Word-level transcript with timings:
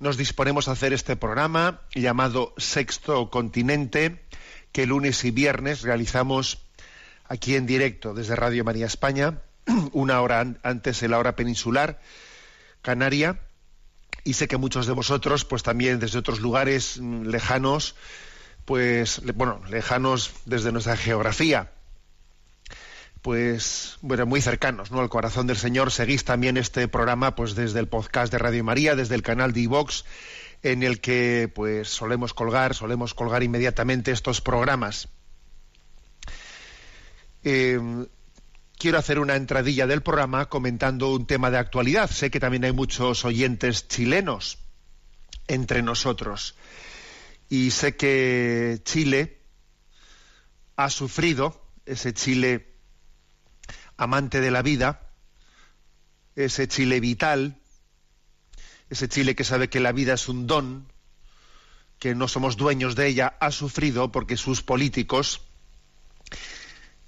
nos 0.00 0.16
disponemos 0.16 0.68
a 0.68 0.72
hacer 0.72 0.92
este 0.92 1.16
programa 1.16 1.80
llamado 1.94 2.54
Sexto 2.56 3.30
Continente, 3.30 4.20
que 4.72 4.86
lunes 4.86 5.24
y 5.24 5.30
viernes 5.30 5.82
realizamos 5.82 6.58
aquí 7.28 7.54
en 7.56 7.66
directo 7.66 8.12
desde 8.14 8.36
Radio 8.36 8.64
María 8.64 8.86
España, 8.86 9.38
una 9.92 10.20
hora 10.20 10.40
an- 10.40 10.58
antes 10.62 11.00
de 11.00 11.08
la 11.08 11.18
hora 11.18 11.36
peninsular 11.36 12.00
canaria. 12.82 13.40
Y 14.24 14.34
sé 14.34 14.48
que 14.48 14.56
muchos 14.56 14.86
de 14.86 14.92
vosotros, 14.94 15.44
pues 15.44 15.62
también 15.62 15.98
desde 16.00 16.18
otros 16.18 16.40
lugares 16.40 16.98
mm, 17.00 17.26
lejanos, 17.26 17.94
pues, 18.64 19.20
bueno, 19.34 19.60
lejanos 19.68 20.32
desde 20.46 20.72
nuestra 20.72 20.96
geografía, 20.96 21.70
pues 23.24 23.96
bueno, 24.02 24.26
muy 24.26 24.42
cercanos, 24.42 24.90
¿no? 24.90 25.00
Al 25.00 25.08
corazón 25.08 25.46
del 25.46 25.56
Señor. 25.56 25.90
Seguís 25.90 26.24
también 26.24 26.58
este 26.58 26.88
programa 26.88 27.34
pues 27.34 27.54
desde 27.54 27.80
el 27.80 27.88
podcast 27.88 28.30
de 28.30 28.36
Radio 28.36 28.62
María, 28.64 28.96
desde 28.96 29.14
el 29.14 29.22
canal 29.22 29.54
de 29.54 29.60
iVox, 29.60 30.04
en 30.62 30.82
el 30.82 31.00
que 31.00 31.50
pues 31.54 31.88
solemos 31.88 32.34
colgar, 32.34 32.74
solemos 32.74 33.14
colgar 33.14 33.42
inmediatamente 33.42 34.10
estos 34.10 34.42
programas. 34.42 35.08
Eh, 37.44 37.80
quiero 38.76 38.98
hacer 38.98 39.18
una 39.18 39.36
entradilla 39.36 39.86
del 39.86 40.02
programa 40.02 40.50
comentando 40.50 41.10
un 41.14 41.26
tema 41.26 41.50
de 41.50 41.56
actualidad. 41.56 42.10
Sé 42.10 42.30
que 42.30 42.40
también 42.40 42.64
hay 42.66 42.72
muchos 42.72 43.24
oyentes 43.24 43.88
chilenos 43.88 44.58
entre 45.48 45.80
nosotros. 45.80 46.56
Y 47.48 47.70
sé 47.70 47.96
que 47.96 48.82
Chile 48.84 49.40
ha 50.76 50.90
sufrido, 50.90 51.62
ese 51.86 52.12
Chile 52.12 52.73
amante 53.96 54.40
de 54.40 54.50
la 54.50 54.62
vida, 54.62 55.00
ese 56.36 56.68
Chile 56.68 57.00
vital, 57.00 57.56
ese 58.90 59.08
Chile 59.08 59.34
que 59.34 59.44
sabe 59.44 59.68
que 59.68 59.80
la 59.80 59.92
vida 59.92 60.14
es 60.14 60.28
un 60.28 60.46
don, 60.46 60.86
que 61.98 62.14
no 62.14 62.28
somos 62.28 62.56
dueños 62.56 62.96
de 62.96 63.06
ella, 63.06 63.36
ha 63.40 63.50
sufrido 63.50 64.10
porque 64.12 64.36
sus 64.36 64.62
políticos 64.62 65.40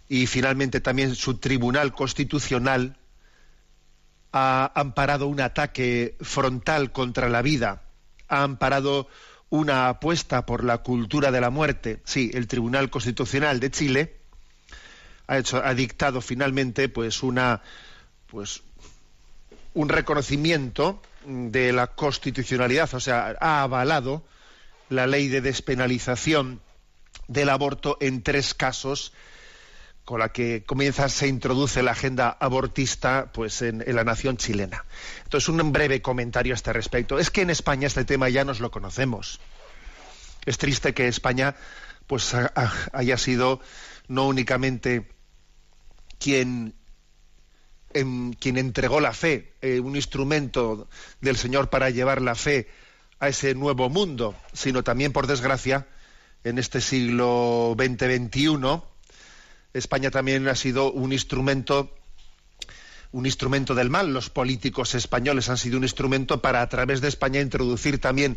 y 0.08 0.26
finalmente 0.26 0.80
también 0.80 1.14
su 1.14 1.38
tribunal 1.38 1.92
constitucional 1.92 2.96
ha 4.32 4.72
amparado 4.74 5.26
un 5.26 5.40
ataque 5.40 6.16
frontal 6.20 6.92
contra 6.92 7.28
la 7.28 7.42
vida, 7.42 7.82
ha 8.28 8.42
amparado 8.42 9.08
una 9.48 9.88
apuesta 9.88 10.46
por 10.46 10.64
la 10.64 10.78
cultura 10.78 11.30
de 11.30 11.40
la 11.40 11.50
muerte. 11.50 12.02
Sí, 12.04 12.30
el 12.34 12.46
Tribunal 12.46 12.90
Constitucional 12.90 13.60
de 13.60 13.70
Chile 13.70 14.16
ha 15.26 15.38
hecho 15.38 15.62
ha 15.64 15.74
dictado 15.74 16.20
finalmente 16.20 16.88
pues 16.88 17.22
una 17.22 17.62
pues 18.30 18.62
un 19.74 19.88
reconocimiento 19.88 21.02
de 21.26 21.72
la 21.72 21.88
constitucionalidad, 21.88 22.92
o 22.94 23.00
sea, 23.00 23.36
ha 23.40 23.62
avalado 23.62 24.24
la 24.88 25.06
ley 25.06 25.28
de 25.28 25.40
despenalización 25.40 26.60
del 27.28 27.48
aborto 27.50 27.98
en 28.00 28.22
tres 28.22 28.54
casos 28.54 29.12
con 30.04 30.20
la 30.20 30.28
que 30.28 30.62
comienza 30.64 31.08
se 31.08 31.26
introduce 31.26 31.82
la 31.82 31.90
agenda 31.90 32.28
abortista 32.38 33.30
pues 33.34 33.60
en, 33.62 33.82
la 33.86 34.04
nación 34.04 34.36
chilena. 34.36 34.84
Entonces 35.24 35.48
un 35.48 35.72
breve 35.72 36.00
comentario 36.00 36.54
a 36.54 36.56
este 36.56 36.72
respecto. 36.72 37.18
Es 37.18 37.30
que 37.30 37.42
en 37.42 37.50
España 37.50 37.88
este 37.88 38.04
tema 38.04 38.28
ya 38.28 38.44
nos 38.44 38.60
lo 38.60 38.70
conocemos. 38.70 39.40
Es 40.46 40.58
triste 40.58 40.94
que 40.94 41.08
España 41.08 41.56
pues 42.06 42.32
ha- 42.34 42.52
ha- 42.54 42.72
haya 42.92 43.18
sido 43.18 43.60
no 44.06 44.28
únicamente 44.28 45.08
quien 46.18 46.74
em, 47.94 48.32
quien 48.34 48.58
entregó 48.58 49.00
la 49.00 49.12
fe, 49.12 49.54
eh, 49.62 49.80
un 49.80 49.96
instrumento 49.96 50.88
del 51.20 51.36
Señor 51.36 51.70
para 51.70 51.90
llevar 51.90 52.20
la 52.20 52.34
fe 52.34 52.68
a 53.20 53.28
ese 53.28 53.54
nuevo 53.54 53.88
mundo, 53.88 54.34
sino 54.52 54.84
también, 54.84 55.12
por 55.12 55.26
desgracia, 55.26 55.86
en 56.44 56.58
este 56.58 56.80
siglo 56.80 57.74
XX-XXI, 57.76 58.82
España 59.72 60.10
también 60.10 60.46
ha 60.48 60.54
sido 60.54 60.92
un 60.92 61.12
instrumento 61.12 61.92
un 63.12 63.24
instrumento 63.24 63.74
del 63.74 63.88
mal. 63.88 64.12
Los 64.12 64.30
políticos 64.30 64.94
españoles 64.94 65.48
han 65.48 65.56
sido 65.56 65.78
un 65.78 65.84
instrumento 65.84 66.42
para, 66.42 66.60
a 66.60 66.68
través 66.68 67.00
de 67.00 67.08
España, 67.08 67.40
introducir 67.40 67.98
también 67.98 68.36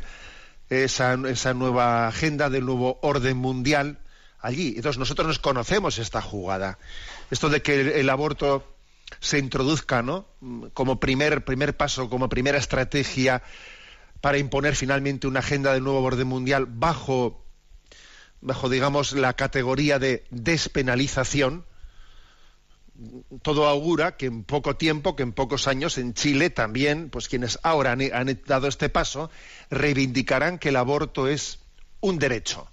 esa, 0.70 1.18
esa 1.28 1.54
nueva 1.54 2.08
agenda 2.08 2.50
del 2.50 2.66
nuevo 2.66 2.98
orden 3.02 3.38
mundial 3.38 4.00
allí. 4.40 4.74
Entonces 4.78 4.98
nosotros 4.98 5.28
nos 5.28 5.40
conocemos 5.40 5.98
esta 5.98 6.22
jugada. 6.22 6.78
Esto 7.32 7.50
de 7.50 7.62
que 7.62 8.00
el, 8.00 8.10
aborto 8.10 8.76
se 9.20 9.38
introduzca, 9.38 10.02
¿no? 10.02 10.26
Como 10.74 11.00
primer, 11.00 11.46
primer 11.46 11.78
paso, 11.78 12.10
como 12.10 12.30
primera 12.30 12.58
estrategia 12.58 13.44
para 14.22 14.38
imponer 14.38 14.76
finalmente 14.76 15.28
una 15.28 15.40
agenda 15.40 15.74
del 15.74 15.84
nuevo 15.84 16.02
orden 16.02 16.28
mundial 16.28 16.66
bajo, 16.68 17.46
bajo 18.42 18.70
digamos, 18.70 19.14
la 19.14 19.34
categoría 19.34 20.00
de 20.00 20.26
despenalización, 20.30 21.66
todo 23.42 23.68
augura 23.68 24.18
que 24.18 24.26
en 24.26 24.44
poco 24.44 24.76
tiempo, 24.76 25.16
que 25.16 25.24
en 25.24 25.32
pocos 25.32 25.68
años 25.68 25.98
en 25.98 26.14
Chile 26.14 26.50
también, 26.50 27.10
pues 27.10 27.30
quienes 27.30 27.60
ahora 27.64 27.94
han, 27.94 28.02
han 28.14 28.42
dado 28.46 28.68
este 28.68 28.90
paso, 28.90 29.30
reivindicarán 29.70 30.60
que 30.60 30.70
el 30.70 30.76
aborto 30.76 31.28
es 31.28 31.60
un 32.02 32.20
derecho. 32.20 32.70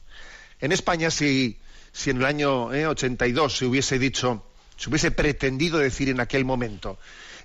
En 0.59 0.73
España, 0.73 1.11
si, 1.11 1.61
si 1.97 2.11
en 2.11 2.19
el 2.19 2.27
año 2.27 2.75
eh, 2.75 2.87
82 2.87 3.57
se 3.57 3.65
hubiese 3.65 3.99
dicho, 3.99 4.45
se 4.77 4.91
hubiese 4.91 5.11
pretendido 5.13 5.79
decir 5.79 6.11
en 6.11 6.21
aquel 6.21 6.45
momento, 6.45 6.99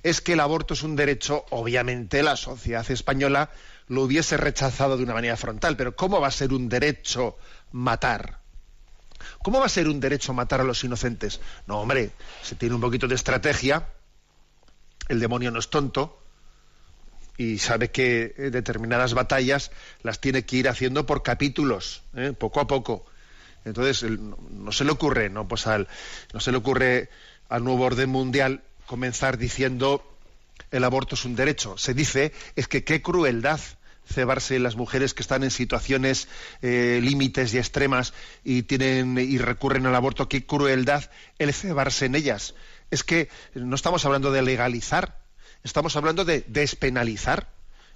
es 0.03 0.19
que 0.19 0.33
el 0.33 0.41
aborto 0.41 0.73
es 0.73 0.83
un 0.83 0.97
derecho, 0.97 1.45
obviamente 1.51 2.21
la 2.21 2.35
sociedad 2.35 2.89
española 2.91 3.49
lo 3.87 4.01
hubiese 4.01 4.35
rechazado 4.35 4.97
de 4.97 5.03
una 5.03 5.13
manera 5.13 5.37
frontal. 5.37 5.77
Pero 5.77 5.95
¿cómo 5.95 6.19
va 6.19 6.27
a 6.27 6.31
ser 6.31 6.51
un 6.51 6.67
derecho 6.67 7.37
matar? 7.71 8.39
¿Cómo 9.41 9.59
va 9.59 9.67
a 9.67 9.69
ser 9.69 9.87
un 9.87 10.01
derecho 10.01 10.33
matar 10.33 10.59
a 10.59 10.65
los 10.65 10.83
inocentes? 10.83 11.39
No, 11.65 11.79
hombre, 11.79 12.11
se 12.41 12.55
tiene 12.55 12.75
un 12.75 12.81
poquito 12.81 13.07
de 13.07 13.15
estrategia, 13.15 13.87
el 15.07 15.21
demonio 15.21 15.51
no 15.51 15.59
es 15.59 15.69
tonto 15.69 16.21
y 17.37 17.57
sabe 17.59 17.89
que 17.89 18.35
eh, 18.37 18.49
determinadas 18.49 19.13
batallas 19.13 19.71
las 20.03 20.19
tiene 20.19 20.45
que 20.45 20.57
ir 20.57 20.67
haciendo 20.67 21.05
por 21.05 21.23
capítulos, 21.23 22.03
¿eh? 22.15 22.33
poco 22.37 22.59
a 22.59 22.67
poco. 22.67 23.05
Entonces, 23.65 24.09
no, 24.09 24.71
se 24.71 24.83
le 24.83 24.91
ocurre, 24.91 25.29
no, 25.29 25.47
pues 25.47 25.67
al, 25.67 25.87
no 26.33 26.39
se 26.39 26.51
le 26.51 26.57
ocurre 26.57 27.09
al 27.49 27.63
nuevo 27.63 27.85
orden 27.85 28.09
mundial 28.09 28.63
comenzar 28.85 29.37
diciendo 29.37 30.03
el 30.71 30.83
aborto 30.83 31.15
es 31.15 31.25
un 31.25 31.35
derecho. 31.35 31.77
Se 31.77 31.93
dice 31.93 32.31
es 32.55 32.67
que 32.67 32.83
qué 32.83 33.01
crueldad 33.01 33.59
cebarse 34.11 34.59
las 34.59 34.75
mujeres 34.75 35.13
que 35.13 35.21
están 35.21 35.43
en 35.43 35.51
situaciones 35.51 36.27
eh, 36.61 36.99
límites 37.01 37.53
y 37.53 37.57
extremas 37.57 38.13
y 38.43 38.63
tienen 38.63 39.17
y 39.17 39.37
recurren 39.37 39.85
al 39.85 39.95
aborto, 39.95 40.27
qué 40.27 40.45
crueldad 40.45 41.09
el 41.39 41.53
cebarse 41.53 42.05
en 42.05 42.15
ellas. 42.15 42.55
Es 42.89 43.03
que 43.03 43.29
no 43.53 43.75
estamos 43.75 44.05
hablando 44.05 44.31
de 44.31 44.41
legalizar, 44.41 45.19
estamos 45.63 45.95
hablando 45.95 46.25
de 46.25 46.43
despenalizar. 46.47 47.47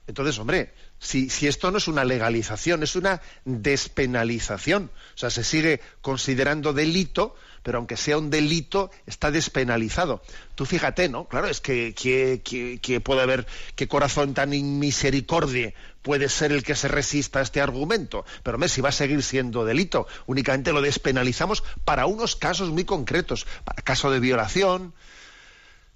Entonces, 0.08 0.38
hombre, 0.38 0.72
si, 1.00 1.28
esto 1.48 1.72
no 1.72 1.80
es 1.80 1.88
una 1.88 2.04
legalización, 2.04 2.84
es 2.84 2.96
una 2.96 3.22
despenalización. 3.44 4.92
O 5.16 5.18
sea, 5.18 5.32
se 5.32 5.44
sigue 5.44 5.82
considerando 6.02 6.74
delito, 6.74 7.36
pero 7.64 7.80
aunque 7.80 7.98
sea 7.98 8.20
un 8.20 8.30
delito, 8.30 8.92
está 9.08 9.32
despenalizado. 9.32 10.22
Tú 10.54 10.66
fíjate, 10.66 11.10
¿no? 11.10 11.28
Claro, 11.28 11.48
es 11.48 11.60
que, 11.60 11.94
que, 11.96 13.02
puede 13.02 13.22
haber, 13.22 13.48
qué 13.76 13.88
corazón 13.88 14.36
tan 14.36 14.54
inmisericordia 14.54 15.74
puede 16.04 16.30
ser 16.30 16.52
el 16.52 16.64
que 16.64 16.76
se 16.76 16.88
resista 16.88 17.40
a 17.40 17.42
este 17.42 17.60
argumento. 17.60 18.26
Pero 18.44 18.56
hombre, 18.56 18.70
si 18.70 18.82
va 18.82 18.90
a 18.90 18.92
seguir 18.92 19.24
siendo 19.24 19.66
delito, 19.66 20.08
únicamente 20.28 20.72
lo 20.72 20.82
despenalizamos 20.82 21.64
para 21.84 22.06
unos 22.06 22.36
casos 22.36 22.70
muy 22.70 22.86
concretos, 22.86 23.48
para 23.64 23.82
caso 23.82 24.12
de 24.12 24.20
violación, 24.20 24.94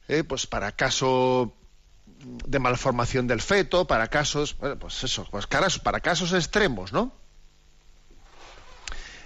eh, 0.07 0.23
pues 0.23 0.47
para 0.47 0.71
caso 0.71 1.53
de 2.49 2.59
malformación 2.59 3.27
del 3.27 3.41
feto, 3.41 3.85
para 3.85 4.07
casos, 4.07 4.55
pues 4.79 5.03
eso, 5.03 5.27
pues 5.29 5.45
para 5.47 5.99
casos 5.99 6.33
extremos, 6.33 6.91
¿no? 6.91 7.13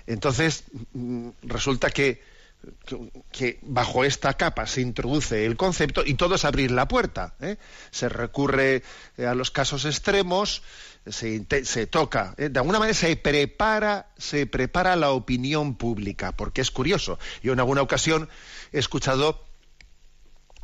Entonces, 0.05 0.65
mm, 0.91 1.29
resulta 1.43 1.89
que, 1.89 2.21
que, 3.31 3.59
bajo 3.61 4.03
esta 4.03 4.33
capa 4.33 4.67
se 4.67 4.81
introduce 4.81 5.45
el 5.45 5.55
concepto 5.55 6.03
y 6.05 6.15
todo 6.15 6.35
es 6.35 6.43
abrir 6.43 6.71
la 6.71 6.89
puerta. 6.89 7.35
¿eh? 7.39 7.57
Se 7.91 8.09
recurre 8.09 8.83
eh, 9.17 9.25
a 9.25 9.35
los 9.35 9.51
casos 9.51 9.85
extremos, 9.85 10.61
se, 11.07 11.45
se 11.63 11.87
toca, 11.87 12.35
¿eh? 12.37 12.49
de 12.49 12.59
alguna 12.59 12.79
manera 12.79 12.97
se 12.97 13.15
prepara, 13.15 14.07
se 14.17 14.45
prepara 14.47 14.97
la 14.97 15.11
opinión 15.11 15.75
pública, 15.75 16.33
porque 16.33 16.59
es 16.59 16.71
curioso. 16.71 17.17
Yo 17.41 17.53
en 17.53 17.59
alguna 17.59 17.81
ocasión 17.81 18.27
he 18.73 18.79
escuchado 18.79 19.52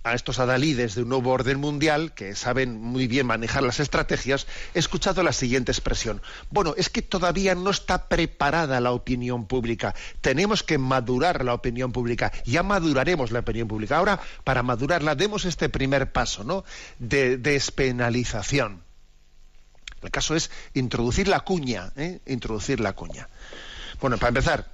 a 0.03 0.13
estos 0.13 0.39
adalides 0.39 0.95
de 0.95 1.03
un 1.03 1.09
nuevo 1.09 1.31
orden 1.31 1.59
mundial, 1.59 2.13
que 2.13 2.35
saben 2.35 2.79
muy 2.79 3.07
bien 3.07 3.25
manejar 3.25 3.63
las 3.63 3.79
estrategias, 3.79 4.47
he 4.73 4.79
escuchado 4.79 5.23
la 5.23 5.33
siguiente 5.33 5.71
expresión. 5.71 6.21
Bueno, 6.49 6.73
es 6.77 6.89
que 6.89 7.01
todavía 7.01 7.55
no 7.55 7.69
está 7.69 8.07
preparada 8.07 8.79
la 8.79 8.91
opinión 8.91 9.45
pública. 9.45 9.95
Tenemos 10.21 10.63
que 10.63 10.77
madurar 10.77 11.43
la 11.43 11.53
opinión 11.53 11.91
pública. 11.91 12.31
Ya 12.45 12.63
maduraremos 12.63 13.31
la 13.31 13.39
opinión 13.39 13.67
pública. 13.67 13.97
Ahora, 13.97 14.19
para 14.43 14.63
madurarla, 14.63 15.15
demos 15.15 15.45
este 15.45 15.69
primer 15.69 16.11
paso, 16.11 16.43
¿no? 16.43 16.63
De 16.99 17.37
despenalización. 17.37 18.83
El 20.01 20.11
caso 20.11 20.35
es 20.35 20.49
introducir 20.73 21.27
la 21.27 21.41
cuña, 21.41 21.91
¿eh? 21.97 22.19
Introducir 22.25 22.79
la 22.79 22.93
cuña. 22.93 23.27
Bueno, 23.99 24.17
para 24.17 24.29
empezar, 24.29 24.71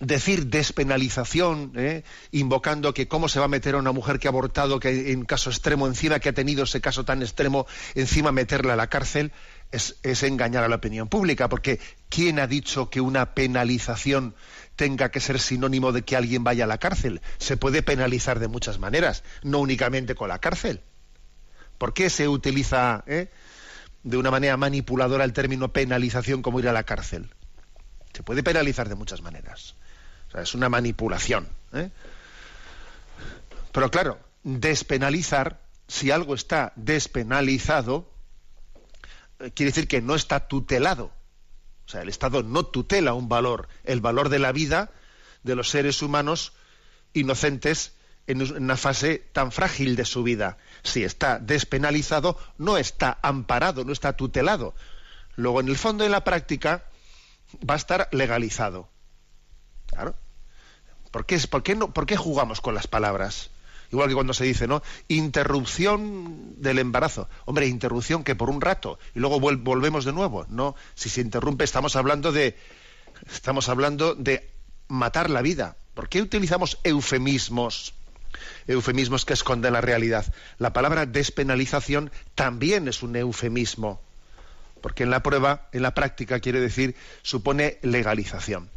decir 0.00 0.46
despenalización, 0.46 1.72
¿eh? 1.76 2.04
invocando 2.30 2.94
que 2.94 3.08
cómo 3.08 3.28
se 3.28 3.38
va 3.38 3.46
a 3.46 3.48
meter 3.48 3.74
a 3.74 3.78
una 3.78 3.92
mujer 3.92 4.18
que 4.18 4.28
ha 4.28 4.30
abortado, 4.30 4.78
que 4.78 5.12
en 5.12 5.24
caso 5.24 5.50
extremo, 5.50 5.86
encima 5.86 6.20
que 6.20 6.28
ha 6.28 6.32
tenido 6.32 6.64
ese 6.64 6.80
caso 6.80 7.04
tan 7.04 7.22
extremo, 7.22 7.66
encima 7.94 8.32
meterla 8.32 8.74
a 8.74 8.76
la 8.76 8.88
cárcel, 8.88 9.32
es, 9.70 9.96
es 10.02 10.22
engañar 10.22 10.64
a 10.64 10.68
la 10.68 10.76
opinión 10.76 11.08
pública, 11.08 11.48
porque 11.48 11.80
¿quién 12.08 12.38
ha 12.38 12.46
dicho 12.46 12.90
que 12.90 13.00
una 13.00 13.34
penalización 13.34 14.34
tenga 14.76 15.10
que 15.10 15.20
ser 15.20 15.40
sinónimo 15.40 15.92
de 15.92 16.02
que 16.02 16.16
alguien 16.16 16.44
vaya 16.44 16.64
a 16.64 16.68
la 16.68 16.78
cárcel? 16.78 17.20
Se 17.38 17.56
puede 17.56 17.82
penalizar 17.82 18.38
de 18.38 18.48
muchas 18.48 18.78
maneras, 18.78 19.24
no 19.42 19.58
únicamente 19.58 20.14
con 20.14 20.28
la 20.28 20.38
cárcel. 20.38 20.82
¿Por 21.76 21.92
qué 21.92 22.10
se 22.10 22.28
utiliza 22.28 23.04
eh, 23.06 23.30
de 24.04 24.16
una 24.16 24.30
manera 24.30 24.56
manipuladora 24.56 25.24
el 25.24 25.32
término 25.32 25.72
penalización 25.72 26.42
como 26.42 26.60
ir 26.60 26.68
a 26.68 26.72
la 26.72 26.84
cárcel? 26.84 27.34
Se 28.12 28.22
puede 28.22 28.42
penalizar 28.42 28.88
de 28.88 28.94
muchas 28.94 29.22
maneras 29.22 29.76
es 30.34 30.54
una 30.54 30.68
manipulación. 30.68 31.48
¿eh? 31.72 31.90
Pero 33.72 33.90
claro, 33.90 34.18
despenalizar, 34.42 35.60
si 35.86 36.10
algo 36.10 36.34
está 36.34 36.72
despenalizado, 36.76 38.10
eh, 39.40 39.50
quiere 39.54 39.70
decir 39.70 39.88
que 39.88 40.02
no 40.02 40.14
está 40.14 40.48
tutelado. 40.48 41.12
O 41.86 41.90
sea, 41.90 42.02
el 42.02 42.08
Estado 42.08 42.42
no 42.42 42.66
tutela 42.66 43.14
un 43.14 43.28
valor, 43.28 43.68
el 43.84 44.00
valor 44.00 44.28
de 44.28 44.38
la 44.38 44.52
vida 44.52 44.90
de 45.42 45.54
los 45.54 45.70
seres 45.70 46.02
humanos 46.02 46.52
inocentes 47.14 47.94
en 48.26 48.42
una 48.42 48.76
fase 48.76 49.26
tan 49.32 49.52
frágil 49.52 49.96
de 49.96 50.04
su 50.04 50.22
vida. 50.22 50.58
Si 50.82 51.02
está 51.02 51.38
despenalizado, 51.38 52.38
no 52.58 52.76
está 52.76 53.18
amparado, 53.22 53.84
no 53.84 53.92
está 53.92 54.14
tutelado. 54.14 54.74
Luego, 55.34 55.60
en 55.60 55.68
el 55.68 55.78
fondo, 55.78 56.04
en 56.04 56.10
la 56.10 56.24
práctica, 56.24 56.84
va 57.68 57.74
a 57.74 57.78
estar 57.78 58.08
legalizado. 58.12 58.90
Claro. 59.88 60.14
¿Por 61.10 61.26
qué, 61.26 61.38
por, 61.50 61.62
qué 61.62 61.74
no, 61.74 61.92
¿Por 61.92 62.06
qué 62.06 62.16
jugamos 62.16 62.60
con 62.60 62.74
las 62.74 62.86
palabras? 62.86 63.50
Igual 63.90 64.08
que 64.08 64.14
cuando 64.14 64.34
se 64.34 64.44
dice, 64.44 64.66
¿no? 64.66 64.82
Interrupción 65.08 66.60
del 66.60 66.78
embarazo. 66.78 67.28
Hombre, 67.46 67.66
interrupción 67.66 68.22
que 68.22 68.34
por 68.34 68.50
un 68.50 68.60
rato 68.60 68.98
y 69.14 69.20
luego 69.20 69.40
volvemos 69.40 70.04
de 70.04 70.12
nuevo. 70.12 70.46
No, 70.50 70.76
si 70.94 71.08
se 71.08 71.22
interrumpe 71.22 71.64
estamos 71.64 71.96
hablando 71.96 72.30
de 72.32 72.56
estamos 73.32 73.68
hablando 73.68 74.14
de 74.14 74.50
matar 74.88 75.30
la 75.30 75.42
vida. 75.42 75.76
¿Por 75.94 76.08
qué 76.08 76.20
utilizamos 76.20 76.78
eufemismos? 76.84 77.94
Eufemismos 78.66 79.24
que 79.24 79.32
esconden 79.32 79.72
la 79.72 79.80
realidad. 79.80 80.32
La 80.58 80.74
palabra 80.74 81.06
despenalización 81.06 82.12
también 82.34 82.88
es 82.88 83.02
un 83.02 83.16
eufemismo, 83.16 84.02
porque 84.82 85.04
en 85.04 85.10
la 85.10 85.22
prueba, 85.22 85.68
en 85.72 85.82
la 85.82 85.94
práctica, 85.94 86.40
quiere 86.40 86.60
decir, 86.60 86.94
supone 87.22 87.78
legalización. 87.82 88.70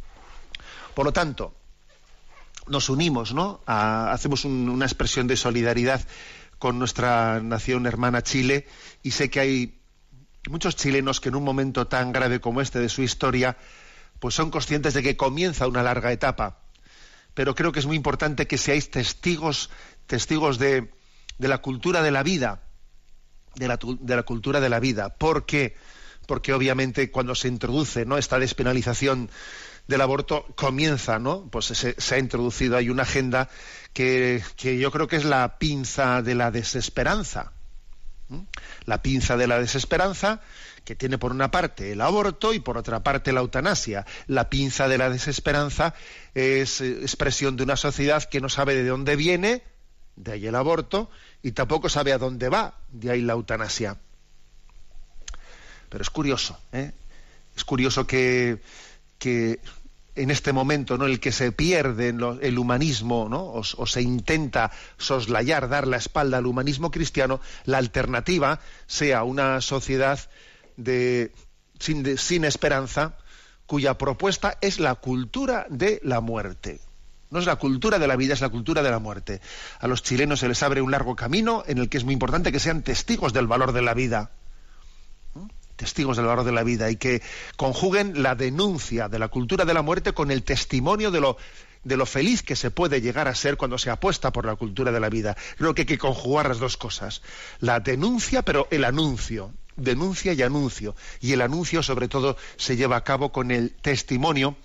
Por 0.94 1.06
lo 1.06 1.12
tanto, 1.12 1.54
nos 2.66 2.88
unimos, 2.88 3.34
¿no? 3.34 3.60
hacemos 3.66 4.44
una 4.44 4.84
expresión 4.84 5.26
de 5.26 5.36
solidaridad 5.36 6.00
con 6.58 6.78
nuestra 6.78 7.40
nación 7.40 7.86
hermana 7.86 8.22
Chile 8.22 8.66
y 9.02 9.12
sé 9.12 9.30
que 9.30 9.40
hay 9.40 9.82
muchos 10.48 10.76
chilenos 10.76 11.20
que 11.20 11.28
en 11.28 11.36
un 11.36 11.44
momento 11.44 11.86
tan 11.86 12.12
grave 12.12 12.40
como 12.40 12.60
este 12.60 12.78
de 12.78 12.88
su 12.88 13.02
historia, 13.02 13.56
pues 14.20 14.34
son 14.34 14.50
conscientes 14.50 14.94
de 14.94 15.02
que 15.02 15.16
comienza 15.16 15.66
una 15.66 15.82
larga 15.82 16.12
etapa. 16.12 16.58
Pero 17.34 17.54
creo 17.54 17.72
que 17.72 17.80
es 17.80 17.86
muy 17.86 17.96
importante 17.96 18.46
que 18.46 18.58
seáis 18.58 18.90
testigos, 18.90 19.70
testigos 20.06 20.58
de, 20.58 20.92
la 21.38 21.58
cultura 21.58 22.02
de 22.02 22.10
la 22.10 22.22
vida, 22.22 22.62
de 23.56 23.68
la, 23.68 23.78
de 23.82 24.16
la 24.16 24.22
cultura 24.22 24.60
de 24.60 24.68
la 24.68 24.80
vida. 24.80 25.16
¿Por 25.16 25.46
qué? 25.46 25.76
Porque 26.26 26.52
obviamente 26.52 27.10
cuando 27.10 27.34
se 27.34 27.48
introduce 27.48 28.04
¿no? 28.04 28.18
esta 28.18 28.38
despenalización 28.38 29.30
del 29.86 30.00
aborto 30.00 30.46
comienza, 30.54 31.18
¿no? 31.18 31.48
Pues 31.50 31.66
se, 31.66 32.14
ha 32.14 32.18
introducido 32.18 32.76
ahí 32.76 32.88
una 32.88 33.02
agenda 33.02 33.48
que, 33.92 34.42
yo 34.58 34.90
creo 34.90 35.08
que 35.08 35.16
es 35.16 35.24
la 35.24 35.58
pinza 35.58 36.22
de 36.22 36.34
la 36.34 36.50
desesperanza. 36.50 37.52
La 38.86 39.02
pinza 39.02 39.36
de 39.36 39.46
la 39.46 39.58
desesperanza 39.58 40.40
que 40.84 40.96
tiene 40.96 41.18
por 41.18 41.30
una 41.30 41.50
parte 41.50 41.92
el 41.92 42.00
aborto 42.00 42.54
y 42.54 42.60
por 42.60 42.78
otra 42.78 43.02
parte 43.02 43.32
la 43.32 43.40
eutanasia. 43.40 44.06
La 44.26 44.48
pinza 44.48 44.88
de 44.88 44.98
la 44.98 45.10
desesperanza 45.10 45.94
es 46.34 46.80
eh, 46.80 47.02
expresión 47.02 47.56
de 47.56 47.64
una 47.64 47.76
sociedad 47.76 48.24
que 48.24 48.40
no 48.40 48.48
sabe 48.48 48.74
de 48.74 48.86
dónde 48.86 49.14
viene, 49.16 49.62
de 50.16 50.32
ahí 50.32 50.46
el 50.46 50.54
aborto, 50.54 51.10
y 51.42 51.52
tampoco 51.52 51.88
sabe 51.88 52.12
a 52.12 52.18
dónde 52.18 52.48
va, 52.48 52.78
de 52.90 53.10
ahí 53.10 53.20
la 53.20 53.34
eutanasia. 53.34 53.98
Pero 55.90 56.02
es 56.02 56.10
curioso, 56.10 56.58
¿eh? 56.72 56.92
es 57.54 57.64
curioso 57.64 58.06
que 58.06 58.60
que 59.22 59.60
en 60.14 60.30
este 60.30 60.52
momento 60.52 60.98
¿no? 60.98 61.06
en 61.06 61.12
el 61.12 61.20
que 61.20 61.32
se 61.32 61.52
pierde 61.52 62.08
el 62.08 62.58
humanismo 62.58 63.28
o, 63.30 63.86
se 63.86 64.02
intenta 64.02 64.70
soslayar, 64.98 65.68
dar 65.68 65.86
la 65.86 65.96
espalda 65.96 66.38
al 66.38 66.46
humanismo 66.46 66.90
cristiano, 66.90 67.40
la 67.64 67.78
alternativa 67.78 68.60
sea 68.86 69.22
una 69.24 69.60
sociedad 69.60 70.18
de, 70.76 71.32
sin 71.78 72.44
esperanza, 72.44 73.16
cuya 73.66 73.96
propuesta 73.96 74.58
es 74.60 74.80
la 74.80 74.94
cultura 74.96 75.66
de 75.70 76.00
la 76.02 76.20
muerte. 76.20 76.80
No 77.30 77.38
es 77.38 77.46
la 77.46 77.56
cultura 77.56 77.98
de 77.98 78.06
la 78.06 78.16
vida, 78.16 78.34
es 78.34 78.42
la 78.42 78.50
cultura 78.50 78.82
de 78.82 78.90
la 78.90 78.98
muerte. 78.98 79.40
A 79.80 79.88
los 79.88 80.02
chilenos 80.02 80.40
se 80.40 80.48
les 80.48 80.62
abre 80.62 80.82
un 80.82 80.90
largo 80.90 81.16
camino 81.16 81.64
en 81.66 81.78
el 81.78 81.88
que 81.88 81.96
es 81.96 82.04
muy 82.04 82.12
importante 82.12 82.52
que 82.52 82.60
sean 82.60 82.82
testigos 82.82 83.32
del 83.32 83.46
valor 83.46 83.72
de 83.72 83.80
la 83.80 83.94
vida 83.94 84.30
testigos 85.76 86.16
del 86.16 86.26
valor 86.26 86.44
de 86.44 86.52
la 86.52 86.62
vida 86.62 86.90
y 86.90 86.96
que 86.96 87.22
conjuguen 87.56 88.22
la 88.22 88.34
denuncia 88.34 89.08
de 89.08 89.18
la 89.18 89.28
cultura 89.28 89.64
de 89.64 89.74
la 89.74 89.82
muerte 89.82 90.12
con 90.12 90.30
el 90.30 90.42
testimonio 90.42 91.10
de 91.10 91.20
lo, 91.20 91.36
de 91.84 91.96
lo 91.96 92.06
feliz 92.06 92.42
que 92.42 92.56
se 92.56 92.70
puede 92.70 93.00
llegar 93.00 93.28
a 93.28 93.34
ser 93.34 93.56
cuando 93.56 93.78
se 93.78 93.90
apuesta 93.90 94.32
por 94.32 94.46
la 94.46 94.56
cultura 94.56 94.92
de 94.92 95.00
la 95.00 95.08
vida. 95.08 95.36
Creo 95.56 95.74
que 95.74 95.82
hay 95.82 95.86
que 95.86 95.98
conjugar 95.98 96.48
las 96.48 96.58
dos 96.58 96.76
cosas. 96.76 97.22
La 97.60 97.80
denuncia, 97.80 98.42
pero 98.42 98.68
el 98.70 98.84
anuncio. 98.84 99.52
Denuncia 99.76 100.32
y 100.32 100.42
anuncio. 100.42 100.94
Y 101.20 101.32
el 101.32 101.40
anuncio, 101.40 101.82
sobre 101.82 102.08
todo, 102.08 102.36
se 102.56 102.76
lleva 102.76 102.96
a 102.96 103.04
cabo 103.04 103.32
con 103.32 103.50
el 103.50 103.72
testimonio 103.72 104.56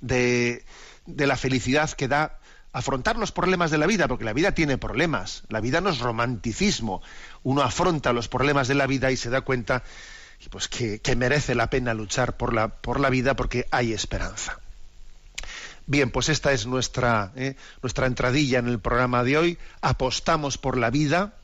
de, 0.00 0.64
de 1.06 1.26
la 1.26 1.36
felicidad 1.36 1.90
que 1.90 2.08
da 2.08 2.38
afrontar 2.76 3.16
los 3.16 3.32
problemas 3.32 3.70
de 3.70 3.78
la 3.78 3.86
vida, 3.86 4.06
porque 4.06 4.24
la 4.24 4.34
vida 4.34 4.52
tiene 4.52 4.76
problemas. 4.76 5.44
La 5.48 5.60
vida 5.60 5.80
no 5.80 5.88
es 5.88 5.98
romanticismo. 5.98 7.00
Uno 7.46 7.62
afronta 7.62 8.12
los 8.12 8.26
problemas 8.26 8.66
de 8.66 8.74
la 8.74 8.88
vida 8.88 9.12
y 9.12 9.16
se 9.16 9.30
da 9.30 9.42
cuenta 9.42 9.84
pues, 10.50 10.66
que, 10.66 11.00
merece 11.14 11.54
la 11.54 11.70
pena 11.70 11.94
luchar 11.94 12.36
por 12.36 12.52
la, 12.52 12.66
por 12.66 12.98
la 12.98 13.08
vida 13.08 13.36
porque 13.36 13.68
hay 13.70 13.92
esperanza. 13.92 14.58
Bien, 15.86 16.10
pues 16.10 16.28
esta 16.28 16.50
es 16.50 16.66
nuestra, 16.66 17.30
eh, 17.36 17.54
nuestra 17.82 18.08
entradilla 18.08 18.58
en 18.58 18.66
el 18.66 18.80
programa 18.80 19.22
de 19.22 19.38
hoy. 19.38 19.58
Apostamos 19.80 20.58
por 20.58 20.76
la 20.76 20.90
vida, 20.90 21.34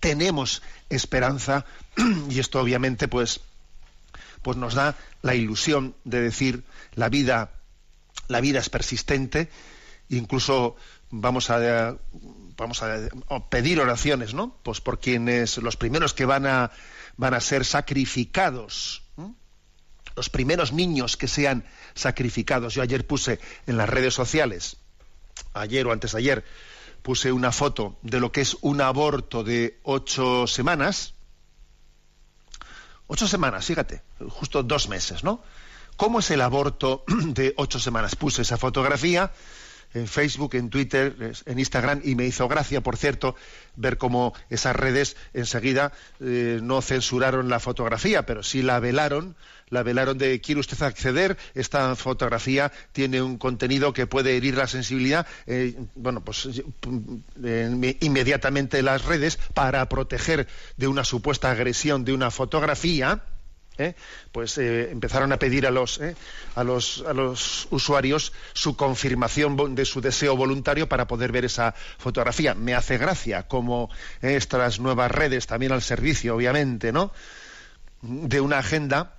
tenemos 0.00 0.62
esperanza 0.88 1.66
y 2.30 2.38
esto 2.38 2.62
obviamente 2.62 3.06
pues 3.06 3.42
pues 4.40 4.56
nos 4.56 4.72
da 4.72 4.96
la 5.20 5.34
ilusión 5.34 5.94
de 6.04 6.22
decir 6.22 6.64
la 6.94 7.10
vida 7.10 7.50
la 8.28 8.40
vida 8.40 8.60
es 8.60 8.70
persistente 8.70 9.50
incluso 10.08 10.76
vamos 11.10 11.50
a 11.50 11.96
vamos 12.58 12.82
a 12.82 13.08
pedir 13.48 13.80
oraciones 13.80 14.34
no 14.34 14.54
pues 14.62 14.82
por 14.82 15.00
quienes 15.00 15.56
los 15.58 15.76
primeros 15.76 16.12
que 16.12 16.26
van 16.26 16.46
a 16.46 16.70
van 17.16 17.32
a 17.32 17.40
ser 17.40 17.64
sacrificados 17.64 19.04
los 20.16 20.28
primeros 20.28 20.72
niños 20.72 21.16
que 21.16 21.28
sean 21.28 21.64
sacrificados 21.94 22.74
yo 22.74 22.82
ayer 22.82 23.06
puse 23.06 23.40
en 23.66 23.78
las 23.78 23.88
redes 23.88 24.12
sociales 24.12 24.76
ayer 25.54 25.86
o 25.86 25.92
antes 25.92 26.12
de 26.12 26.18
ayer 26.18 26.44
puse 27.02 27.32
una 27.32 27.52
foto 27.52 27.96
de 28.02 28.20
lo 28.20 28.32
que 28.32 28.42
es 28.42 28.56
un 28.60 28.80
aborto 28.80 29.44
de 29.44 29.80
ocho 29.82 30.46
semanas. 30.46 31.14
Ocho 33.06 33.26
semanas, 33.26 33.64
fíjate, 33.64 34.02
justo 34.28 34.62
dos 34.62 34.88
meses, 34.88 35.24
¿no? 35.24 35.42
¿Cómo 35.96 36.18
es 36.18 36.30
el 36.30 36.42
aborto 36.42 37.04
de 37.08 37.54
ocho 37.56 37.78
semanas? 37.78 38.14
Puse 38.14 38.42
esa 38.42 38.58
fotografía 38.58 39.32
en 39.94 40.06
Facebook, 40.06 40.54
en 40.54 40.70
Twitter, 40.70 41.32
en 41.46 41.58
Instagram 41.58 42.00
y 42.04 42.14
me 42.14 42.26
hizo 42.26 42.48
gracia, 42.48 42.80
por 42.80 42.96
cierto, 42.96 43.34
ver 43.76 43.98
cómo 43.98 44.34
esas 44.50 44.76
redes 44.76 45.16
enseguida 45.34 45.92
eh, 46.20 46.60
no 46.62 46.82
censuraron 46.82 47.48
la 47.48 47.60
fotografía, 47.60 48.26
pero 48.26 48.42
sí 48.42 48.62
la 48.62 48.80
velaron 48.80 49.36
la 49.70 49.82
velaron 49.82 50.18
de 50.18 50.40
quiere 50.40 50.60
usted 50.60 50.80
acceder, 50.82 51.36
esta 51.54 51.94
fotografía 51.96 52.72
tiene 52.92 53.22
un 53.22 53.38
contenido 53.38 53.92
que 53.92 54.06
puede 54.06 54.36
herir 54.36 54.56
la 54.56 54.66
sensibilidad, 54.66 55.26
eh, 55.46 55.76
bueno, 55.94 56.24
pues 56.24 56.48
inmediatamente 58.00 58.82
las 58.82 59.04
redes 59.04 59.38
para 59.54 59.88
proteger 59.88 60.48
de 60.76 60.88
una 60.88 61.04
supuesta 61.04 61.50
agresión 61.50 62.04
de 62.04 62.12
una 62.12 62.30
fotografía, 62.30 63.22
¿eh? 63.78 63.94
pues 64.32 64.58
empezaron 64.58 65.32
a 65.32 65.38
pedir 65.38 65.66
a 65.66 65.70
los, 65.70 66.00
a 66.54 66.64
los, 66.64 67.04
a 67.06 67.12
los 67.12 67.68
usuarios 67.70 68.32
su 68.52 68.76
confirmación 68.76 69.74
de 69.74 69.84
su 69.84 70.00
deseo 70.00 70.36
voluntario 70.36 70.88
para 70.88 71.06
poder 71.06 71.32
ver 71.32 71.44
esa 71.44 71.74
fotografía. 71.98 72.54
Me 72.54 72.74
hace 72.74 72.98
gracia 72.98 73.48
como 73.48 73.90
estas 74.20 74.80
nuevas 74.80 75.10
redes, 75.10 75.46
también 75.46 75.72
al 75.72 75.82
servicio, 75.82 76.36
obviamente, 76.36 76.92
¿no? 76.92 77.12
de 78.02 78.40
una 78.40 78.58
agenda 78.58 79.17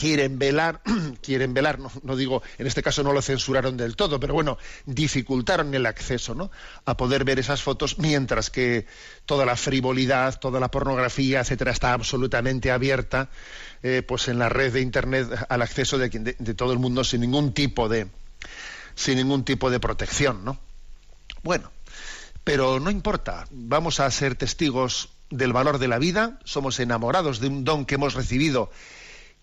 quieren 0.00 0.38
velar, 0.38 0.80
quieren 1.22 1.52
velar, 1.52 1.78
no, 1.78 2.16
digo, 2.16 2.42
en 2.56 2.66
este 2.66 2.82
caso 2.82 3.02
no 3.02 3.12
lo 3.12 3.20
censuraron 3.20 3.76
del 3.76 3.96
todo, 3.96 4.18
pero 4.18 4.32
bueno, 4.32 4.56
dificultaron 4.86 5.74
el 5.74 5.84
acceso 5.84 6.34
¿no? 6.34 6.50
a 6.86 6.96
poder 6.96 7.24
ver 7.24 7.38
esas 7.38 7.62
fotos, 7.62 7.98
mientras 7.98 8.48
que 8.48 8.86
toda 9.26 9.44
la 9.44 9.56
frivolidad, 9.56 10.40
toda 10.40 10.58
la 10.58 10.70
pornografía, 10.70 11.40
etcétera, 11.40 11.72
está 11.72 11.92
absolutamente 11.92 12.70
abierta, 12.70 13.28
eh, 13.82 14.02
pues 14.02 14.28
en 14.28 14.38
la 14.38 14.48
red 14.48 14.72
de 14.72 14.80
internet 14.80 15.28
al 15.50 15.60
acceso 15.60 15.98
de, 15.98 16.08
de, 16.08 16.54
todo 16.54 16.72
el 16.72 16.78
mundo 16.78 17.04
sin 17.04 17.20
ningún 17.20 17.52
tipo 17.52 17.90
de 17.90 18.06
sin 18.94 19.16
ningún 19.16 19.44
tipo 19.44 19.70
de 19.70 19.80
protección, 19.80 20.46
¿no? 20.46 20.58
Bueno, 21.42 21.70
pero 22.42 22.80
no 22.80 22.90
importa, 22.90 23.46
vamos 23.50 24.00
a 24.00 24.10
ser 24.10 24.34
testigos 24.34 25.10
del 25.28 25.52
valor 25.52 25.78
de 25.78 25.88
la 25.88 25.98
vida, 25.98 26.38
somos 26.44 26.80
enamorados 26.80 27.38
de 27.40 27.48
un 27.48 27.64
don 27.64 27.84
que 27.84 27.96
hemos 27.96 28.14
recibido 28.14 28.70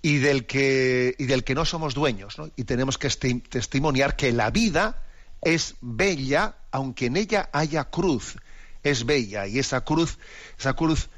y 0.02 0.18
del 0.18 0.46
que, 0.46 1.16
y 1.18 1.26
del 1.26 1.44
que 1.44 1.56
no 1.56 1.66
somos 1.66 1.94
dueños. 1.94 2.38
¿no? 2.38 2.50
Y 2.56 2.64
tenemos 2.64 2.98
que 2.98 3.10
testimoniar 3.10 4.16
que 4.16 4.32
la 4.32 4.52
vida 4.52 5.04
es 5.42 5.76
bella, 5.82 6.56
aunque 6.72 7.08
en 7.08 7.18
ella 7.18 7.50
haya 7.52 7.86
cruz. 7.86 8.38
Es 8.84 9.06
bella 9.06 9.48
y 9.48 9.60
esa 9.60 9.82
cruz, 9.82 10.18
esa 10.58 10.74
cruz, 10.74 11.10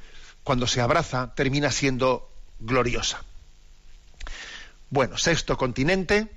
cuando 0.44 0.66
se 0.66 0.82
abraza, 0.82 1.34
termina 1.36 1.72
siendo 1.72 2.32
gloriosa. 2.60 3.24
Bueno, 4.90 5.18
Sexto 5.18 5.58
Continente 5.58 6.28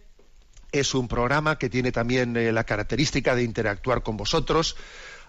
es 0.72 0.94
un 0.94 1.08
programa 1.08 1.58
que 1.58 1.70
tiene 1.70 1.92
también 1.92 2.36
eh, 2.36 2.52
la 2.52 2.64
característica 2.64 3.34
de 3.34 3.44
interactuar 3.44 4.02
con 4.02 4.16
vosotros 4.16 4.76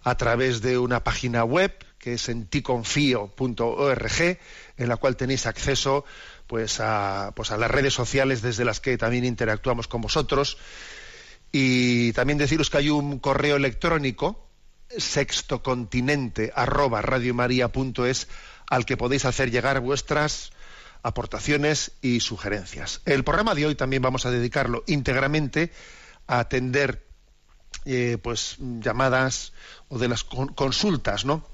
a 0.03 0.15
través 0.15 0.61
de 0.61 0.77
una 0.77 1.03
página 1.03 1.43
web 1.43 1.73
que 2.03 2.15
es 2.15 2.27
en 2.27 2.47
ticonfio.org, 2.47 4.39
en 4.75 4.89
la 4.89 4.97
cual 4.97 5.15
tenéis 5.15 5.45
acceso 5.45 6.03
pues 6.47 6.79
a, 6.79 7.31
pues 7.35 7.51
a 7.51 7.57
las 7.57 7.71
redes 7.71 7.93
sociales 7.93 8.41
desde 8.41 8.65
las 8.65 8.79
que 8.79 8.97
también 8.97 9.25
interactuamos 9.25 9.87
con 9.87 10.01
vosotros. 10.01 10.57
Y 11.51 12.13
también 12.13 12.37
deciros 12.37 12.69
que 12.69 12.77
hay 12.77 12.89
un 12.89 13.19
correo 13.19 13.55
electrónico, 13.55 14.47
sextocontinente 14.97 16.51
arroba 16.55 17.01
al 18.69 18.85
que 18.85 18.97
podéis 18.97 19.25
hacer 19.25 19.51
llegar 19.51 19.79
vuestras 19.79 20.51
aportaciones 21.03 21.91
y 22.01 22.21
sugerencias. 22.21 23.01
El 23.05 23.23
programa 23.23 23.53
de 23.53 23.65
hoy 23.65 23.75
también 23.75 24.01
vamos 24.01 24.25
a 24.25 24.31
dedicarlo 24.31 24.83
íntegramente 24.87 25.71
a 26.27 26.39
atender 26.39 27.05
eh, 27.85 28.17
pues 28.21 28.55
llamadas 28.59 29.51
o 29.89 29.99
de 29.99 30.07
las 30.07 30.23
consultas, 30.23 31.25
¿no? 31.25 31.45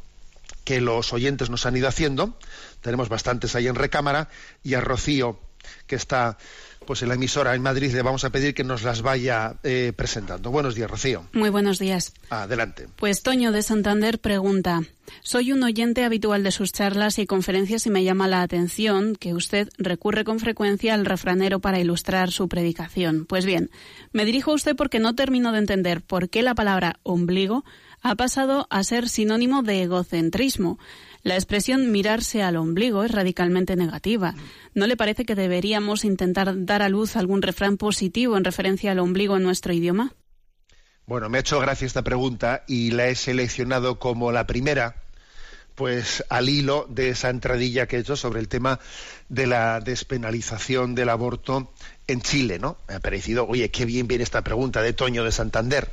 Que 0.64 0.82
los 0.82 1.14
oyentes 1.14 1.50
nos 1.50 1.66
han 1.66 1.78
ido 1.78 1.88
haciendo. 1.88 2.38
Tenemos 2.82 3.10
bastantes 3.10 3.56
ahí 3.56 3.68
en 3.68 3.76
recámara 3.76 4.30
y 4.64 4.76
a 4.76 4.82
Rocío, 4.82 5.40
que 5.88 5.96
está 5.96 6.38
pues 6.90 7.04
en 7.04 7.10
la 7.10 7.16
emisora 7.16 7.54
en 7.54 7.62
Madrid, 7.62 7.94
le 7.94 8.02
vamos 8.02 8.24
a 8.24 8.32
pedir 8.32 8.56
que 8.56 8.64
nos 8.64 8.82
las 8.82 9.04
vaya 9.04 9.58
eh, 9.62 9.94
presentando. 9.96 10.50
Buenos 10.50 10.74
días, 10.74 10.90
Rocío. 10.90 11.24
Muy 11.34 11.52
buenos 11.52 11.78
días. 11.78 12.14
Adelante. 12.32 12.88
Pues 12.96 13.22
Toño 13.22 13.52
de 13.52 13.62
Santander 13.62 14.18
pregunta, 14.20 14.82
soy 15.22 15.52
un 15.52 15.62
oyente 15.62 16.04
habitual 16.04 16.44
de 16.44 16.52
sus 16.52 16.72
charlas 16.72 17.20
y 17.20 17.28
conferencias 17.28 17.86
y 17.86 17.92
me 17.92 18.04
llama 18.04 18.28
la 18.28 18.42
atención 18.42 19.16
que 19.16 19.36
usted 19.36 19.70
recurre 19.78 20.24
con 20.24 20.40
frecuencia 20.40 20.96
al 20.96 21.06
refranero 21.06 21.60
para 21.60 21.80
ilustrar 21.80 22.32
su 22.32 22.48
predicación. 22.48 23.26
Pues 23.26 23.46
bien, 23.46 23.70
me 24.12 24.26
dirijo 24.26 24.50
a 24.50 24.56
usted 24.56 24.76
porque 24.76 25.00
no 25.00 25.14
termino 25.14 25.52
de 25.52 25.60
entender 25.60 26.02
por 26.02 26.30
qué 26.30 26.42
la 26.42 26.56
palabra 26.56 27.00
ombligo 27.04 27.66
ha 28.02 28.16
pasado 28.16 28.68
a 28.70 28.84
ser 28.84 29.10
sinónimo 29.10 29.64
de 29.64 29.84
egocentrismo. 29.84 30.80
La 31.22 31.36
expresión 31.36 31.92
mirarse 31.92 32.42
al 32.42 32.56
ombligo 32.56 33.04
es 33.04 33.12
radicalmente 33.12 33.76
negativa. 33.76 34.36
¿No 34.74 34.88
le 34.88 34.96
parece 34.96 35.26
que 35.26 35.36
deberíamos 35.36 36.06
intentar 36.06 36.66
dar 36.66 36.82
a 36.82 36.90
luz 36.90 37.16
algún 37.16 37.42
refrán 37.42 37.78
positivo 37.78 38.38
en 38.38 38.46
referencia 38.46 38.92
al 38.92 39.00
ombligo 39.00 39.36
en 39.36 39.44
nuestro 39.44 39.74
idioma? 39.74 40.14
Bueno, 41.06 41.28
me 41.28 41.40
ha 41.40 41.42
hecho 41.42 41.60
gracia 41.60 41.88
esta 41.88 42.04
pregunta 42.04 42.64
y 42.68 42.92
la 42.92 43.08
he 43.08 43.16
seleccionado 43.16 44.00
como 44.00 44.32
la 44.32 44.46
primera, 44.46 45.04
pues 45.76 46.24
al 46.30 46.50
hilo 46.50 46.86
de 46.88 47.10
esa 47.10 47.30
entradilla 47.30 47.88
que 47.88 47.98
he 47.98 48.00
hecho 48.02 48.16
sobre 48.16 48.40
el 48.40 48.48
tema 48.48 48.80
de 49.28 49.48
la 49.48 49.82
despenalización 49.82 50.94
del 50.94 51.10
aborto 51.10 51.74
en 52.08 52.22
Chile, 52.22 52.60
¿no? 52.60 52.78
Me 52.88 52.96
ha 52.96 53.00
parecido, 53.00 53.48
oye, 53.48 53.72
qué 53.72 53.86
bien 53.86 54.08
viene 54.08 54.24
esta 54.24 54.44
pregunta 54.44 54.82
de 54.82 54.94
Toño 54.94 55.24
de 55.24 55.32
Santander. 55.32 55.90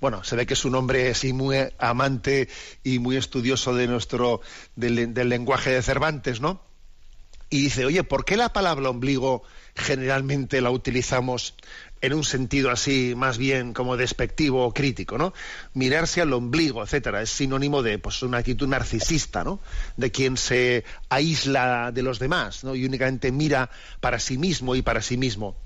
Bueno, 0.00 0.24
se 0.24 0.36
ve 0.36 0.46
que 0.46 0.54
es 0.54 0.64
un 0.64 0.74
hombre 0.74 1.10
así 1.10 1.32
muy 1.32 1.56
amante 1.78 2.48
y 2.82 2.98
muy 2.98 3.16
estudioso 3.16 3.74
de 3.74 3.86
nuestro 3.86 4.40
del, 4.76 5.12
lenguaje 5.14 5.70
de 5.70 5.82
Cervantes, 5.82 6.40
¿no? 6.40 6.62
Y 7.50 7.62
dice, 7.64 7.84
oye, 7.84 8.02
¿por 8.02 8.24
qué 8.24 8.36
la 8.36 8.52
palabra 8.52 8.88
ombligo 8.88 9.42
generalmente 9.74 10.60
la 10.60 10.70
utilizamos 10.70 11.54
en 12.00 12.14
un 12.14 12.24
sentido 12.24 12.70
así 12.70 13.14
más 13.16 13.38
bien 13.38 13.74
como 13.74 13.96
despectivo 13.96 14.66
o 14.66 14.74
crítico, 14.74 15.18
¿no? 15.18 15.32
Mirarse 15.74 16.20
al 16.20 16.32
ombligo, 16.32 16.82
etcétera, 16.82 17.22
es 17.22 17.30
sinónimo 17.30 17.82
de 17.82 17.98
pues 17.98 18.22
una 18.22 18.38
actitud 18.38 18.66
narcisista, 18.66 19.44
¿no? 19.44 19.60
De 19.96 20.10
quien 20.10 20.36
se 20.36 20.84
aísla 21.08 21.92
de 21.92 22.02
los 22.02 22.18
demás, 22.18 22.64
¿no? 22.64 22.74
Y 22.74 22.84
únicamente 22.84 23.30
mira 23.30 23.70
para 24.00 24.18
sí 24.18 24.36
mismo 24.36 24.74
y 24.74 24.82
para 24.82 25.00
sí 25.00 25.16
mismo. 25.16 25.56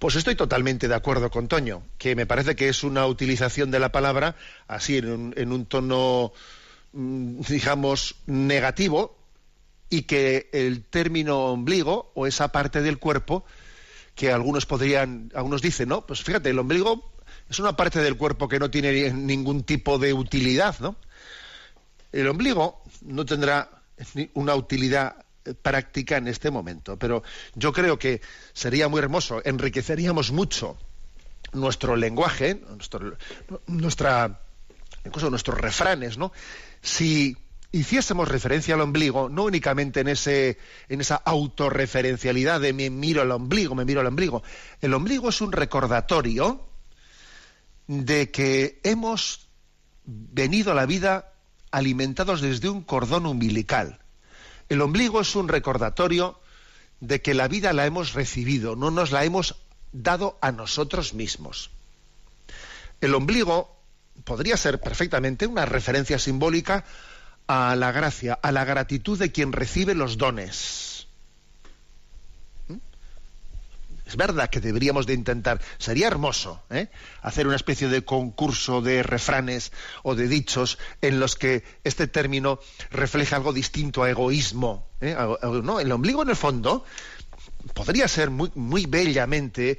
Pues 0.00 0.16
estoy 0.16 0.34
totalmente 0.34 0.88
de 0.88 0.94
acuerdo 0.94 1.30
con 1.30 1.46
Toño, 1.46 1.82
que 1.98 2.16
me 2.16 2.24
parece 2.24 2.56
que 2.56 2.70
es 2.70 2.84
una 2.84 3.04
utilización 3.04 3.70
de 3.70 3.78
la 3.78 3.92
palabra 3.92 4.34
así 4.66 4.96
en 4.96 5.52
un, 5.52 5.66
tono, 5.66 6.32
mm, 6.94 7.40
digamos, 7.42 8.16
negativo 8.24 9.18
y 9.90 10.04
que 10.04 10.48
el 10.54 10.84
término 10.84 11.40
ombligo 11.52 12.12
o 12.14 12.26
esa 12.26 12.50
parte 12.50 12.80
del 12.80 12.98
cuerpo 12.98 13.44
que 14.14 14.32
algunos 14.32 14.64
podrían, 14.64 15.30
algunos 15.34 15.60
dicen, 15.60 15.90
¿no? 15.90 16.06
Pues 16.06 16.22
fíjate, 16.22 16.48
el 16.48 16.58
ombligo 16.58 17.12
es 17.50 17.58
una 17.58 17.76
parte 17.76 18.00
del 18.00 18.16
cuerpo 18.16 18.48
que 18.48 18.58
no 18.58 18.70
tiene 18.70 19.12
ningún 19.12 19.64
tipo 19.64 19.98
de 19.98 20.14
utilidad, 20.14 20.76
¿no? 20.80 20.96
El 22.10 22.26
ombligo 22.26 22.82
no 23.02 23.26
tendrá 23.26 23.82
una 24.32 24.54
utilidad 24.54 25.26
práctica 25.62 26.16
en 26.16 26.28
este 26.28 26.50
momento. 26.50 26.98
Pero 26.98 27.22
yo 27.54 27.72
creo 27.72 27.98
que 27.98 28.20
sería 28.52 28.88
muy 28.88 29.00
hermoso, 29.00 29.42
enriqueceríamos 29.44 30.32
mucho 30.32 30.76
nuestro 31.52 31.96
lenguaje, 31.96 32.62
nuestra, 33.66 34.40
incluso 35.04 35.30
nuestros 35.30 35.58
refranes, 35.58 36.18
¿no? 36.18 36.32
Si 36.82 37.36
hiciésemos 37.72 38.28
referencia 38.28 38.74
al 38.74 38.80
ombligo, 38.80 39.28
no 39.28 39.44
únicamente 39.44 40.00
en, 40.00 40.08
ese, 40.08 40.58
en 40.88 41.00
esa 41.00 41.16
autorreferencialidad 41.16 42.60
de 42.60 42.72
me 42.72 42.90
miro 42.90 43.22
al 43.22 43.30
ombligo, 43.30 43.74
me 43.74 43.84
miro 43.84 44.00
al 44.00 44.06
ombligo. 44.06 44.42
El 44.80 44.94
ombligo 44.94 45.28
es 45.28 45.40
un 45.40 45.52
recordatorio 45.52 46.66
de 47.86 48.30
que 48.30 48.80
hemos 48.84 49.48
venido 50.04 50.72
a 50.72 50.74
la 50.74 50.86
vida 50.86 51.32
alimentados 51.70 52.40
desde 52.40 52.68
un 52.68 52.82
cordón 52.82 53.26
umbilical. 53.26 53.99
El 54.70 54.80
ombligo 54.82 55.20
es 55.20 55.34
un 55.34 55.48
recordatorio 55.48 56.40
de 57.00 57.20
que 57.20 57.34
la 57.34 57.48
vida 57.48 57.72
la 57.72 57.86
hemos 57.86 58.14
recibido, 58.14 58.76
no 58.76 58.90
nos 58.90 59.10
la 59.10 59.24
hemos 59.24 59.56
dado 59.92 60.38
a 60.40 60.52
nosotros 60.52 61.12
mismos. 61.12 61.70
El 63.00 63.14
ombligo 63.14 63.76
podría 64.24 64.56
ser 64.56 64.80
perfectamente 64.80 65.46
una 65.46 65.66
referencia 65.66 66.20
simbólica 66.20 66.84
a 67.48 67.74
la 67.74 67.90
gracia, 67.90 68.38
a 68.40 68.52
la 68.52 68.64
gratitud 68.64 69.18
de 69.18 69.32
quien 69.32 69.52
recibe 69.52 69.96
los 69.96 70.18
dones. 70.18 71.08
¿Mm? 72.68 72.76
Es 74.10 74.16
verdad 74.16 74.50
que 74.50 74.58
deberíamos 74.58 75.06
de 75.06 75.14
intentar, 75.14 75.60
sería 75.78 76.08
hermoso, 76.08 76.60
¿eh? 76.68 76.88
hacer 77.22 77.46
una 77.46 77.54
especie 77.54 77.86
de 77.86 78.04
concurso 78.04 78.82
de 78.82 79.04
refranes 79.04 79.70
o 80.02 80.16
de 80.16 80.26
dichos 80.26 80.78
en 81.00 81.20
los 81.20 81.36
que 81.36 81.62
este 81.84 82.08
término 82.08 82.58
refleja 82.90 83.36
algo 83.36 83.52
distinto 83.52 84.02
a 84.02 84.10
egoísmo. 84.10 84.88
¿eh? 85.00 85.16
¿no? 85.62 85.78
El 85.78 85.92
ombligo, 85.92 86.24
en 86.24 86.30
el 86.30 86.34
fondo, 86.34 86.84
podría 87.72 88.08
ser 88.08 88.30
muy, 88.30 88.50
muy 88.56 88.86
bellamente 88.86 89.78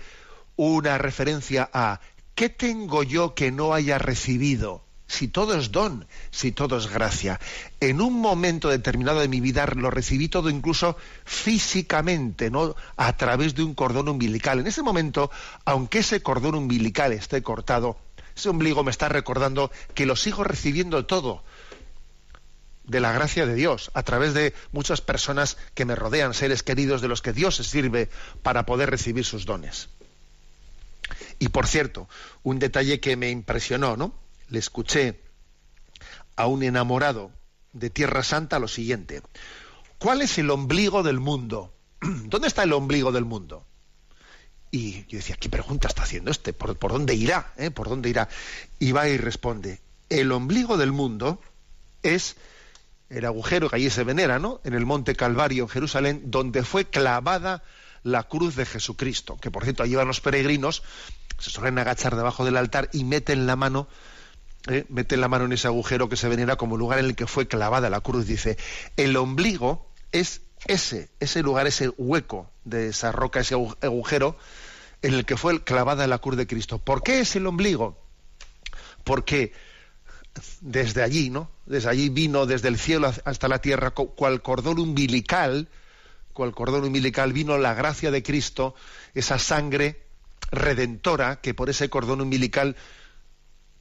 una 0.56 0.98
referencia 0.98 1.70
a 1.74 2.00
¿qué 2.34 2.48
tengo 2.48 3.04
yo 3.04 3.36
que 3.36 3.52
no 3.52 3.74
haya 3.74 3.98
recibido? 3.98 4.86
Si 5.12 5.28
todo 5.28 5.56
es 5.56 5.72
don, 5.72 6.08
si 6.32 6.54
todo 6.54 6.78
es 6.78 6.88
gracia. 6.88 7.40
En 7.82 8.00
un 8.00 8.14
momento 8.14 8.70
determinado 8.70 9.20
de 9.20 9.28
mi 9.28 9.42
vida 9.42 9.66
lo 9.76 9.92
recibí 9.92 10.30
todo 10.30 10.50
incluso 10.50 10.96
físicamente, 11.26 12.50
¿no? 12.50 12.76
A 12.96 13.18
través 13.18 13.54
de 13.54 13.64
un 13.64 13.76
cordón 13.76 14.08
umbilical. 14.08 14.60
En 14.60 14.68
ese 14.68 14.82
momento, 14.82 15.30
aunque 15.66 16.00
ese 16.00 16.24
cordón 16.24 16.56
umbilical 16.56 17.12
esté 17.12 17.44
cortado, 17.44 17.98
ese 18.36 18.48
ombligo 18.48 18.86
me 18.86 18.92
está 18.92 19.10
recordando 19.10 19.70
que 19.94 20.06
lo 20.06 20.16
sigo 20.16 20.46
recibiendo 20.46 21.06
todo 21.06 21.44
de 22.86 23.02
la 23.02 23.12
gracia 23.12 23.46
de 23.46 23.54
Dios, 23.54 23.92
a 23.94 24.04
través 24.04 24.34
de 24.34 24.54
muchas 24.72 25.02
personas 25.02 25.58
que 25.74 25.86
me 25.86 25.96
rodean, 25.96 26.34
seres 26.34 26.64
queridos 26.64 27.02
de 27.02 27.10
los 27.10 27.22
que 27.22 27.34
Dios 27.34 27.58
se 27.58 27.66
sirve 27.66 28.10
para 28.44 28.66
poder 28.66 28.90
recibir 28.90 29.26
sus 29.26 29.46
dones. 29.46 29.90
Y 31.38 31.50
por 31.50 31.68
cierto, 31.68 32.08
un 32.44 32.60
detalle 32.60 33.02
que 33.02 33.18
me 33.18 33.30
impresionó, 33.30 33.98
¿no? 33.98 34.14
Le 34.52 34.60
escuché 34.60 35.20
a 36.36 36.46
un 36.46 36.62
enamorado 36.62 37.32
de 37.74 37.90
Tierra 37.90 38.22
Santa 38.22 38.60
lo 38.60 38.68
siguiente. 38.68 39.22
¿Cuál 39.98 40.22
es 40.22 40.38
el 40.38 40.50
ombligo 40.50 41.04
del 41.04 41.20
mundo? 41.20 41.74
¿Dónde 42.02 42.48
está 42.48 42.64
el 42.64 42.74
ombligo 42.74 43.12
del 43.12 43.26
mundo? 43.26 43.66
Y 44.70 45.06
yo 45.08 45.18
decía, 45.18 45.38
¿qué 45.38 45.50
pregunta 45.50 45.88
está 45.88 46.04
haciendo 46.04 46.32
este? 46.32 46.54
¿Por, 46.54 46.78
dónde 46.78 47.16
irá? 47.16 47.54
Eh? 47.58 47.72
¿Por 47.72 47.90
dónde 47.90 48.10
irá? 48.10 48.30
Y 48.78 48.92
va 48.92 49.08
y 49.08 49.18
responde, 49.18 49.82
el 50.10 50.32
ombligo 50.32 50.78
del 50.78 50.92
mundo 50.92 51.42
es 52.04 52.36
el 53.10 53.26
agujero 53.26 53.70
que 53.70 53.78
allí 53.78 53.90
se 53.90 54.04
venera, 54.04 54.40
¿no? 54.40 54.62
En 54.64 54.74
el 54.74 54.86
monte 54.86 55.16
Calvario, 55.16 55.64
en 55.64 55.70
Jerusalén, 55.70 56.22
donde 56.26 56.64
fue 56.64 56.86
clavada 56.86 57.64
la 58.04 58.24
cruz 58.24 58.56
de 58.56 58.66
Jesucristo, 58.66 59.38
que 59.38 59.52
por 59.52 59.64
cierto 59.64 59.84
allí 59.84 59.96
van 59.96 60.08
los 60.08 60.22
peregrinos, 60.22 60.84
se 61.38 61.50
suelen 61.50 61.78
agachar 61.78 62.16
debajo 62.16 62.46
del 62.46 62.58
altar 62.58 62.90
y 62.94 63.04
meten 63.04 63.46
la 63.46 63.56
mano 63.56 63.88
¿eh? 64.68 64.86
mete 64.90 65.18
la 65.18 65.28
mano 65.28 65.46
en 65.46 65.54
ese 65.54 65.68
agujero 65.68 66.10
que 66.10 66.16
se 66.16 66.30
venera 66.30 66.56
como 66.56 66.78
lugar 66.78 67.00
en 67.00 67.06
el 67.06 67.16
que 67.16 67.28
fue 67.28 67.48
clavada 67.48 67.90
la 67.90 68.02
cruz. 68.02 68.26
Dice, 68.26 68.58
el 68.98 69.16
ombligo 69.18 69.88
es 70.12 70.42
ese, 70.66 71.10
ese 71.20 71.42
lugar, 71.42 71.68
ese 71.68 71.90
hueco 71.98 72.50
de 72.64 72.90
esa 72.90 73.12
roca, 73.12 73.40
ese 73.40 73.56
agujero 73.56 74.38
en 75.02 75.14
el 75.14 75.26
que 75.26 75.38
fue 75.38 75.64
clavada 75.64 76.08
la 76.08 76.20
cruz 76.20 76.38
de 76.38 76.48
Cristo. 76.48 76.78
¿Por 76.78 77.04
qué 77.04 77.20
es 77.20 77.36
el 77.36 77.48
ombligo? 77.48 77.98
Porque 79.04 79.54
desde 80.62 81.02
allí, 81.02 81.30
¿no? 81.30 81.50
Desde 81.66 81.90
allí 81.90 82.10
vino 82.10 82.46
desde 82.46 82.68
el 82.68 82.78
cielo 82.78 83.12
hasta 83.26 83.48
la 83.48 83.60
tierra, 83.60 83.92
cual 83.92 84.42
cordón 84.42 84.80
umbilical, 84.80 85.68
cual 86.34 86.54
cordón 86.54 86.86
umbilical 86.86 87.34
vino 87.34 87.58
la 87.58 87.74
gracia 87.74 88.12
de 88.12 88.24
Cristo, 88.24 88.76
esa 89.14 89.40
sangre 89.40 90.04
redentora 90.52 91.42
que 91.42 91.54
por 91.54 91.70
ese 91.70 91.90
cordón 91.90 92.22
umbilical 92.22 92.76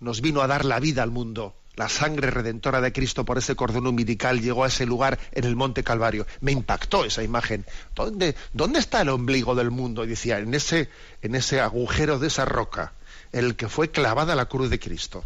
nos 0.00 0.20
vino 0.20 0.40
a 0.40 0.46
dar 0.46 0.64
la 0.64 0.80
vida 0.80 1.02
al 1.02 1.10
mundo. 1.10 1.54
La 1.76 1.88
sangre 1.88 2.30
redentora 2.30 2.80
de 2.80 2.92
Cristo 2.92 3.24
por 3.24 3.38
ese 3.38 3.54
cordón 3.54 3.86
umbilical 3.86 4.40
llegó 4.40 4.64
a 4.64 4.68
ese 4.68 4.84
lugar 4.86 5.18
en 5.32 5.44
el 5.44 5.56
Monte 5.56 5.84
Calvario. 5.84 6.26
Me 6.40 6.52
impactó 6.52 7.04
esa 7.04 7.22
imagen. 7.22 7.64
¿Dónde, 7.94 8.34
dónde 8.52 8.80
está 8.80 9.00
el 9.00 9.08
ombligo 9.08 9.54
del 9.54 9.70
mundo? 9.70 10.04
Y 10.04 10.08
decía, 10.08 10.38
en 10.38 10.52
ese, 10.52 10.90
en 11.22 11.34
ese 11.34 11.60
agujero 11.60 12.18
de 12.18 12.26
esa 12.26 12.44
roca, 12.44 12.92
el 13.32 13.56
que 13.56 13.68
fue 13.68 13.90
clavada 13.90 14.34
la 14.34 14.46
cruz 14.46 14.68
de 14.68 14.80
Cristo. 14.80 15.24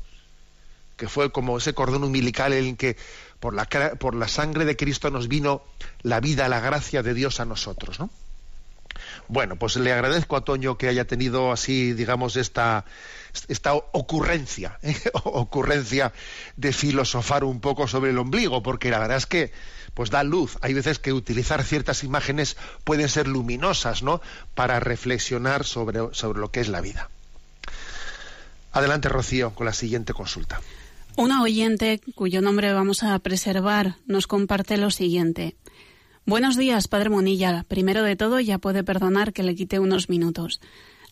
Que 0.96 1.08
fue 1.08 1.32
como 1.32 1.58
ese 1.58 1.74
cordón 1.74 2.04
umbilical 2.04 2.52
en 2.52 2.66
el 2.66 2.76
que 2.76 2.96
por 3.40 3.54
la, 3.54 3.64
por 3.98 4.14
la 4.14 4.28
sangre 4.28 4.64
de 4.64 4.76
Cristo 4.76 5.10
nos 5.10 5.28
vino 5.28 5.62
la 6.02 6.20
vida, 6.20 6.48
la 6.48 6.60
gracia 6.60 7.02
de 7.02 7.14
Dios 7.14 7.40
a 7.40 7.46
nosotros, 7.46 7.98
¿no? 7.98 8.10
Bueno, 9.28 9.56
pues 9.56 9.76
le 9.76 9.92
agradezco 9.92 10.36
a 10.36 10.44
Toño 10.44 10.78
que 10.78 10.88
haya 10.88 11.06
tenido 11.06 11.50
así, 11.50 11.92
digamos, 11.94 12.36
esta, 12.36 12.84
esta 13.48 13.74
ocurrencia, 13.74 14.78
¿eh? 14.82 14.96
ocurrencia 15.24 16.12
de 16.56 16.72
filosofar 16.72 17.44
un 17.44 17.60
poco 17.60 17.88
sobre 17.88 18.10
el 18.10 18.18
ombligo, 18.18 18.62
porque 18.62 18.90
la 18.90 18.98
verdad 18.98 19.16
es 19.16 19.26
que 19.26 19.52
pues 19.94 20.10
da 20.10 20.24
luz. 20.24 20.58
Hay 20.60 20.74
veces 20.74 20.98
que 20.98 21.12
utilizar 21.12 21.62
ciertas 21.62 22.02
imágenes 22.02 22.56
pueden 22.82 23.08
ser 23.08 23.28
luminosas, 23.28 24.02
¿no? 24.02 24.20
Para 24.54 24.80
reflexionar 24.80 25.64
sobre, 25.64 26.00
sobre 26.12 26.40
lo 26.40 26.50
que 26.50 26.60
es 26.60 26.68
la 26.68 26.80
vida. 26.80 27.10
Adelante, 28.72 29.08
Rocío, 29.08 29.54
con 29.54 29.66
la 29.66 29.72
siguiente 29.72 30.12
consulta. 30.12 30.60
Una 31.16 31.42
oyente 31.42 32.00
cuyo 32.16 32.42
nombre 32.42 32.72
vamos 32.72 33.04
a 33.04 33.16
preservar 33.20 33.96
nos 34.06 34.26
comparte 34.26 34.76
lo 34.76 34.90
siguiente. 34.90 35.54
Buenos 36.26 36.56
días, 36.56 36.88
Padre 36.88 37.10
Monilla. 37.10 37.64
Primero 37.68 38.02
de 38.02 38.16
todo, 38.16 38.40
ya 38.40 38.58
puede 38.58 38.82
perdonar 38.82 39.32
que 39.32 39.44
le 39.44 39.54
quite 39.54 39.78
unos 39.78 40.08
minutos. 40.08 40.60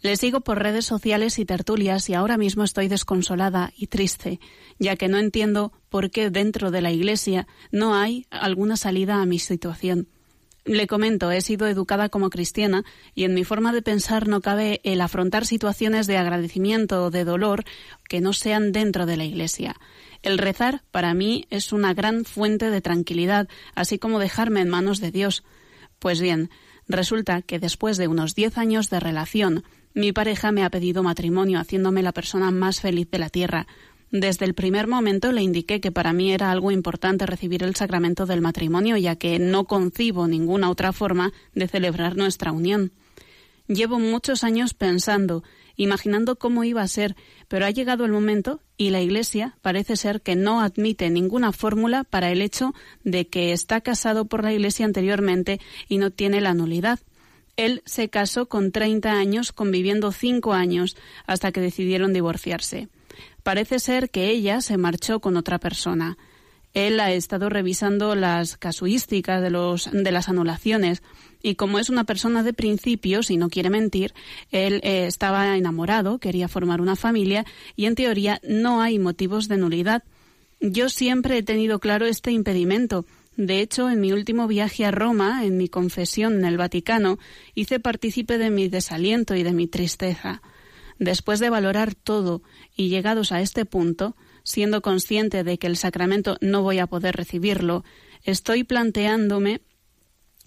Le 0.03 0.17
sigo 0.17 0.41
por 0.41 0.61
redes 0.61 0.85
sociales 0.85 1.39
y 1.39 1.45
tertulias 1.45 2.11
y 2.11 2.15
ahora 2.15 2.37
mismo 2.37 2.65
estoy 2.65 2.89
desconsolada 2.89 3.73
y 3.77 3.87
triste, 3.87 4.41
ya 4.81 4.97
que 4.97 5.07
no 5.07 5.17
entiendo 5.19 5.73
por 5.91 6.11
qué 6.11 6.29
dentro 6.29 6.73
de 6.73 6.83
la 6.83 6.91
Iglesia 6.91 7.47
no 7.71 7.95
hay 7.95 8.27
alguna 8.31 8.77
salida 8.77 9.23
a 9.23 9.27
mi 9.27 9.39
situación. 9.39 10.09
Le 10.65 10.89
comento, 10.89 11.31
he 11.31 11.41
sido 11.41 11.69
educada 11.69 12.09
como 12.09 12.31
cristiana 12.31 12.85
y 13.15 13.25
en 13.25 13.35
mi 13.35 13.45
forma 13.45 13.73
de 13.73 13.83
pensar 13.83 14.27
no 14.27 14.41
cabe 14.41 14.81
el 14.83 15.01
afrontar 15.01 15.47
situaciones 15.47 16.09
de 16.09 16.17
agradecimiento 16.17 17.05
o 17.05 17.11
de 17.11 17.25
dolor 17.25 17.65
que 18.09 18.21
no 18.21 18.33
sean 18.33 18.73
dentro 18.73 19.07
de 19.07 19.17
la 19.17 19.25
Iglesia. 19.25 19.77
El 20.23 20.39
rezar 20.39 20.83
para 20.91 21.15
mí 21.15 21.47
es 21.51 21.73
una 21.73 21.95
gran 21.95 22.25
fuente 22.25 22.71
de 22.71 22.81
tranquilidad, 22.81 23.49
así 23.77 24.01
como 24.01 24.19
dejarme 24.19 24.63
en 24.63 24.69
manos 24.69 25.01
de 25.01 25.13
Dios. 25.13 25.45
Pues 26.01 26.21
bien, 26.21 26.51
resulta 26.89 27.43
que 27.43 27.61
después 27.61 27.99
de 27.99 28.09
unos 28.09 28.35
diez 28.35 28.59
años 28.59 28.91
de 28.91 29.01
relación, 29.01 29.65
mi 29.95 30.13
pareja 30.13 30.53
me 30.53 30.65
ha 30.65 30.71
pedido 30.71 31.03
matrimonio, 31.03 31.59
haciéndome 31.59 32.03
la 32.03 32.13
persona 32.13 32.51
más 32.51 32.81
feliz 32.81 33.11
de 33.11 33.19
la 33.19 33.29
tierra. 33.29 33.67
Desde 34.11 34.45
el 34.45 34.55
primer 34.55 34.87
momento 34.87 35.33
le 35.33 35.43
indiqué 35.43 35.81
que 35.81 35.93
para 35.93 36.13
mí 36.13 36.33
era 36.33 36.51
algo 36.51 36.71
importante 36.71 37.27
recibir 37.27 37.63
el 37.63 37.75
sacramento 37.75 38.27
del 38.27 38.41
matrimonio, 38.41 38.97
ya 38.97 39.17
que 39.17 39.39
no 39.39 39.65
concibo 39.65 40.29
ninguna 40.29 40.71
otra 40.71 40.93
forma 40.93 41.33
de 41.55 41.69
celebrar 41.69 42.17
nuestra 42.17 42.53
unión. 42.53 42.93
Llevo 43.69 43.99
muchos 43.99 44.45
años 44.45 44.75
pensando 44.75 45.43
imaginando 45.77 46.37
cómo 46.37 46.65
iba 46.65 46.83
a 46.83 46.89
ser, 46.89 47.17
pero 47.49 47.67
ha 47.67 47.71
llegado 47.71 48.05
el 48.05 48.13
momento 48.13 48.61
y 48.77 48.91
la 48.91 49.01
Iglesia 49.01 49.57
parece 49.63 49.97
ser 49.97 50.23
que 50.23 50.37
no 50.37 50.61
admite 50.61 51.11
ninguna 51.11 51.53
fórmula 51.53 52.05
para 52.05 52.31
el 52.31 52.43
hecho 52.43 52.75
de 53.05 53.29
que 53.29 53.53
está 53.53 53.81
casado 53.81 54.27
por 54.27 54.43
la 54.43 54.53
Iglesia 54.53 54.87
anteriormente 54.87 55.61
y 55.89 55.99
no 55.99 56.11
tiene 56.11 56.41
la 56.41 56.55
nulidad. 56.55 57.01
Él 57.57 57.83
se 57.85 58.09
casó 58.09 58.47
con 58.47 58.73
30 58.73 59.13
años, 59.13 59.53
conviviendo 59.53 60.13
cinco 60.13 60.53
años, 60.53 60.97
hasta 61.27 61.53
que 61.53 61.61
decidieron 61.61 62.13
divorciarse. 62.13 62.89
Parece 63.43 63.79
ser 63.79 64.11
que 64.11 64.31
ella 64.31 64.61
se 64.61 64.79
marchó 64.79 65.21
con 65.21 65.37
otra 65.37 65.59
persona. 65.59 66.17
Él 66.75 67.01
ha 67.01 67.13
estado 67.13 67.51
revisando 67.51 68.15
las 68.15 68.57
casuísticas 68.57 69.43
de, 69.43 69.51
los, 69.51 69.91
de 69.93 70.11
las 70.11 70.29
anulaciones 70.29 71.03
y 71.43 71.57
como 71.57 71.79
es 71.79 71.91
una 71.91 72.05
persona 72.05 72.43
de 72.43 72.53
principios 72.53 73.31
y 73.31 73.37
no 73.37 73.51
quiere 73.51 73.69
mentir, 73.69 74.15
él 74.51 74.81
eh, 74.85 75.07
estaba 75.07 75.57
enamorado, 75.57 76.19
quería 76.19 76.49
formar 76.49 76.81
una 76.81 76.97
familia 76.97 77.45
y 77.77 77.87
en 77.87 77.95
teoría 77.95 78.41
no 78.43 78.81
hay 78.81 78.99
motivos 78.99 79.49
de 79.49 79.59
nulidad. 79.59 80.05
Yo 80.61 80.89
siempre 80.89 81.39
he 81.39 81.43
tenido 81.43 81.81
claro 81.81 82.07
este 82.07 82.31
impedimento. 82.31 83.05
De 83.37 83.61
hecho, 83.61 83.89
en 83.89 84.01
mi 84.01 84.13
último 84.13 84.47
viaje 84.47 84.85
a 84.85 84.91
Roma, 84.91 85.45
en 85.45 85.57
mi 85.57 85.69
confesión 85.69 86.35
en 86.35 86.45
el 86.45 86.59
Vaticano, 86.59 87.19
hice 87.55 87.81
partícipe 87.81 88.37
de 88.37 88.51
mi 88.51 88.69
desaliento 88.69 89.35
y 89.35 89.43
de 89.43 89.53
mi 89.53 89.67
tristeza. 89.67 90.43
Después 90.99 91.41
de 91.41 91.49
valorar 91.49 91.95
todo 91.95 92.43
y 92.77 92.89
llegados 92.91 93.33
a 93.33 93.41
este 93.41 93.65
punto, 93.65 94.17
siendo 94.45 94.83
consciente 94.83 95.45
de 95.45 95.59
que 95.59 95.67
el 95.67 95.77
sacramento 95.77 96.37
no 96.41 96.63
voy 96.63 96.79
a 96.79 96.87
poder 96.87 97.17
recibirlo, 97.17 97.85
estoy 98.23 98.65
planteándome 98.65 99.63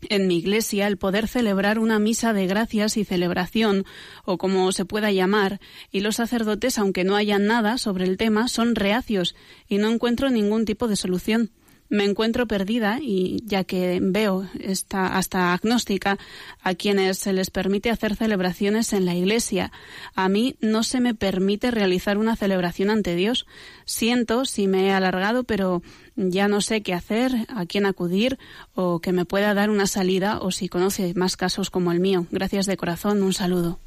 en 0.09 0.27
mi 0.27 0.37
iglesia 0.37 0.85
el 0.85 0.97
poder 0.97 1.27
celebrar 1.27 1.79
una 1.79 1.97
misa 1.97 2.33
de 2.33 2.45
gracias 2.45 2.97
y 2.97 3.03
celebración, 3.03 3.85
o 4.23 4.37
como 4.37 4.71
se 4.71 4.85
pueda 4.85 5.11
llamar, 5.11 5.59
y 5.89 6.01
los 6.01 6.17
sacerdotes, 6.17 6.77
aunque 6.77 7.03
no 7.03 7.15
hayan 7.15 7.47
nada 7.47 7.79
sobre 7.79 8.05
el 8.05 8.17
tema, 8.17 8.47
son 8.47 8.75
reacios 8.75 9.35
y 9.67 9.79
no 9.79 9.89
encuentro 9.89 10.29
ningún 10.29 10.65
tipo 10.65 10.87
de 10.87 10.95
solución 10.95 11.51
me 11.89 12.03
encuentro 12.03 12.47
perdida 12.47 12.99
y 13.01 13.41
ya 13.45 13.63
que 13.63 13.99
veo 14.01 14.47
esta, 14.59 15.17
hasta 15.17 15.53
agnóstica 15.53 16.17
a 16.61 16.73
quienes 16.73 17.17
se 17.17 17.33
les 17.33 17.49
permite 17.51 17.89
hacer 17.89 18.15
celebraciones 18.15 18.93
en 18.93 19.05
la 19.05 19.15
iglesia. 19.15 19.71
A 20.15 20.29
mí 20.29 20.55
no 20.61 20.83
se 20.83 20.99
me 20.99 21.13
permite 21.13 21.71
realizar 21.71 22.17
una 22.17 22.35
celebración 22.35 22.89
ante 22.89 23.15
Dios. 23.15 23.45
Siento 23.85 24.45
si 24.45 24.67
me 24.67 24.87
he 24.87 24.91
alargado, 24.91 25.43
pero 25.43 25.81
ya 26.15 26.47
no 26.47 26.61
sé 26.61 26.81
qué 26.81 26.93
hacer, 26.93 27.33
a 27.49 27.65
quién 27.65 27.85
acudir 27.85 28.39
o 28.73 28.99
que 28.99 29.11
me 29.11 29.25
pueda 29.25 29.53
dar 29.53 29.69
una 29.69 29.87
salida 29.87 30.39
o 30.39 30.51
si 30.51 30.69
conoce 30.69 31.13
más 31.15 31.37
casos 31.37 31.69
como 31.69 31.91
el 31.91 31.99
mío. 31.99 32.25
Gracias 32.31 32.65
de 32.65 32.77
corazón, 32.77 33.21
un 33.21 33.33
saludo. 33.33 33.79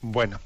Bueno, 0.00 0.40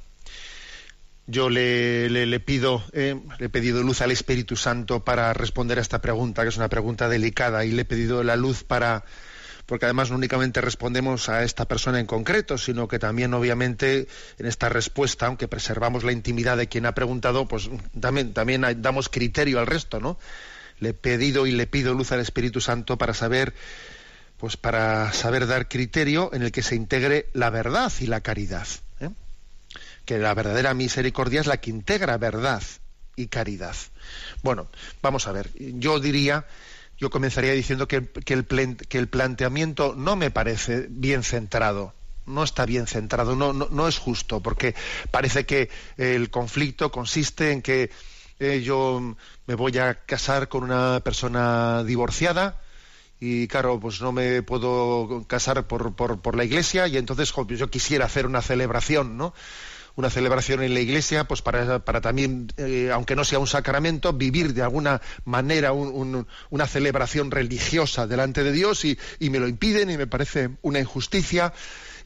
yo 1.26 1.50
le, 1.50 2.40
pido, 2.40 2.84
eh, 2.92 3.20
le 3.38 3.46
he 3.46 3.48
pedido 3.48 3.82
luz 3.82 4.00
al 4.00 4.12
Espíritu 4.12 4.56
Santo 4.56 5.04
para 5.04 5.32
responder 5.32 5.78
a 5.78 5.82
esta 5.82 6.00
pregunta, 6.00 6.42
que 6.42 6.50
es 6.50 6.56
una 6.56 6.68
pregunta 6.68 7.08
delicada, 7.08 7.64
y 7.64 7.72
le 7.72 7.82
he 7.82 7.84
pedido 7.84 8.22
la 8.22 8.36
luz 8.36 8.62
para, 8.62 9.04
porque 9.66 9.86
además 9.86 10.10
no 10.10 10.16
únicamente 10.16 10.60
respondemos 10.60 11.28
a 11.28 11.42
esta 11.42 11.66
persona 11.66 11.98
en 11.98 12.06
concreto, 12.06 12.58
sino 12.58 12.86
que 12.86 13.00
también 13.00 13.34
obviamente 13.34 14.06
en 14.38 14.46
esta 14.46 14.68
respuesta, 14.68 15.26
aunque 15.26 15.48
preservamos 15.48 16.04
la 16.04 16.12
intimidad 16.12 16.56
de 16.56 16.68
quien 16.68 16.86
ha 16.86 16.94
preguntado, 16.94 17.48
pues 17.48 17.68
también 17.98 18.32
damos 18.78 19.08
criterio 19.08 19.58
al 19.58 19.66
resto, 19.66 19.98
¿no? 19.98 20.18
Le 20.78 20.90
he 20.90 20.94
pedido 20.94 21.46
y 21.46 21.52
le 21.52 21.66
pido 21.66 21.94
luz 21.94 22.12
al 22.12 22.20
Espíritu 22.20 22.60
Santo 22.60 22.98
para 22.98 23.14
saber, 23.14 23.52
pues 24.36 24.56
para 24.56 25.12
saber 25.12 25.48
dar 25.48 25.68
criterio 25.68 26.30
en 26.32 26.42
el 26.42 26.52
que 26.52 26.62
se 26.62 26.76
integre 26.76 27.30
la 27.32 27.50
verdad 27.50 27.92
y 27.98 28.06
la 28.06 28.20
caridad 28.20 28.68
que 30.06 30.18
la 30.18 30.32
verdadera 30.32 30.72
misericordia 30.72 31.40
es 31.40 31.46
la 31.46 31.58
que 31.58 31.70
integra 31.70 32.16
verdad 32.16 32.62
y 33.16 33.26
caridad. 33.26 33.74
Bueno, 34.42 34.68
vamos 35.02 35.26
a 35.26 35.32
ver, 35.32 35.50
yo 35.58 35.98
diría, 35.98 36.46
yo 36.96 37.10
comenzaría 37.10 37.52
diciendo 37.52 37.88
que, 37.88 37.96
el, 37.96 38.06
que 38.76 38.98
el, 38.98 39.08
planteamiento 39.08 39.94
no 39.96 40.16
me 40.16 40.30
parece 40.30 40.86
bien 40.88 41.24
centrado, 41.24 41.92
no 42.24 42.44
está 42.44 42.64
bien 42.66 42.86
centrado, 42.86 43.34
no, 43.34 43.52
no, 43.52 43.88
es 43.88 43.98
justo, 43.98 44.40
porque 44.40 44.74
parece 45.10 45.44
que 45.44 45.68
el 45.96 46.30
conflicto 46.30 46.90
consiste 46.90 47.50
en 47.50 47.60
que 47.60 47.90
eh, 48.38 48.62
yo 48.62 49.16
me 49.46 49.54
voy 49.54 49.76
a 49.78 49.94
casar 49.94 50.48
con 50.48 50.62
una 50.62 51.00
persona 51.00 51.82
divorciada, 51.84 52.60
y 53.18 53.48
claro, 53.48 53.80
pues 53.80 54.02
no 54.02 54.12
me 54.12 54.42
puedo 54.42 55.24
casar 55.26 55.66
por, 55.66 55.94
por, 55.94 56.20
por 56.20 56.36
la 56.36 56.44
iglesia 56.44 56.86
y 56.86 56.98
entonces 56.98 57.32
yo 57.48 57.70
quisiera 57.70 58.04
hacer 58.04 58.26
una 58.26 58.42
celebración, 58.42 59.16
¿no? 59.16 59.32
Una 59.96 60.10
celebración 60.10 60.62
en 60.62 60.74
la 60.74 60.80
iglesia, 60.80 61.24
pues 61.24 61.40
para, 61.40 61.78
para 61.80 62.02
también, 62.02 62.52
eh, 62.58 62.90
aunque 62.92 63.16
no 63.16 63.24
sea 63.24 63.38
un 63.38 63.46
sacramento, 63.46 64.12
vivir 64.12 64.52
de 64.52 64.62
alguna 64.62 65.00
manera 65.24 65.72
una 65.72 66.66
celebración 66.66 67.30
religiosa 67.30 68.06
delante 68.06 68.44
de 68.44 68.52
Dios 68.52 68.84
y, 68.84 68.98
me 69.20 69.38
lo 69.38 69.48
impiden 69.48 69.90
y 69.90 69.96
me 69.96 70.06
parece 70.06 70.50
una 70.62 70.80
injusticia. 70.80 71.52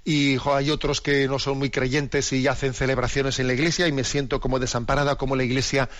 Y 0.05 0.39
hay 0.47 0.71
otros 0.71 1.01
que 1.01 1.29
no 1.29 1.39
son 1.39 1.59
muy 1.59 1.69
creyentes 1.69 2.33
y 2.33 2.47
hacen 2.47 2.75
celebraciones 2.75 3.39
en 3.39 3.49
la 3.49 3.53
iglesia 3.53 3.87
y 3.87 3.93
me 3.93 4.05
siento 4.05 4.41
como 4.41 4.59
desamparada, 4.59 5.17
como 5.17 5.37
la 5.37 5.45
iglesia 5.45 5.91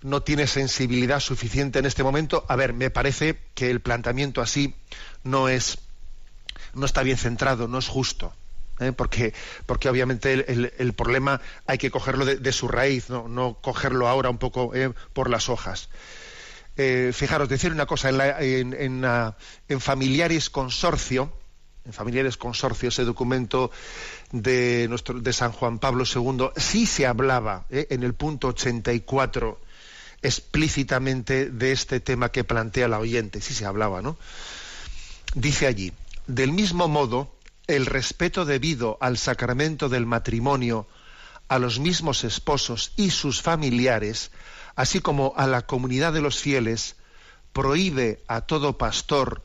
no 0.00 0.22
tiene 0.22 0.46
sensibilidad 0.46 1.20
suficiente 1.20 1.80
en 1.80 1.86
este 1.86 2.02
momento. 2.02 2.44
A 2.48 2.56
ver, 2.56 2.72
me 2.72 2.90
parece 2.90 3.38
que 3.54 3.70
el 3.70 3.80
planteamiento 3.80 4.40
así 4.40 4.74
no 5.22 5.48
es, 5.48 5.78
no 6.72 6.86
está 6.86 7.02
bien 7.02 7.18
centrado, 7.18 7.68
no 7.68 7.78
es 7.78 7.88
justo. 7.88 8.32
¿Eh? 8.80 8.92
porque, 8.92 9.34
porque 9.66 9.88
obviamente 9.88 10.32
el, 10.32 10.92
problema 10.94 11.40
hay 11.66 11.78
que 11.78 11.90
cogerlo 11.90 12.24
de, 12.24 12.52
su 12.52 12.68
raíz, 12.68 13.10
no, 13.10 13.58
cogerlo 13.60 14.08
ahora 14.08 14.30
un 14.30 14.38
poco 14.38 14.74
¿eh? 14.74 14.92
por 15.12 15.30
las 15.30 15.48
hojas. 15.48 15.88
Eh, 16.76 17.12
fijaros, 17.14 17.48
decir 17.48 17.72
una 17.72 17.86
cosa, 17.86 18.10
en, 18.40 18.74
en, 19.68 19.80
Familiares 19.80 20.48
Consorcio, 20.48 21.32
en 21.84 21.92
Familiares 21.92 22.36
Consorcio, 22.36 22.88
ese 22.88 23.04
documento 23.04 23.70
de, 24.30 24.86
nuestro, 24.88 25.20
de 25.20 25.32
San 25.32 25.52
Juan 25.52 25.78
Pablo 25.78 26.04
II, 26.04 26.50
sí 26.56 26.86
se 26.86 27.06
hablaba 27.06 27.66
en 27.70 28.02
el 28.02 28.14
punto 28.14 28.48
84 28.48 29.60
explícitamente 30.22 31.50
de 31.50 31.72
este 31.72 32.00
tema 32.00 32.30
que 32.30 32.44
plantea 32.44 32.88
la 32.88 33.00
oyente, 33.00 33.40
sí 33.40 33.52
se 33.54 33.66
hablaba, 33.66 34.00
¿no? 34.00 34.16
Dice 35.34 35.66
allí, 35.66 35.92
del 36.26 36.52
mismo 36.52 36.88
modo, 36.88 37.34
el 37.66 37.86
respeto 37.86 38.44
debido 38.44 38.98
al 39.00 39.18
sacramento 39.18 39.88
del 39.88 40.06
matrimonio 40.06 40.86
a 41.48 41.58
los 41.58 41.78
mismos 41.78 42.24
esposos 42.24 42.92
y 42.96 43.10
sus 43.10 43.42
familiares, 43.42 44.30
así 44.74 45.00
como 45.00 45.34
a 45.36 45.46
la 45.46 45.66
comunidad 45.66 46.12
de 46.12 46.22
los 46.22 46.38
fieles, 46.38 46.96
prohíbe 47.52 48.22
a 48.26 48.42
todo 48.42 48.78
pastor, 48.78 49.42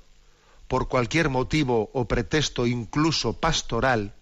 por 0.68 0.88
cualquier 0.88 1.30
motivo 1.30 1.90
o 1.94 2.08
pretexto 2.08 2.68
incluso 2.68 3.40
pastoral, 3.40 4.14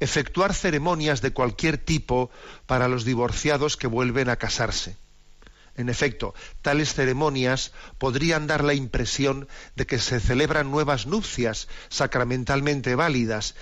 efectuar 0.00 0.54
ceremonias 0.54 1.22
de 1.22 1.32
cualquier 1.32 1.78
tipo 1.78 2.30
para 2.66 2.88
los 2.88 3.04
divorciados 3.04 3.76
que 3.76 3.86
vuelven 3.86 4.28
a 4.28 4.36
casarse. 4.36 4.96
En 5.78 5.88
efecto, 5.88 6.34
tales 6.60 6.92
ceremonias 6.92 7.72
podrían 7.98 8.48
dar 8.48 8.64
la 8.64 8.74
impresión 8.74 9.46
de 9.76 9.86
que 9.86 10.00
se 10.00 10.18
celebran 10.18 10.72
nuevas 10.72 11.06
nupcias 11.06 11.68
sacramentalmente 11.88 12.96
válidas 12.96 13.54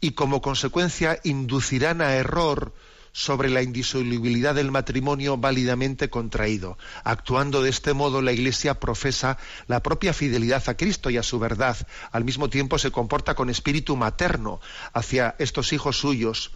y 0.00 0.12
como 0.12 0.40
consecuencia 0.40 1.18
inducirán 1.24 2.00
a 2.00 2.14
error 2.14 2.72
sobre 3.10 3.50
la 3.50 3.62
indisolubilidad 3.62 4.54
del 4.54 4.70
matrimonio 4.70 5.36
válidamente 5.36 6.10
contraído. 6.10 6.78
Actuando 7.02 7.60
de 7.60 7.70
este 7.70 7.92
modo, 7.92 8.22
la 8.22 8.32
Iglesia 8.32 8.78
profesa 8.78 9.36
la 9.66 9.82
propia 9.82 10.12
fidelidad 10.12 10.62
a 10.68 10.76
Cristo 10.76 11.10
y 11.10 11.16
a 11.16 11.24
su 11.24 11.40
verdad. 11.40 11.76
Al 12.12 12.24
mismo 12.24 12.48
tiempo 12.50 12.78
se 12.78 12.92
comporta 12.92 13.34
con 13.34 13.50
espíritu 13.50 13.96
materno 13.96 14.60
hacia 14.92 15.34
estos 15.38 15.72
hijos 15.72 15.98
suyos. 15.98 16.52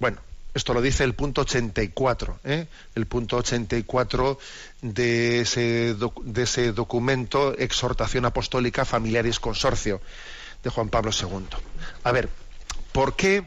Bueno, 0.00 0.18
esto 0.54 0.74
lo 0.74 0.82
dice 0.82 1.04
el 1.04 1.14
punto 1.14 1.42
84, 1.42 2.40
¿eh? 2.44 2.66
el 2.94 3.06
punto 3.06 3.38
84 3.38 4.38
de 4.82 5.40
ese, 5.40 5.94
de 5.94 6.42
ese 6.42 6.72
documento, 6.72 7.56
Exhortación 7.56 8.26
Apostólica 8.26 8.84
Familiares 8.84 9.40
Consorcio, 9.40 10.00
de 10.62 10.70
Juan 10.70 10.90
Pablo 10.90 11.10
II. 11.10 11.46
A 12.04 12.12
ver, 12.12 12.28
¿por 12.92 13.16
qué, 13.16 13.44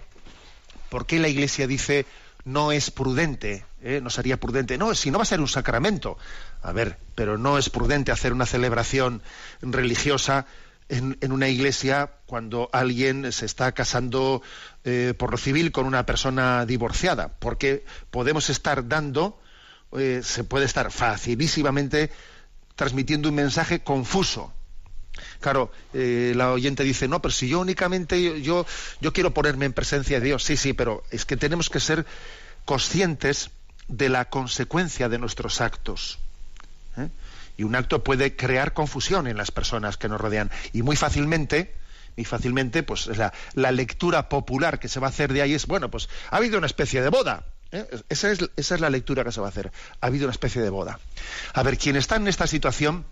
por 0.89 1.05
qué 1.05 1.19
la 1.19 1.27
Iglesia 1.27 1.67
dice 1.67 2.05
no 2.43 2.71
es 2.71 2.91
prudente, 2.91 3.65
¿eh? 3.81 3.99
no 4.01 4.09
sería 4.09 4.37
prudente? 4.37 4.77
No, 4.77 4.93
si 4.95 5.11
no 5.11 5.17
va 5.17 5.23
a 5.23 5.27
ser 5.27 5.41
un 5.41 5.47
sacramento. 5.47 6.17
A 6.61 6.71
ver, 6.71 6.97
pero 7.15 7.37
no 7.37 7.57
es 7.57 7.69
prudente 7.69 8.11
hacer 8.11 8.33
una 8.33 8.45
celebración 8.45 9.21
religiosa 9.61 10.45
en, 10.89 11.31
una 11.31 11.47
iglesia 11.47 12.11
cuando 12.25 12.69
alguien 12.71 13.31
se 13.31 13.45
está 13.45 13.71
casando 13.71 14.41
eh, 14.83 15.13
por 15.17 15.31
lo 15.31 15.37
civil 15.37 15.71
con 15.71 15.85
una 15.85 16.05
persona 16.05 16.65
divorciada, 16.65 17.33
porque 17.39 17.85
podemos 18.11 18.49
estar 18.49 18.87
dando, 18.87 19.39
eh, 19.97 20.21
se 20.23 20.43
puede 20.43 20.65
estar 20.65 20.91
facilísimamente 20.91 22.11
transmitiendo 22.75 23.29
un 23.29 23.35
mensaje 23.35 23.81
confuso. 23.81 24.53
Claro, 25.39 25.71
eh, 25.93 26.33
la 26.35 26.51
oyente 26.51 26.83
dice, 26.83 27.07
no, 27.07 27.21
pero 27.21 27.31
si 27.31 27.47
yo 27.47 27.61
únicamente 27.61 28.41
yo, 28.41 28.65
yo 28.99 29.13
quiero 29.13 29.33
ponerme 29.33 29.65
en 29.65 29.73
presencia 29.73 30.19
de 30.19 30.25
Dios, 30.25 30.43
sí, 30.43 30.57
sí, 30.57 30.73
pero 30.73 31.03
es 31.09 31.25
que 31.25 31.37
tenemos 31.37 31.69
que 31.69 31.79
ser 31.79 32.05
conscientes 32.65 33.51
de 33.87 34.09
la 34.09 34.25
consecuencia 34.25 35.07
de 35.09 35.19
nuestros 35.19 35.61
actos. 35.61 36.19
Y 37.57 37.63
un 37.63 37.75
acto 37.75 38.03
puede 38.03 38.35
crear 38.35 38.73
confusión 38.73 39.27
en 39.27 39.37
las 39.37 39.51
personas 39.51 39.97
que 39.97 40.09
nos 40.09 40.19
rodean. 40.19 40.51
Y 40.73 40.81
muy 40.81 40.95
fácilmente, 40.95 41.73
muy 42.17 42.25
fácilmente, 42.25 42.83
pues 42.83 43.09
la, 43.55 43.71
lectura 43.71 44.29
popular 44.29 44.79
que 44.79 44.87
se 44.87 44.99
va 44.99 45.07
a 45.07 45.09
hacer 45.09 45.33
de 45.33 45.41
ahí 45.41 45.53
es, 45.53 45.67
bueno, 45.67 45.89
pues 45.89 46.09
ha 46.31 46.37
habido 46.37 46.57
una 46.57 46.67
especie 46.67 47.01
de 47.01 47.09
boda. 47.09 47.45
¿eh? 47.71 47.85
Esa, 48.09 48.31
es, 48.31 48.39
esa 48.55 48.75
es 48.75 48.81
la 48.81 48.89
lectura 48.89 49.23
que 49.23 49.31
se 49.31 49.41
va 49.41 49.47
a 49.47 49.49
hacer. 49.49 49.71
Ha 50.01 50.07
habido 50.07 50.25
una 50.25 50.31
especie 50.31 50.61
de 50.61 50.69
boda. 50.69 50.99
A 51.53 51.63
ver, 51.63 51.77
quien 51.77 51.95
está 51.95 52.15
en 52.15 52.27
esta 52.27 52.47
situación, 52.47 53.05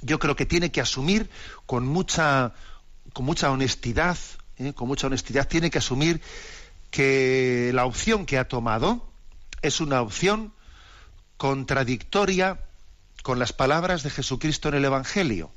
yo 0.00 0.18
creo 0.18 0.36
que 0.36 0.46
tiene 0.46 0.72
que 0.72 0.80
asumir 0.80 1.30
con 1.66 1.86
mucha, 1.86 2.52
con 3.12 3.24
mucha 3.24 3.50
honestidad, 3.50 4.18
¿eh? 4.58 4.72
con 4.74 4.88
mucha 4.88 5.06
honestidad, 5.06 5.48
tiene 5.48 5.70
que 5.70 5.78
asumir 5.78 6.20
que 6.90 7.70
la 7.74 7.86
opción 7.86 8.26
que 8.26 8.38
ha 8.38 8.48
tomado 8.48 9.08
es 9.62 9.80
una 9.80 10.02
opción 10.02 10.52
contradictoria 11.36 12.60
con 13.22 13.38
las 13.38 13.52
palabras 13.52 14.02
de 14.02 14.10
Jesucristo 14.10 14.68
en 14.68 14.74
el 14.74 14.84
Evangelio. 14.84 15.50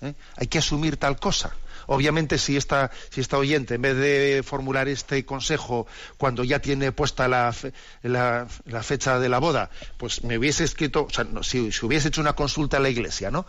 ¿eh? 0.00 0.14
Hay 0.36 0.46
que 0.46 0.58
asumir 0.58 0.96
tal 0.96 1.18
cosa. 1.18 1.54
Obviamente, 1.86 2.38
si 2.38 2.56
esta, 2.56 2.90
si 3.10 3.20
esta 3.20 3.38
oyente, 3.38 3.74
en 3.74 3.82
vez 3.82 3.96
de 3.96 4.42
formular 4.44 4.88
este 4.88 5.24
consejo 5.24 5.86
cuando 6.16 6.44
ya 6.44 6.60
tiene 6.60 6.92
puesta 6.92 7.28
la, 7.28 7.54
la, 8.02 8.82
fecha 8.82 9.18
de 9.18 9.28
la 9.28 9.38
boda, 9.38 9.70
pues 9.96 10.22
me 10.22 10.38
hubiese 10.38 10.64
escrito, 10.64 11.06
o 11.06 11.10
sea, 11.10 11.26
si, 11.42 11.70
hubiese 11.82 12.08
hecho 12.08 12.20
una 12.20 12.34
consulta 12.34 12.76
a 12.76 12.80
la 12.80 12.88
iglesia, 12.88 13.30
¿no? 13.30 13.46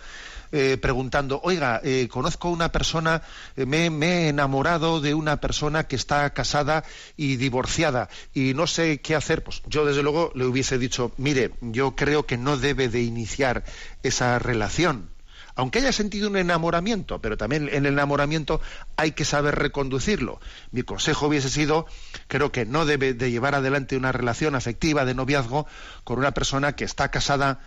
Eh, 0.56 0.78
preguntando, 0.78 1.42
oiga, 1.44 1.82
eh, 1.84 2.08
conozco 2.08 2.48
una 2.48 2.72
persona, 2.72 3.24
eh, 3.56 3.66
me, 3.66 3.90
me, 3.90 4.26
he 4.26 4.28
enamorado 4.28 5.02
de 5.02 5.16
una 5.16 5.38
persona 5.38 5.88
que 5.88 5.96
está 5.96 6.30
casada 6.30 6.84
y 7.18 7.38
divorciada 7.38 8.08
y 8.36 8.54
no 8.54 8.68
sé 8.68 9.02
qué 9.02 9.16
hacer, 9.16 9.44
pues 9.44 9.64
yo 9.66 9.84
desde 9.84 10.04
luego 10.04 10.32
le 10.36 10.46
hubiese 10.46 10.78
dicho, 10.78 11.12
mire, 11.18 11.54
yo 11.62 11.96
creo 11.96 12.28
que 12.28 12.38
no 12.38 12.56
debe 12.56 12.88
de 12.88 13.02
iniciar 13.02 13.64
esa 14.04 14.38
relación 14.38 15.10
aunque 15.56 15.80
haya 15.80 15.92
sentido 15.92 16.30
un 16.30 16.38
enamoramiento, 16.38 17.22
pero 17.22 17.38
también 17.38 17.70
en 17.70 17.86
el 17.86 17.94
enamoramiento 17.94 18.60
hay 18.96 19.12
que 19.12 19.24
saber 19.24 19.54
reconducirlo. 19.54 20.40
Mi 20.72 20.82
consejo 20.82 21.28
hubiese 21.28 21.50
sido, 21.50 21.86
creo 22.28 22.52
que 22.52 22.66
no 22.66 22.86
debe 22.86 23.14
de 23.14 23.30
llevar 23.30 23.54
adelante 23.54 23.96
una 23.96 24.12
relación 24.12 24.56
afectiva 24.56 25.06
de 25.06 25.14
noviazgo 25.14 25.68
con 26.04 26.18
una 26.18 26.32
persona 26.32 26.76
que 26.76 26.86
está 26.86 27.12
casada 27.12 27.60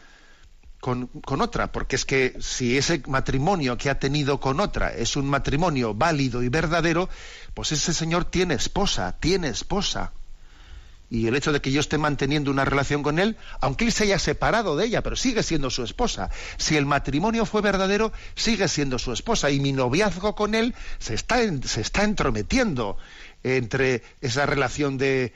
con, 0.81 1.11
otra, 1.41 1.73
porque 1.73 1.97
es 1.97 2.05
que 2.05 2.37
si 2.41 2.77
ese 2.77 3.03
matrimonio 3.07 3.77
que 3.77 3.91
ha 3.91 3.99
tenido 3.99 4.41
con 4.41 4.61
otra 4.61 4.95
es 4.95 5.17
un 5.17 5.29
matrimonio 5.29 5.95
válido 5.95 6.43
y 6.43 6.49
verdadero, 6.49 7.09
pues 7.55 7.73
ese 7.73 7.93
señor 7.93 8.25
tiene 8.27 8.55
esposa, 8.55 9.17
tiene 9.19 9.49
esposa 9.49 10.13
y 11.09 11.27
el 11.29 11.37
hecho 11.37 11.53
de 11.53 11.61
que 11.61 11.71
yo 11.71 11.81
esté 11.81 11.99
manteniendo 11.99 12.51
una 12.51 12.65
relación 12.65 13.03
con 13.03 13.19
él, 13.19 13.37
aunque 13.61 13.85
él 13.85 13.93
se 13.93 14.05
haya 14.05 14.19
separado 14.19 14.77
de 14.77 14.87
ella, 14.87 15.03
pero 15.03 15.15
sigue 15.15 15.43
siendo 15.43 15.71
su 15.71 15.85
esposa. 15.85 16.31
Si 16.57 16.77
el 16.77 16.85
matrimonio 16.85 17.47
fue 17.47 17.63
verdadero, 17.63 18.13
sigue 18.35 18.67
siendo 18.67 18.99
su 18.99 19.13
esposa 19.13 19.51
y 19.51 19.61
mi 19.61 19.73
noviazgo 19.73 20.35
con 20.35 20.55
él 20.55 20.75
se 20.99 21.15
está, 21.15 21.39
se 21.65 21.81
está 21.81 22.03
entrometiendo 22.03 22.97
entre 23.45 24.03
esa 24.21 24.47
relación 24.47 24.99
de, 24.99 25.33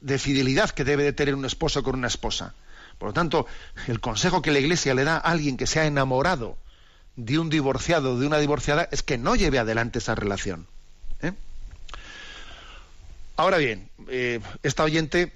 de 0.00 0.18
fidelidad 0.18 0.70
que 0.70 0.84
debe 0.84 1.02
de 1.02 1.12
tener 1.12 1.34
un 1.34 1.44
esposo 1.44 1.82
con 1.82 1.96
una 1.96 2.06
esposa. 2.06 2.54
Por 3.02 3.08
lo 3.08 3.14
tanto, 3.14 3.48
el 3.88 3.98
consejo 3.98 4.42
que 4.42 4.52
la 4.52 4.60
Iglesia 4.60 4.94
le 4.94 5.02
da 5.02 5.16
a 5.16 5.18
alguien 5.18 5.56
que 5.56 5.66
se 5.66 5.80
ha 5.80 5.86
enamorado 5.86 6.56
de 7.16 7.40
un 7.40 7.50
divorciado, 7.50 8.16
de 8.16 8.28
una 8.28 8.38
divorciada, 8.38 8.88
es 8.92 9.02
que 9.02 9.18
no 9.18 9.34
lleve 9.34 9.58
adelante 9.58 9.98
esa 9.98 10.14
relación. 10.14 10.68
¿eh? 11.20 11.32
Ahora 13.34 13.56
bien, 13.56 13.88
eh, 14.06 14.38
esta 14.62 14.84
oyente, 14.84 15.32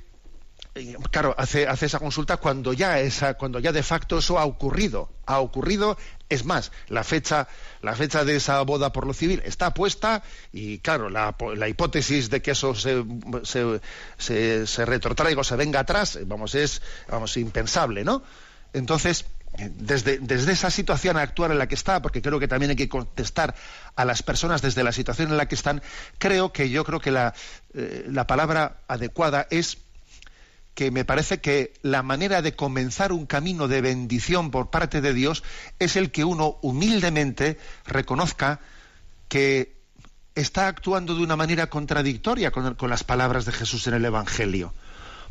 claro, 1.10 1.34
hace, 1.38 1.66
hace 1.66 1.86
esa 1.86 1.98
consulta 1.98 2.36
cuando 2.36 2.72
ya 2.72 3.00
esa, 3.00 3.34
cuando 3.34 3.58
ya 3.58 3.72
de 3.72 3.82
facto 3.82 4.18
eso 4.18 4.38
ha 4.38 4.44
ocurrido. 4.44 5.10
Ha 5.26 5.40
ocurrido, 5.40 5.96
es 6.28 6.44
más, 6.44 6.70
la 6.88 7.02
fecha, 7.02 7.48
la 7.82 7.94
fecha 7.94 8.24
de 8.24 8.36
esa 8.36 8.60
boda 8.62 8.92
por 8.92 9.06
lo 9.06 9.12
civil 9.12 9.42
está 9.44 9.74
puesta 9.74 10.22
y 10.52 10.78
claro, 10.78 11.10
la, 11.10 11.34
hipótesis 11.68 12.30
de 12.30 12.42
que 12.42 12.52
eso 12.52 12.74
se, 12.74 13.02
se, 14.18 14.84
retrotraiga 14.84 15.40
o 15.40 15.44
se 15.44 15.56
venga 15.56 15.80
atrás, 15.80 16.18
vamos, 16.26 16.54
es 16.54 16.82
vamos, 17.08 17.36
impensable, 17.36 18.04
¿no? 18.04 18.22
Entonces, 18.72 19.24
desde, 19.58 20.18
desde, 20.18 20.52
esa 20.52 20.70
situación 20.70 21.16
actual 21.16 21.52
en 21.52 21.58
la 21.58 21.66
que 21.66 21.74
está, 21.74 22.02
porque 22.02 22.22
creo 22.22 22.38
que 22.38 22.48
también 22.48 22.70
hay 22.70 22.76
que 22.76 22.88
contestar 22.88 23.54
a 23.94 24.04
las 24.04 24.22
personas 24.22 24.62
desde 24.62 24.84
la 24.84 24.92
situación 24.92 25.30
en 25.30 25.38
la 25.38 25.48
que 25.48 25.54
están, 25.54 25.82
creo 26.18 26.52
que 26.52 26.70
yo 26.70 26.84
creo 26.84 27.00
que 27.00 27.10
la, 27.10 27.34
eh, 27.74 28.04
la 28.08 28.26
palabra 28.26 28.82
adecuada 28.86 29.46
es 29.50 29.78
que 30.76 30.90
me 30.90 31.06
parece 31.06 31.40
que 31.40 31.72
la 31.80 32.02
manera 32.02 32.42
de 32.42 32.54
comenzar 32.54 33.10
un 33.10 33.24
camino 33.24 33.66
de 33.66 33.80
bendición 33.80 34.50
por 34.50 34.68
parte 34.68 35.00
de 35.00 35.14
Dios 35.14 35.42
es 35.78 35.96
el 35.96 36.10
que 36.10 36.22
uno 36.22 36.58
humildemente 36.60 37.58
reconozca 37.86 38.60
que 39.28 39.74
está 40.34 40.68
actuando 40.68 41.14
de 41.14 41.22
una 41.22 41.34
manera 41.34 41.70
contradictoria 41.70 42.50
con, 42.50 42.76
las 42.90 43.04
palabras 43.04 43.46
de 43.46 43.52
Jesús 43.52 43.86
en 43.86 43.94
el 43.94 44.04
Evangelio. 44.04 44.74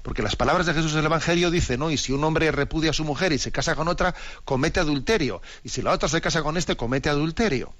Porque 0.01 0.23
las 0.23 0.35
palabras 0.35 0.65
de 0.65 0.73
Jesús 0.73 0.93
en 0.93 0.99
el 0.99 1.05
Evangelio 1.05 1.51
dicen, 1.51 1.79
¿no? 1.79 1.91
Y 1.91 1.97
si 1.97 2.11
un 2.11 2.23
hombre 2.23 2.51
repudia 2.51 2.89
a 2.89 2.93
su 2.93 3.03
mujer 3.03 3.31
y 3.31 3.37
se 3.37 3.51
casa 3.51 3.75
con 3.75 3.87
otra, 3.87 4.15
comete 4.45 4.79
adulterio. 4.79 5.43
Y 5.63 5.69
si 5.69 5.83
la 5.83 5.91
otra 5.91 6.09
se 6.09 6.21
casa 6.21 6.41
con 6.41 6.57
este, 6.57 6.75
comete 6.75 7.09
adulterio. 7.09 7.71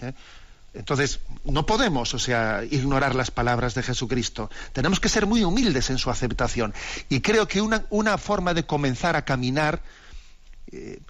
¿Eh? 0.00 0.12
Entonces, 0.76 1.20
no 1.44 1.64
podemos, 1.64 2.12
o 2.12 2.18
sea, 2.18 2.62
ignorar 2.70 3.14
las 3.14 3.30
palabras 3.30 3.74
de 3.74 3.82
Jesucristo. 3.82 4.50
Tenemos 4.72 5.00
que 5.00 5.08
ser 5.08 5.26
muy 5.26 5.42
humildes 5.42 5.90
en 5.90 5.98
su 5.98 6.10
aceptación. 6.10 6.74
Y 7.08 7.20
creo 7.20 7.48
que 7.48 7.62
una, 7.62 8.18
forma 8.18 8.52
de 8.52 8.66
comenzar 8.66 9.16
a 9.16 9.24
caminar, 9.24 9.82
eh, 10.70 11.00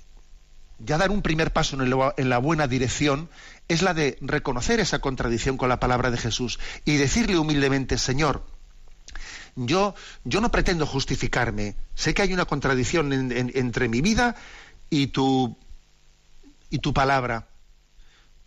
ya 0.79 0.99
dar 0.99 1.11
un 1.11 1.23
primer 1.23 1.53
paso 1.53 1.81
en, 1.81 1.93
en 2.17 2.29
la 2.29 2.39
buena 2.39 2.69
dirección, 2.69 3.29
es 3.69 3.83
la 3.83 3.93
de 3.93 4.19
reconocer 4.21 4.79
esa 4.79 5.01
contradicción 5.01 5.57
con 5.57 5.69
la 5.69 5.81
palabra 5.81 6.11
de 6.11 6.19
Jesús 6.19 6.61
y 6.85 6.97
decirle 6.97 7.39
humildemente, 7.39 7.99
Señor, 7.99 8.47
yo, 9.57 9.95
yo 10.25 10.41
no 10.41 10.51
pretendo 10.51 10.87
justificarme. 10.87 11.75
Sé 11.95 12.15
que 12.15 12.23
hay 12.23 12.33
una 12.33 12.45
contradicción 12.45 13.13
entre 13.33 13.89
mi 13.89 14.01
vida 14.01 14.37
y 14.91 15.09
tu, 15.09 15.57
y 16.71 16.79
tu 16.79 16.95
palabra 16.95 17.49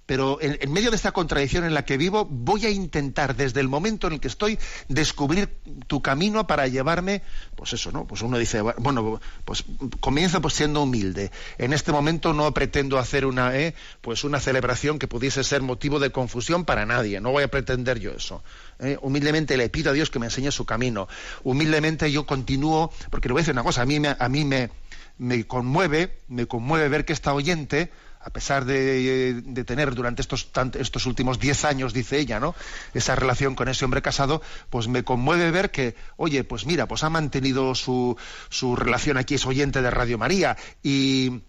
pero 0.10 0.40
en, 0.42 0.72
medio 0.72 0.90
de 0.90 0.96
esta 0.96 1.12
contradicción 1.12 1.66
en 1.66 1.76
la 1.76 1.86
que 1.86 1.96
vivo, 1.96 2.26
voy 2.26 2.66
a 2.66 2.72
intentar 2.72 3.36
desde 3.36 3.60
el 3.60 3.68
momento 3.68 4.08
en 4.08 4.14
el 4.14 4.20
que 4.20 4.28
estoy 4.28 4.58
descubrir 4.88 5.60
tu 5.86 6.02
camino 6.02 6.48
para 6.48 6.66
llevarme, 6.66 7.22
pues 7.56 7.74
eso, 7.74 7.92
¿no? 7.92 8.08
Pues 8.08 8.24
uno 8.24 8.40
dice, 8.40 8.60
bueno, 8.62 9.22
pues 9.46 9.66
comienzo 10.00 10.42
pues 10.42 10.56
siendo 10.56 10.82
humilde. 10.82 11.30
En 11.60 11.74
este 11.74 11.92
momento 11.92 12.34
no 12.34 12.52
pretendo 12.56 12.98
hacer 12.98 13.24
una, 13.24 13.56
¿eh? 13.56 13.76
pues 14.02 14.24
una 14.24 14.40
celebración 14.40 14.98
que 14.98 15.08
pudiese 15.08 15.44
ser 15.44 15.62
motivo 15.62 16.00
de 16.00 16.12
confusión 16.12 16.66
para 16.66 16.88
nadie. 16.88 17.22
No 17.22 17.30
voy 17.30 17.44
a 17.44 17.52
pretender 17.52 18.00
yo 18.00 18.10
eso. 18.10 18.42
¿eh? 18.80 18.98
Humildemente 19.04 19.58
le 19.58 19.70
pido 19.70 19.92
a 19.92 19.94
Dios 19.94 20.10
que 20.10 20.18
me 20.18 20.26
enseñe 20.26 20.50
su 20.50 20.66
camino. 20.66 21.08
Humildemente 21.44 22.12
yo 22.12 22.26
continúo, 22.26 22.92
porque 23.12 23.28
le 23.28 23.34
voy 23.34 23.42
a 23.42 23.44
decir 23.44 23.54
una 23.54 23.62
cosa, 23.62 23.84
a 23.84 23.86
mí 23.86 24.00
me, 24.00 24.16
a 24.18 24.28
mí 24.28 24.44
me, 24.44 24.72
me 25.20 25.46
conmueve, 25.46 26.18
me 26.30 26.48
conmueve 26.48 26.90
ver 26.90 27.06
que 27.06 27.14
esta 27.14 27.32
oyente 27.32 27.92
a 28.22 28.30
pesar 28.32 28.66
de, 28.66 29.64
tener 29.66 29.96
durante 29.96 30.22
estos, 30.22 30.50
estos 30.78 31.06
últimos 31.06 31.40
diez 31.40 31.64
años, 31.64 31.94
dice 31.94 32.20
ella, 32.20 32.40
¿no? 32.40 32.54
Esa 32.94 33.16
relación 33.16 33.56
con 33.56 33.70
ese 33.70 33.86
hombre 33.86 34.02
casado, 34.02 34.42
pues 34.70 34.88
me 34.88 35.04
conmueve 35.04 35.52
ver 35.52 35.72
que, 35.72 35.96
oye, 36.18 36.44
pues 36.44 36.66
mira, 36.66 36.88
pues 36.88 37.04
ha 37.04 37.10
mantenido 37.10 37.74
su, 37.76 38.18
su 38.50 38.76
relación 38.76 39.18
aquí, 39.18 39.36
es 39.36 39.46
oyente 39.46 39.82
de 39.82 39.90
Radio 39.90 40.18
María 40.18 40.58
y, 40.84 41.44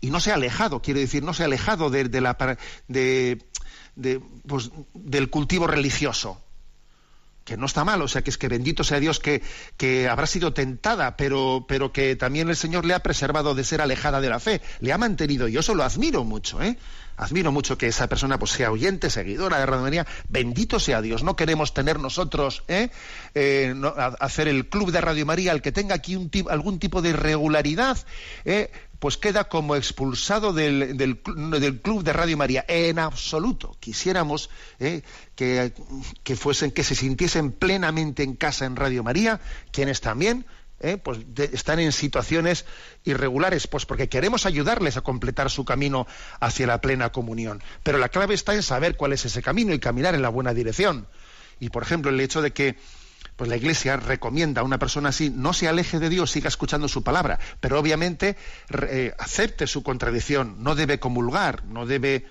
y 0.00 0.10
no 0.10 0.20
se 0.20 0.30
ha 0.30 0.34
alejado, 0.34 0.82
quiere 0.82 1.00
decir, 1.00 1.22
no 1.22 1.32
se 1.32 1.42
ha 1.42 1.46
alejado 1.46 1.88
de, 1.88 2.04
de, 2.08 3.42
de, 3.96 4.20
pues, 4.46 4.70
del 4.92 5.30
cultivo 5.30 5.66
religioso 5.66 6.43
que 7.44 7.56
no 7.56 7.66
está 7.66 7.84
mal, 7.84 8.00
o 8.02 8.08
sea, 8.08 8.22
que 8.22 8.30
es 8.30 8.38
que 8.38 8.48
bendito 8.48 8.84
sea 8.84 9.00
Dios 9.00 9.20
que, 9.20 9.42
que 9.76 10.08
habrá 10.08 10.26
sido 10.26 10.52
tentada, 10.52 11.16
pero, 11.16 11.64
pero 11.68 11.92
que 11.92 12.16
también 12.16 12.48
el 12.48 12.56
Señor 12.56 12.84
le 12.84 12.94
ha 12.94 13.02
preservado 13.02 13.54
de 13.54 13.64
ser 13.64 13.80
alejada 13.80 14.20
de 14.20 14.28
la 14.28 14.40
fe, 14.40 14.60
le 14.80 14.92
ha 14.92 14.98
mantenido, 14.98 15.48
yo 15.48 15.60
eso 15.60 15.74
lo 15.74 15.84
admiro 15.84 16.24
mucho, 16.24 16.62
¿eh? 16.62 16.76
Admiro 17.16 17.52
mucho 17.52 17.78
que 17.78 17.86
esa 17.86 18.08
persona 18.08 18.38
pues, 18.38 18.50
sea 18.50 18.72
oyente, 18.72 19.08
seguidora 19.08 19.58
de 19.58 19.66
Radio 19.66 19.82
María. 19.82 20.06
Bendito 20.28 20.80
sea 20.80 21.00
Dios. 21.00 21.22
No 21.22 21.36
queremos 21.36 21.72
tener 21.72 22.00
nosotros, 22.00 22.64
¿eh? 22.66 22.90
eh 23.36 23.72
hacer 24.18 24.48
el 24.48 24.68
club 24.68 24.90
de 24.90 25.00
Radio 25.00 25.24
María, 25.24 25.52
el 25.52 25.62
que 25.62 25.70
tenga 25.70 25.94
aquí 25.94 26.16
un 26.16 26.28
algún 26.50 26.80
tipo 26.80 27.02
de 27.02 27.10
irregularidad, 27.10 27.98
¿eh? 28.44 28.72
Pues 29.04 29.18
queda 29.18 29.50
como 29.50 29.76
expulsado 29.76 30.54
del, 30.54 30.96
del, 30.96 31.20
club 31.82 32.02
de 32.02 32.14
Radio 32.14 32.38
María. 32.38 32.64
En 32.66 32.98
absoluto. 32.98 33.76
Quisiéramos 33.78 34.48
¿eh? 34.80 35.02
que, 35.36 35.74
que, 36.22 36.36
fuesen, 36.36 36.70
que 36.70 36.82
se 36.84 36.94
sintiesen 36.94 37.52
plenamente 37.52 38.22
en 38.22 38.34
casa 38.34 38.64
en 38.64 38.76
Radio 38.76 39.02
María, 39.02 39.42
quienes 39.72 40.00
también 40.00 40.46
¿eh? 40.80 40.96
pues 40.96 41.18
están 41.52 41.80
en 41.80 41.92
situaciones 41.92 42.64
irregulares, 43.04 43.66
pues 43.66 43.84
porque 43.84 44.08
queremos 44.08 44.46
ayudarles 44.46 44.96
a 44.96 45.02
completar 45.02 45.50
su 45.50 45.66
camino 45.66 46.06
hacia 46.40 46.66
la 46.66 46.80
plena 46.80 47.12
comunión. 47.12 47.62
Pero 47.82 47.98
la 47.98 48.08
clave 48.08 48.32
está 48.32 48.54
en 48.54 48.62
saber 48.62 48.96
cuál 48.96 49.12
es 49.12 49.26
ese 49.26 49.42
camino 49.42 49.74
y 49.74 49.80
caminar 49.80 50.14
en 50.14 50.22
la 50.22 50.30
buena 50.30 50.54
dirección. 50.54 51.08
Y 51.60 51.68
por 51.68 51.82
ejemplo, 51.82 52.10
el 52.10 52.20
hecho 52.20 52.40
de 52.40 52.54
que 52.54 52.76
pues 53.36 53.50
la 53.50 53.56
Iglesia 53.56 53.96
recomienda 53.96 54.60
a 54.60 54.64
una 54.64 54.78
persona 54.78 55.08
así 55.08 55.30
no 55.30 55.52
se 55.52 55.68
aleje 55.68 55.98
de 55.98 56.08
Dios, 56.08 56.30
siga 56.30 56.48
escuchando 56.48 56.88
su 56.88 57.02
palabra, 57.02 57.38
pero 57.60 57.78
obviamente 57.78 58.36
eh, 58.70 59.14
acepte 59.18 59.66
su 59.66 59.82
contradicción, 59.82 60.62
no 60.62 60.74
debe 60.74 61.00
comulgar, 61.00 61.64
no 61.64 61.86
debe 61.86 62.26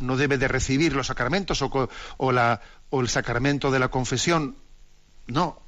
no 0.00 0.16
debe 0.16 0.38
de 0.38 0.48
recibir 0.48 0.94
los 0.94 1.08
sacramentos 1.08 1.62
o, 1.62 1.88
o, 2.16 2.32
la, 2.32 2.60
o 2.90 3.00
el 3.00 3.08
sacramento 3.08 3.70
de 3.70 3.78
la 3.78 3.88
confesión. 3.88 4.56
No, 5.26 5.61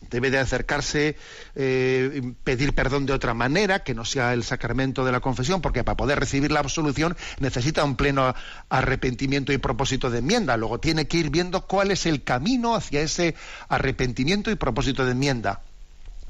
debe 0.00 0.30
de 0.30 0.38
acercarse, 0.38 1.16
eh, 1.54 2.32
pedir 2.44 2.74
perdón 2.74 3.06
de 3.06 3.12
otra 3.12 3.34
manera, 3.34 3.82
que 3.82 3.94
no 3.94 4.04
sea 4.04 4.32
el 4.32 4.44
sacramento 4.44 5.04
de 5.04 5.12
la 5.12 5.20
confesión, 5.20 5.60
porque 5.60 5.84
para 5.84 5.96
poder 5.96 6.20
recibir 6.20 6.52
la 6.52 6.60
absolución 6.60 7.16
necesita 7.38 7.84
un 7.84 7.96
pleno 7.96 8.34
arrepentimiento 8.68 9.52
y 9.52 9.58
propósito 9.58 10.10
de 10.10 10.18
enmienda. 10.18 10.56
Luego 10.56 10.80
tiene 10.80 11.06
que 11.08 11.18
ir 11.18 11.30
viendo 11.30 11.66
cuál 11.66 11.90
es 11.90 12.06
el 12.06 12.22
camino 12.22 12.74
hacia 12.74 13.00
ese 13.00 13.34
arrepentimiento 13.68 14.50
y 14.50 14.54
propósito 14.56 15.04
de 15.04 15.12
enmienda. 15.12 15.62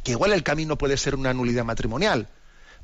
Que 0.03 0.13
igual 0.13 0.33
el 0.33 0.43
camino 0.43 0.79
puede 0.79 0.97
ser 0.97 1.17
una 1.17 1.35
nulidad 1.35 1.65
matrimonial, 1.65 2.29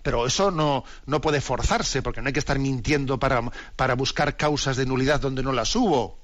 pero 0.03 0.27
eso 0.27 0.51
no, 0.51 0.85
no 1.07 1.21
puede 1.21 1.40
forzarse, 1.40 2.03
porque 2.03 2.21
no 2.21 2.27
hay 2.27 2.33
que 2.33 2.40
estar 2.40 2.59
mintiendo 2.59 3.18
para, 3.18 3.42
para 3.77 3.95
buscar 3.95 4.37
causas 4.37 4.77
de 4.77 4.87
nulidad 4.87 5.21
donde 5.21 5.42
no 5.42 5.53
las 5.53 5.75
hubo. 5.77 6.18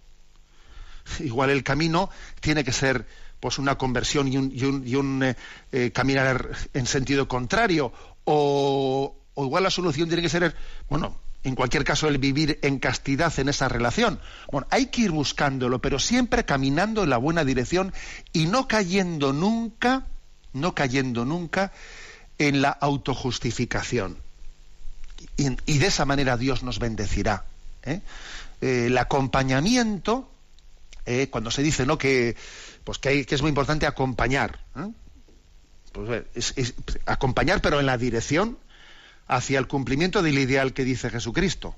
Igual 1.20 1.50
el 1.50 1.62
camino 1.62 2.10
tiene 2.40 2.64
que 2.64 2.72
ser 2.72 3.06
pues 3.40 3.58
una 3.58 3.76
conversión 3.76 4.28
y 4.32 4.36
un, 4.36 4.52
y 4.86 4.94
un, 4.96 5.22
eh, 5.22 5.36
eh, 5.72 5.90
caminar 5.92 6.50
en 6.74 6.86
sentido 6.86 7.28
contrario, 7.28 7.92
o, 8.24 9.14
o 9.34 9.44
igual 9.44 9.62
la 9.62 9.70
solución 9.70 10.08
tiene 10.08 10.22
que 10.22 10.28
ser, 10.28 10.54
bueno, 10.88 11.16
en 11.44 11.54
cualquier 11.54 11.84
caso, 11.84 12.08
el 12.08 12.18
vivir 12.18 12.58
en 12.62 12.78
castidad 12.78 13.32
en 13.38 13.48
esa 13.48 13.68
relación. 13.68 14.20
Bueno, 14.50 14.66
hay 14.70 14.86
que 14.86 15.02
ir 15.02 15.12
buscándolo, 15.12 15.80
pero 15.80 15.98
siempre 15.98 16.44
caminando 16.44 17.04
en 17.04 17.10
la 17.10 17.16
buena 17.16 17.44
dirección 17.44 17.92
y 18.32 18.46
no 18.46 18.66
cayendo 18.66 19.32
nunca, 19.32 20.06
no 20.52 20.74
cayendo 20.74 21.24
nunca 21.24 21.72
en 22.38 22.60
la 22.60 22.70
autojustificación. 22.70 24.18
Y, 25.36 25.78
de 25.78 25.86
esa 25.86 26.04
manera 26.04 26.36
Dios 26.36 26.62
nos 26.62 26.80
bendecirá. 26.80 27.44
¿eh? 27.84 28.00
El 28.60 28.98
acompañamiento, 28.98 30.28
cuando 31.30 31.50
se 31.50 31.62
dice 31.62 31.86
¿no? 31.86 31.96
que, 31.98 32.36
pues 32.88 32.96
que, 32.98 33.26
es 33.28 33.42
muy 33.42 33.50
importante 33.50 33.86
acompañar, 33.86 34.60
pues, 35.92 36.24
es, 36.34 36.74
acompañar 37.04 37.60
pero 37.60 37.80
en 37.80 37.84
la 37.84 37.98
dirección 37.98 38.56
hacia 39.26 39.58
el 39.58 39.68
cumplimiento 39.68 40.22
del 40.22 40.38
ideal 40.38 40.72
que 40.72 40.84
dice 40.84 41.10
Jesucristo, 41.10 41.76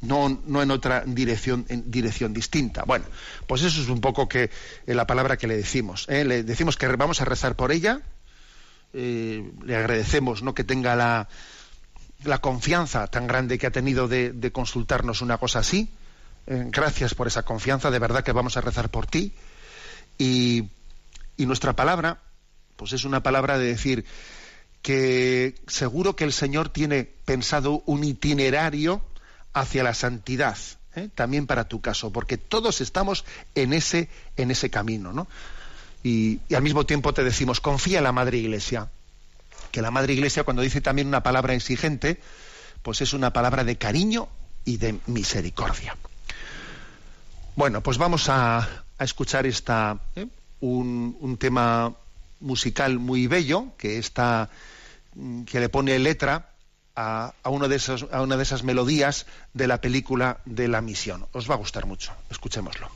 no, 0.00 0.40
no, 0.46 0.62
en 0.62 0.70
otra 0.70 1.04
dirección, 1.04 1.66
en 1.68 1.90
dirección 1.90 2.32
distinta. 2.32 2.84
Bueno, 2.84 3.04
pues 3.46 3.62
eso 3.62 3.82
es 3.82 3.90
un 3.90 4.00
poco 4.00 4.26
que 4.26 4.48
la 4.86 5.06
palabra 5.06 5.36
que 5.36 5.48
le 5.48 5.54
decimos. 5.54 6.08
Le 6.08 6.42
decimos 6.42 6.78
que 6.78 6.86
vamos 6.86 7.20
a 7.20 7.26
rezar 7.26 7.54
por 7.54 7.70
ella, 7.70 8.00
eh, 8.94 9.52
le 9.66 9.76
agradecemos 9.76 10.42
¿no? 10.42 10.54
que 10.54 10.64
tenga 10.64 10.96
la, 10.96 11.28
la, 12.24 12.38
confianza 12.38 13.06
tan 13.08 13.26
grande 13.26 13.58
que 13.58 13.66
ha 13.66 13.70
tenido 13.70 14.08
de, 14.08 14.50
consultarnos 14.50 15.20
una 15.20 15.36
cosa 15.36 15.58
así. 15.58 15.90
Eh, 16.46 16.64
gracias 16.68 17.12
por 17.12 17.26
esa 17.26 17.42
confianza, 17.42 17.90
de 17.90 17.98
verdad 17.98 18.24
que 18.24 18.32
vamos 18.32 18.56
a 18.56 18.62
rezar 18.62 18.88
por 18.88 19.06
ti. 19.06 19.34
Y, 20.18 20.68
y 21.36 21.46
nuestra 21.46 21.74
palabra, 21.74 22.20
pues 22.76 22.92
es 22.92 23.04
una 23.04 23.22
palabra 23.22 23.58
de 23.58 23.66
decir 23.66 24.04
que 24.82 25.54
seguro 25.66 26.16
que 26.16 26.24
el 26.24 26.32
Señor 26.32 26.68
tiene 26.68 27.04
pensado 27.04 27.82
un 27.86 28.04
itinerario 28.04 29.02
hacia 29.52 29.82
la 29.82 29.94
santidad, 29.94 30.56
¿eh? 30.94 31.08
también 31.14 31.46
para 31.46 31.68
tu 31.68 31.80
caso, 31.80 32.12
porque 32.12 32.36
todos 32.36 32.80
estamos 32.80 33.24
en 33.54 33.72
ese, 33.72 34.08
en 34.36 34.50
ese 34.50 34.70
camino, 34.70 35.12
¿no? 35.12 35.28
y, 36.02 36.40
al 36.54 36.62
mismo 36.62 36.86
tiempo 36.86 37.12
te 37.12 37.24
decimos, 37.24 37.60
confía 37.60 37.98
en 37.98 38.04
la 38.04 38.12
Madre 38.12 38.38
Iglesia. 38.38 38.88
Que 39.72 39.82
la 39.82 39.90
Madre 39.90 40.14
Iglesia, 40.14 40.44
cuando 40.44 40.62
dice 40.62 40.80
también 40.80 41.08
una 41.08 41.22
palabra 41.22 41.54
exigente, 41.54 42.20
pues 42.82 43.00
es 43.00 43.12
una 43.12 43.32
palabra 43.32 43.64
de 43.64 43.76
cariño 43.76 44.28
y 44.64 44.78
de 44.78 44.98
misericordia. 45.06 45.96
Bueno, 47.56 47.82
pues 47.82 47.98
vamos 47.98 48.28
a, 48.28 48.84
escuchar 49.04 49.46
esta, 49.46 49.98
¿eh? 50.16 50.26
un, 50.60 51.36
tema 51.38 51.94
musical 52.40 52.98
muy 52.98 53.26
bello 53.26 53.72
que 53.76 53.98
está 53.98 54.48
que 55.46 55.58
le 55.58 55.68
pone 55.68 55.98
letra 55.98 56.50
a, 56.94 57.34
a, 57.42 57.50
uno 57.50 57.68
de 57.68 57.76
esos, 57.76 58.06
a 58.12 58.22
una 58.22 58.36
de 58.36 58.42
esas 58.44 58.62
melodías 58.62 59.26
de 59.54 59.66
la 59.66 59.80
película 59.80 60.38
de 60.44 60.68
la 60.68 60.80
misión. 60.80 61.26
Os 61.32 61.50
va 61.50 61.54
a 61.54 61.58
gustar 61.58 61.86
mucho. 61.86 62.12
Escuchémoslo. 62.30 62.88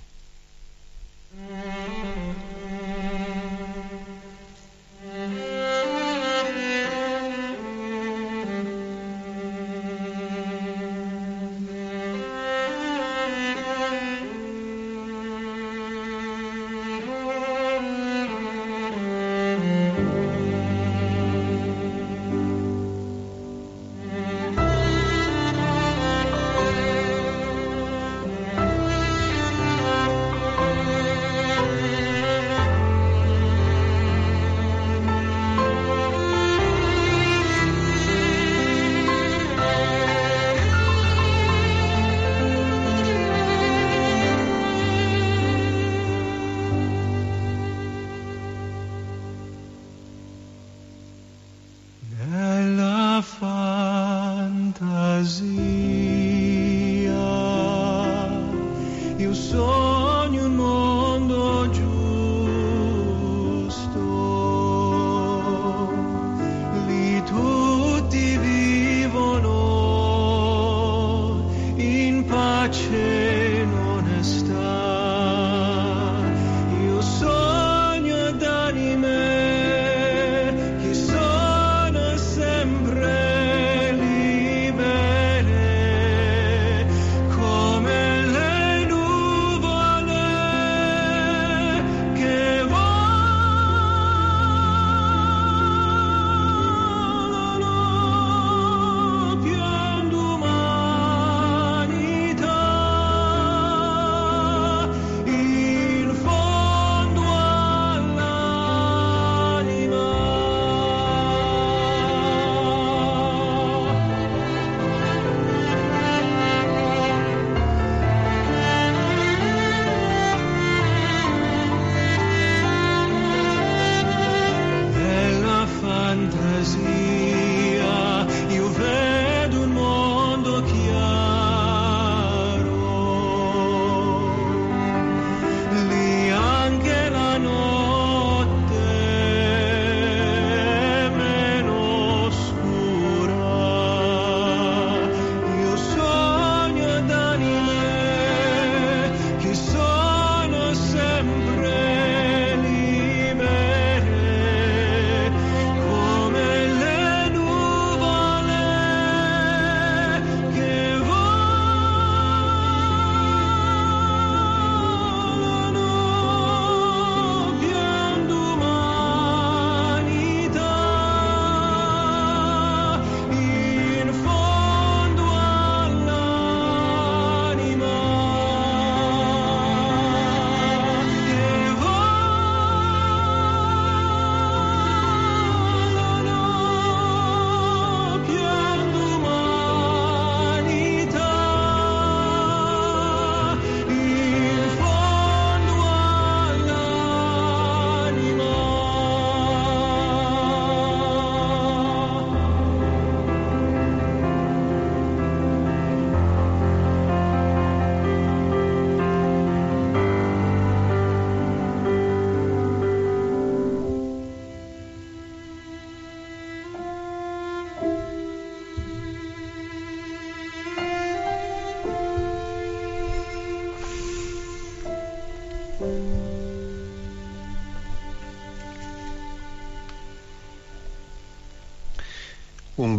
e 59.22 59.26
o 59.28 59.34
sonho 59.34 60.48
novo. 60.48 60.71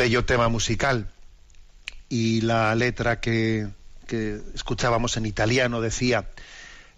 Bello 0.03 0.25
tema 0.25 0.49
musical 0.49 1.07
y 2.09 2.41
la 2.41 2.75
letra 2.75 3.21
que, 3.21 3.69
que 4.05 4.41
escuchábamos 4.53 5.15
en 5.15 5.25
italiano 5.25 5.79
decía, 5.79 6.29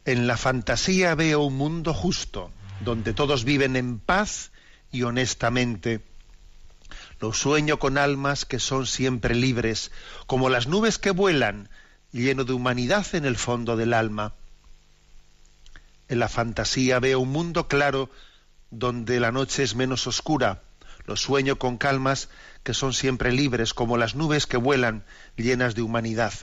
en 0.06 0.26
la 0.26 0.38
fantasía 0.38 1.14
veo 1.14 1.41
un 1.41 1.56
mundo 1.56 1.93
justo, 1.93 2.49
donde 2.80 3.14
todos 3.14 3.43
viven 3.43 3.76
en 3.76 3.99
paz 3.99 4.49
y 4.91 5.03
honestamente. 5.03 6.01
Lo 7.22 7.32
sueño 7.32 7.78
con 7.78 7.99
almas 7.99 8.43
que 8.43 8.58
son 8.58 8.88
siempre 8.88 9.36
libres, 9.36 9.91
como 10.26 10.49
las 10.49 10.66
nubes 10.66 10.97
que 10.97 11.12
vuelan, 11.12 11.70
lleno 12.12 12.43
de 12.43 12.53
humanidad 12.53 13.06
en 13.14 13.26
el 13.26 13.36
fondo 13.36 13.78
del 13.78 13.93
alma. 13.93 14.34
En 16.08 16.18
la 16.18 16.28
fantasía 16.28 16.99
veo 16.99 17.20
un 17.20 17.30
mundo 17.30 17.68
claro 17.68 18.10
donde 18.72 19.20
la 19.20 19.32
noche 19.32 19.62
es 19.62 19.76
menos 19.76 20.08
oscura. 20.08 20.64
Lo 21.06 21.16
sueño 21.16 21.58
con 21.58 21.78
calmas 21.78 22.30
que 22.64 22.74
son 22.74 22.93
siempre 22.93 23.32
libres, 23.32 23.74
como 23.74 23.97
las 23.97 24.16
nubes 24.16 24.47
que 24.47 24.58
vuelan, 24.58 25.03
llenas 25.36 25.76
de 25.76 25.82
humanidad. 25.82 26.34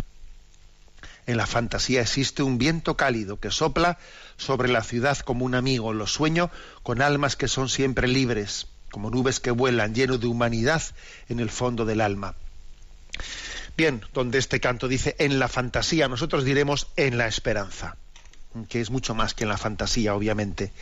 En 1.27 1.37
la 1.37 1.47
fantasía 1.47 2.01
existe 2.01 2.43
un 2.43 2.59
viento 2.59 2.97
cálido 2.97 3.39
que 3.39 3.51
sopla 3.51 3.99
sobre 4.37 4.69
la 4.69 4.83
ciudad 4.83 5.19
como 5.19 5.45
un 5.45 5.55
amigo. 5.55 5.93
Lo 5.93 6.07
sueño 6.07 6.51
con 6.83 7.01
almas 7.01 7.37
que 7.37 7.49
son 7.49 7.69
siempre 7.69 8.09
libres, 8.09 8.67
como 8.91 9.11
nubes 9.11 9.41
que 9.41 9.51
vuelan, 9.51 9.95
lleno 9.95 10.19
de 10.19 10.27
humanidad 10.27 10.83
en 11.29 11.41
el 11.41 11.51
fondo 11.51 11.85
del 11.85 12.01
alma. 12.01 12.35
Bien, 13.77 14.03
donde 14.13 14.39
este 14.39 14.61
canto 14.61 14.89
dice 14.89 15.17
en 15.19 15.39
la 15.39 15.49
fantasía, 15.49 16.09
nosotros 16.09 16.45
diremos 16.45 16.89
en 16.97 17.19
la 17.19 17.27
esperanza, 17.27 17.97
que 18.69 18.81
es 18.81 18.91
mucho 18.91 19.15
más 19.15 19.35
que 19.35 19.45
en 19.45 19.49
la 19.49 19.59
fantasía, 19.59 20.15
obviamente. 20.15 20.73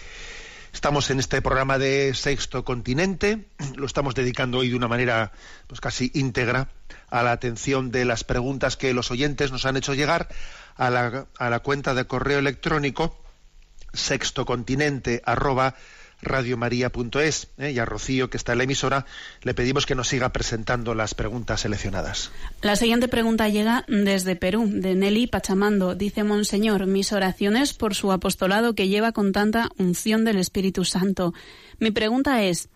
Estamos 0.73 1.11
en 1.11 1.19
este 1.19 1.43
programa 1.43 1.79
de 1.79 2.15
Sexto 2.15 2.65
Continente, 2.65 3.49
lo 3.75 3.87
estamos 3.87 4.15
dedicando 4.15 4.59
hoy 4.59 4.71
de 4.71 4.77
una 4.77 4.87
manera 4.87 5.33
pues 5.67 5.81
casi 5.81 6.13
íntegra 6.15 6.69
a 7.11 7.23
la 7.25 7.33
atención 7.33 7.91
de 7.91 8.05
las 8.05 8.23
preguntas 8.23 8.77
que 8.77 8.95
los 8.95 9.11
oyentes 9.11 9.51
nos 9.51 9.67
han 9.67 9.77
hecho 9.77 9.95
llegar 9.95 10.29
a 10.77 10.89
la, 10.91 11.59
cuenta 11.61 11.93
de 11.93 12.07
correo 12.07 12.39
electrónico 12.39 13.21
sextocontinente 13.93 15.23
arroba 15.27 15.75
radiomaria.es 16.23 17.49
¿eh? 17.59 17.73
y 17.73 17.79
a 17.79 17.85
Rocío, 17.85 18.31
que 18.31 18.37
está 18.37 18.53
en 18.53 18.59
la 18.59 18.65
emisora, 18.65 19.07
le 19.43 19.55
pedimos 19.55 19.87
que 19.87 19.95
nos 19.95 20.09
siga 20.09 20.31
presentando 20.31 20.95
las 20.95 21.15
preguntas 21.15 21.61
seleccionadas. 21.63 22.31
La 22.63 22.77
siguiente 22.77 23.09
pregunta 23.09 23.49
llega 23.49 23.85
desde 23.89 24.37
Perú, 24.37 24.69
de 24.71 24.95
Nelly 24.95 25.27
Pachamando. 25.27 25.95
Dice, 25.95 26.25
Monseñor, 26.25 26.87
mis 26.87 27.13
oraciones 27.13 27.73
por 27.75 27.95
su 27.95 28.13
apostolado 28.13 28.75
que 28.75 28.89
lleva 28.89 29.13
con 29.13 29.33
tanta 29.33 29.71
unción 29.79 30.25
del 30.25 30.39
Espíritu 30.39 30.85
Santo. 30.85 31.33
Mi 31.79 31.91
pregunta 31.91 32.43
es, 32.43 32.69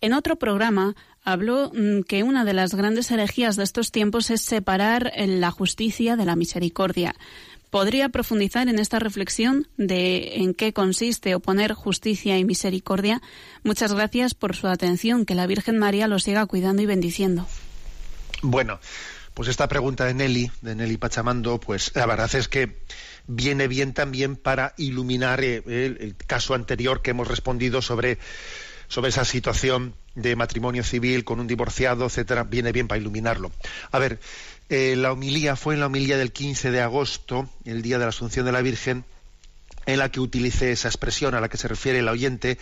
en 0.00 0.14
otro 0.14 0.36
programa 0.36 0.94
habló 1.22 1.70
mm, 1.74 2.02
que 2.02 2.22
una 2.22 2.44
de 2.44 2.54
las 2.54 2.74
grandes 2.74 3.10
herejías 3.10 3.56
de 3.56 3.64
estos 3.64 3.92
tiempos 3.92 4.30
es 4.30 4.42
separar 4.42 5.12
la 5.16 5.50
justicia 5.50 6.16
de 6.16 6.24
la 6.24 6.36
misericordia. 6.36 7.14
¿Podría 7.70 8.08
profundizar 8.08 8.68
en 8.68 8.80
esta 8.80 8.98
reflexión 8.98 9.68
de 9.76 10.36
en 10.36 10.54
qué 10.54 10.72
consiste 10.72 11.36
oponer 11.36 11.72
justicia 11.72 12.36
y 12.36 12.44
misericordia? 12.44 13.22
Muchas 13.62 13.92
gracias 13.92 14.34
por 14.34 14.56
su 14.56 14.66
atención. 14.66 15.24
Que 15.24 15.36
la 15.36 15.46
Virgen 15.46 15.78
María 15.78 16.08
lo 16.08 16.18
siga 16.18 16.44
cuidando 16.46 16.82
y 16.82 16.86
bendiciendo. 16.86 17.46
Bueno, 18.42 18.80
pues 19.34 19.48
esta 19.48 19.68
pregunta 19.68 20.04
de 20.04 20.14
Nelly, 20.14 20.50
de 20.62 20.74
Nelly 20.74 20.96
Pachamando, 20.96 21.60
pues 21.60 21.92
la 21.94 22.06
verdad 22.06 22.34
es 22.34 22.48
que 22.48 22.76
viene 23.28 23.68
bien 23.68 23.94
también 23.94 24.36
para 24.36 24.74
iluminar 24.76 25.42
eh, 25.44 25.62
el, 25.66 26.16
caso 26.26 26.54
anterior 26.54 27.02
que 27.02 27.12
hemos 27.12 27.28
respondido 27.28 27.82
sobre, 27.82 28.18
sobre 28.88 29.10
esa 29.10 29.24
situación 29.24 29.94
de 30.16 30.34
matrimonio 30.34 30.82
civil 30.82 31.24
con 31.24 31.38
un 31.38 31.46
divorciado, 31.46 32.06
etcétera, 32.06 32.42
viene 32.42 32.72
bien 32.72 32.88
para 32.88 33.00
iluminarlo. 33.00 33.52
A 33.92 33.98
ver, 34.00 34.18
eh, 34.70 34.94
la 34.96 35.12
homilía 35.12 35.56
fue 35.56 35.74
en 35.74 35.80
la 35.80 35.86
homilía 35.86 36.16
del 36.16 36.32
15 36.32 36.70
de 36.70 36.80
agosto, 36.80 37.50
el 37.64 37.82
día 37.82 37.98
de 37.98 38.04
la 38.04 38.10
Asunción 38.10 38.46
de 38.46 38.52
la 38.52 38.62
Virgen, 38.62 39.04
en 39.84 39.98
la 39.98 40.10
que 40.10 40.20
utilicé 40.20 40.70
esa 40.70 40.86
expresión 40.86 41.34
a 41.34 41.40
la 41.40 41.48
que 41.48 41.56
se 41.56 41.66
refiere 41.66 41.98
el 41.98 42.08
oyente, 42.08 42.56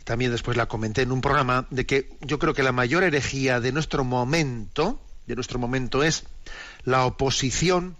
y 0.00 0.02
también 0.02 0.32
después 0.32 0.56
la 0.56 0.66
comenté 0.66 1.02
en 1.02 1.12
un 1.12 1.20
programa, 1.20 1.68
de 1.70 1.86
que 1.86 2.10
yo 2.20 2.40
creo 2.40 2.52
que 2.52 2.64
la 2.64 2.72
mayor 2.72 3.04
herejía 3.04 3.60
de 3.60 3.70
nuestro 3.70 4.02
momento, 4.02 5.00
de 5.28 5.36
nuestro 5.36 5.60
momento 5.60 6.02
es 6.02 6.24
la 6.82 7.06
oposición 7.06 7.96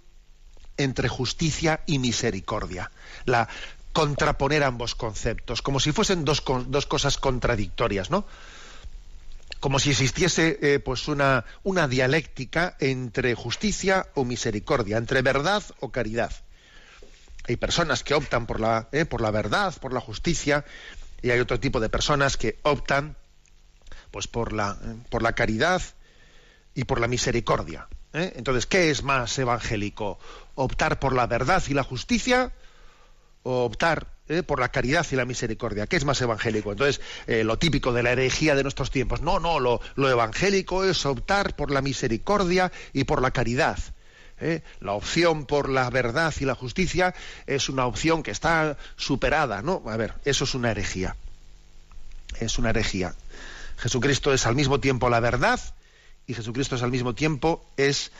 entre 0.75 1.07
justicia 1.07 1.81
y 1.85 1.99
misericordia. 1.99 2.91
La 3.23 3.47
contraponer 3.93 4.63
ambos 4.63 4.93
conceptos, 4.93 5.61
como 5.61 5.79
si 5.79 5.93
fuesen 5.93 6.25
dos, 6.25 6.43
dos 6.67 6.85
cosas 6.85 7.17
contradictorias, 7.17 8.09
¿no? 8.09 8.25
Como 9.61 9.77
si 9.79 9.91
existiese 9.91 10.57
eh, 10.61 10.79
pues 10.79 11.07
una, 11.07 11.45
una 11.63 11.87
dialéctica 11.87 12.75
entre 12.79 13.35
justicia 13.35 14.07
o 14.15 14.25
misericordia, 14.25 14.97
entre 14.97 15.21
verdad 15.21 15.63
o 15.79 15.91
caridad. 15.91 16.31
Hay 17.47 17.57
personas 17.57 18.03
que 18.03 18.15
optan 18.15 18.47
por 18.47 18.59
la, 18.59 18.89
eh, 18.91 19.05
por 19.05 19.21
la 19.21 19.29
verdad, 19.29 19.73
por 19.79 19.93
la 19.93 20.01
justicia, 20.01 20.65
y 21.21 21.29
hay 21.29 21.39
otro 21.39 21.59
tipo 21.59 21.79
de 21.79 21.89
personas 21.89 22.37
que 22.37 22.57
optan 22.63 23.15
pues 24.09 24.27
por 24.27 24.51
la, 24.51 24.77
por 25.09 25.21
la 25.21 25.33
caridad 25.33 25.81
y 26.73 26.85
por 26.85 26.99
la 26.99 27.07
misericordia. 27.07 27.87
¿eh? 28.13 28.33
Entonces, 28.37 28.65
¿qué 28.65 28.89
es 28.89 29.03
más 29.03 29.37
evangélico? 29.37 30.17
¿Optar 30.55 30.99
por 30.99 31.13
la 31.13 31.27
verdad 31.27 31.63
y 31.67 31.75
la 31.75 31.83
justicia 31.83 32.51
o 33.43 33.63
optar 33.63 34.07
¿eh? 34.31 34.43
por 34.43 34.59
la 34.59 34.69
caridad 34.69 35.05
y 35.11 35.15
la 35.15 35.25
misericordia, 35.25 35.87
que 35.87 35.97
es 35.97 36.05
más 36.05 36.21
evangélico. 36.21 36.71
Entonces, 36.71 37.01
eh, 37.27 37.43
lo 37.43 37.57
típico 37.57 37.93
de 37.93 38.03
la 38.03 38.11
herejía 38.11 38.55
de 38.55 38.63
nuestros 38.63 38.91
tiempos, 38.91 39.21
no, 39.21 39.39
no, 39.39 39.59
lo, 39.59 39.81
evangélico 40.09 40.85
es 40.85 41.05
optar 41.05 41.55
por 41.55 41.71
la 41.71 41.81
misericordia 41.81 42.71
y 42.93 43.03
por 43.03 43.21
la 43.21 43.31
caridad. 43.31 43.77
¿eh? 44.39 44.61
La 44.79 44.93
opción 44.93 45.45
por 45.45 45.69
la 45.69 45.89
verdad 45.89 46.33
y 46.39 46.45
la 46.45 46.55
justicia 46.55 47.13
es 47.45 47.69
una 47.69 47.85
opción 47.85 48.23
que 48.23 48.31
está 48.31 48.77
superada, 48.95 49.61
¿no? 49.61 49.83
A 49.87 49.97
ver, 49.97 50.13
eso 50.25 50.45
es 50.45 50.55
una 50.55 50.71
herejía. 50.71 51.15
Es 52.39 52.57
una 52.57 52.69
herejía. 52.69 53.13
Jesucristo 53.77 54.33
es 54.33 54.45
al 54.45 54.55
mismo 54.55 54.79
tiempo 54.79 55.09
la 55.09 55.19
verdad 55.19 55.59
y 56.27 56.33
Jesucristo 56.33 56.75
es 56.75 56.83
al 56.83 56.91
mismo 56.91 57.13
tiempo 57.13 57.65
es 57.77 58.11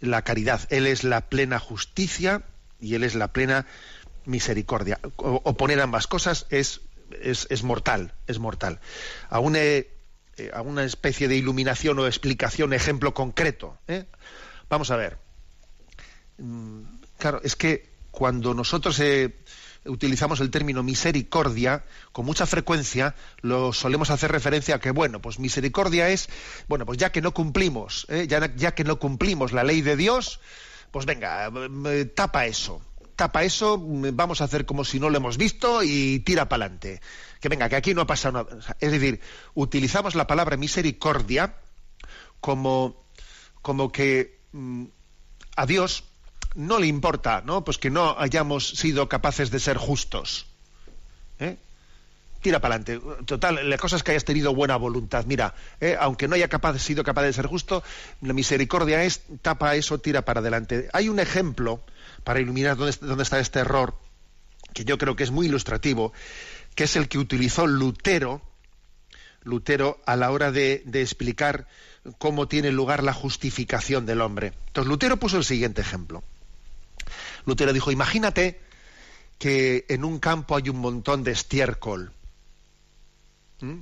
la 0.00 0.22
caridad. 0.22 0.60
Él 0.70 0.86
es 0.86 1.04
la 1.04 1.22
plena 1.22 1.58
justicia 1.58 2.42
y 2.80 2.94
Él 2.94 3.04
es 3.04 3.14
la 3.14 3.28
plena 3.28 3.66
misericordia. 4.28 5.00
Oponer 5.16 5.80
ambas 5.80 6.06
cosas 6.06 6.46
es, 6.50 6.82
es, 7.10 7.62
mortal, 7.64 8.14
es 8.26 8.38
mortal. 8.38 8.80
A 9.28 9.40
una, 9.40 9.58
eh, 9.58 9.90
a 10.52 10.62
una 10.62 10.84
especie 10.84 11.26
de 11.28 11.36
iluminación 11.36 11.98
o 11.98 12.06
explicación, 12.06 12.72
ejemplo 12.72 13.14
concreto. 13.14 13.78
¿eh? 13.88 14.04
Vamos 14.68 14.90
a 14.90 14.96
ver. 14.96 15.18
Mm, 16.38 16.82
claro, 17.18 17.40
es 17.42 17.56
que 17.56 17.88
cuando 18.10 18.54
nosotros 18.54 19.00
eh, 19.00 19.34
utilizamos 19.84 20.40
el 20.40 20.50
término 20.50 20.82
misericordia, 20.82 21.84
con 22.12 22.26
mucha 22.26 22.46
frecuencia 22.46 23.14
lo 23.40 23.72
solemos 23.72 24.10
hacer 24.10 24.30
referencia 24.30 24.76
a 24.76 24.80
que, 24.80 24.90
bueno, 24.90 25.20
pues 25.20 25.38
misericordia 25.38 26.10
es, 26.10 26.28
bueno, 26.68 26.84
pues 26.84 26.98
ya 26.98 27.10
que 27.10 27.22
no 27.22 27.32
cumplimos, 27.32 28.06
ya 28.26 28.74
que 28.74 28.84
no 28.84 28.98
cumplimos 28.98 29.52
la 29.52 29.64
ley 29.64 29.80
de 29.80 29.96
Dios, 29.96 30.40
pues 30.90 31.06
venga, 31.06 31.50
tapa 32.14 32.46
eso 32.46 32.82
tapa 33.18 33.42
eso, 33.42 33.76
vamos 33.82 34.40
a 34.40 34.44
hacer 34.44 34.64
como 34.64 34.84
si 34.84 35.00
no 35.00 35.10
lo 35.10 35.16
hemos 35.16 35.36
visto 35.36 35.82
y 35.82 36.20
tira 36.20 36.48
para 36.48 36.66
adelante. 36.66 37.02
Que 37.40 37.48
venga, 37.48 37.68
que 37.68 37.74
aquí 37.74 37.92
no 37.92 38.02
ha 38.02 38.06
pasado 38.06 38.44
nada. 38.44 38.76
Es 38.78 38.92
decir, 38.92 39.20
utilizamos 39.54 40.14
la 40.14 40.28
palabra 40.28 40.56
misericordia 40.56 41.56
como, 42.40 42.96
como 43.60 43.90
que 43.90 44.38
mm, 44.52 44.84
a 45.56 45.66
Dios 45.66 46.04
no 46.54 46.78
le 46.78 46.86
importa, 46.86 47.42
¿no? 47.44 47.64
Pues 47.64 47.78
que 47.78 47.90
no 47.90 48.14
hayamos 48.18 48.68
sido 48.68 49.08
capaces 49.08 49.50
de 49.50 49.58
ser 49.58 49.78
justos. 49.78 50.46
¿eh? 51.40 51.56
Tira 52.40 52.60
para 52.60 52.76
adelante. 52.76 53.24
Total, 53.24 53.68
la 53.68 53.78
cosa 53.78 53.96
es 53.96 54.04
que 54.04 54.12
hayas 54.12 54.24
tenido 54.24 54.54
buena 54.54 54.76
voluntad. 54.76 55.24
Mira, 55.26 55.54
¿eh? 55.80 55.96
aunque 55.98 56.28
no 56.28 56.36
haya 56.36 56.48
sido 56.78 57.02
capaz 57.02 57.22
de 57.24 57.32
ser 57.32 57.46
justo, 57.46 57.82
la 58.22 58.32
misericordia 58.32 59.02
es 59.02 59.22
tapa 59.42 59.74
eso, 59.74 59.98
tira 59.98 60.22
para 60.22 60.38
adelante. 60.38 60.88
Hay 60.92 61.08
un 61.08 61.18
ejemplo 61.18 61.82
para 62.28 62.40
iluminar 62.40 62.76
dónde, 62.76 63.22
está 63.22 63.40
este 63.40 63.60
error, 63.60 63.94
que 64.74 64.84
yo 64.84 64.98
creo 64.98 65.16
que 65.16 65.24
es 65.24 65.30
muy 65.30 65.46
ilustrativo, 65.46 66.12
que 66.74 66.84
es 66.84 66.94
el 66.96 67.08
que 67.08 67.16
utilizó 67.16 67.66
Lutero, 67.66 68.42
Lutero 69.44 69.98
a 70.04 70.14
la 70.14 70.30
hora 70.30 70.52
de, 70.52 70.82
explicar 70.92 71.66
cómo 72.18 72.46
tiene 72.46 72.70
lugar 72.70 73.02
la 73.02 73.14
justificación 73.14 74.04
del 74.04 74.20
hombre. 74.20 74.52
Entonces 74.66 74.90
Lutero 74.90 75.16
puso 75.16 75.38
el 75.38 75.44
siguiente 75.44 75.80
ejemplo. 75.80 76.22
Lutero 77.46 77.72
dijo, 77.72 77.90
imagínate 77.92 78.60
que 79.38 79.86
en 79.88 80.04
un 80.04 80.18
campo 80.18 80.54
hay 80.54 80.68
un 80.68 80.80
montón 80.80 81.24
de 81.24 81.30
estiércol. 81.30 82.12
¿Mm? 83.62 83.78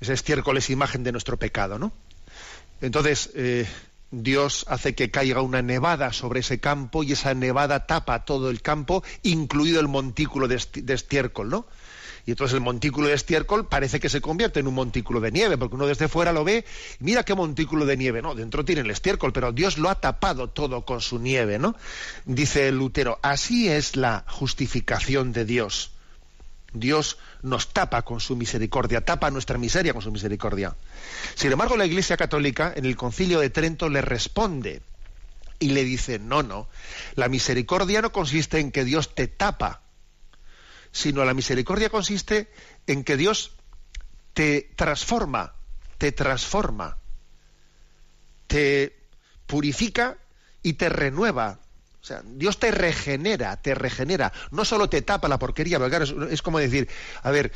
Ese 0.00 0.14
estiércol 0.14 0.56
es 0.56 0.70
imagen 0.70 1.04
de 1.04 1.12
nuestro 1.12 1.36
pecado, 1.36 1.78
¿no? 1.78 1.92
Entonces, 2.80 3.32
eh, 3.34 3.68
Dios 4.22 4.64
hace 4.68 4.94
que 4.94 5.10
caiga 5.10 5.42
una 5.42 5.62
nevada 5.62 6.12
sobre 6.12 6.40
ese 6.40 6.60
campo 6.60 7.02
y 7.02 7.12
esa 7.12 7.34
nevada 7.34 7.86
tapa 7.86 8.24
todo 8.24 8.50
el 8.50 8.62
campo, 8.62 9.02
incluido 9.22 9.80
el 9.80 9.88
montículo 9.88 10.48
de 10.48 10.94
estiércol, 10.94 11.48
¿no? 11.48 11.66
Y 12.26 12.32
entonces 12.32 12.56
el 12.56 12.60
montículo 12.60 13.06
de 13.06 13.14
estiércol 13.14 13.68
parece 13.68 14.00
que 14.00 14.08
se 14.08 14.20
convierte 14.20 14.58
en 14.58 14.66
un 14.66 14.74
montículo 14.74 15.20
de 15.20 15.30
nieve, 15.30 15.56
porque 15.56 15.76
uno 15.76 15.86
desde 15.86 16.08
fuera 16.08 16.32
lo 16.32 16.42
ve, 16.42 16.64
mira 16.98 17.22
qué 17.22 17.36
montículo 17.36 17.86
de 17.86 17.96
nieve, 17.96 18.20
no, 18.20 18.34
dentro 18.34 18.64
tiene 18.64 18.80
el 18.80 18.90
estiércol, 18.90 19.32
pero 19.32 19.52
Dios 19.52 19.78
lo 19.78 19.90
ha 19.90 20.00
tapado 20.00 20.50
todo 20.50 20.84
con 20.84 21.00
su 21.00 21.20
nieve, 21.20 21.60
¿no? 21.60 21.76
Dice 22.24 22.72
Lutero, 22.72 23.20
así 23.22 23.68
es 23.68 23.94
la 23.94 24.24
justificación 24.26 25.32
de 25.32 25.44
Dios. 25.44 25.92
Dios 26.72 27.18
nos 27.42 27.72
tapa 27.72 28.02
con 28.02 28.20
su 28.20 28.36
misericordia, 28.36 29.04
tapa 29.04 29.30
nuestra 29.30 29.58
miseria 29.58 29.92
con 29.92 30.02
su 30.02 30.12
misericordia. 30.12 30.76
Sin 31.34 31.52
embargo, 31.52 31.76
la 31.76 31.86
Iglesia 31.86 32.16
Católica 32.16 32.72
en 32.74 32.84
el 32.84 32.96
Concilio 32.96 33.40
de 33.40 33.50
Trento 33.50 33.88
le 33.88 34.02
responde 34.02 34.82
y 35.58 35.70
le 35.70 35.84
dice, 35.84 36.18
no, 36.18 36.42
no, 36.42 36.68
la 37.14 37.28
misericordia 37.28 38.02
no 38.02 38.12
consiste 38.12 38.58
en 38.58 38.72
que 38.72 38.84
Dios 38.84 39.14
te 39.14 39.28
tapa, 39.28 39.82
sino 40.92 41.24
la 41.24 41.34
misericordia 41.34 41.88
consiste 41.88 42.50
en 42.86 43.04
que 43.04 43.16
Dios 43.16 43.52
te 44.34 44.70
transforma, 44.76 45.54
te 45.98 46.12
transforma, 46.12 46.98
te 48.46 48.96
purifica 49.46 50.18
y 50.62 50.74
te 50.74 50.88
renueva. 50.88 51.60
O 52.06 52.08
sea, 52.08 52.22
Dios 52.24 52.60
te 52.60 52.70
regenera, 52.70 53.56
te 53.56 53.74
regenera. 53.74 54.32
No 54.52 54.64
solo 54.64 54.88
te 54.88 55.02
tapa 55.02 55.26
la 55.26 55.40
porquería, 55.40 55.80
porque 55.80 56.04
es, 56.30 56.40
como 56.40 56.60
decir, 56.60 56.88
a 57.20 57.32
ver, 57.32 57.50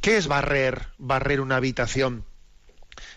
¿qué 0.00 0.18
es 0.18 0.28
barrer, 0.28 0.86
barrer 0.98 1.40
una 1.40 1.56
habitación? 1.56 2.24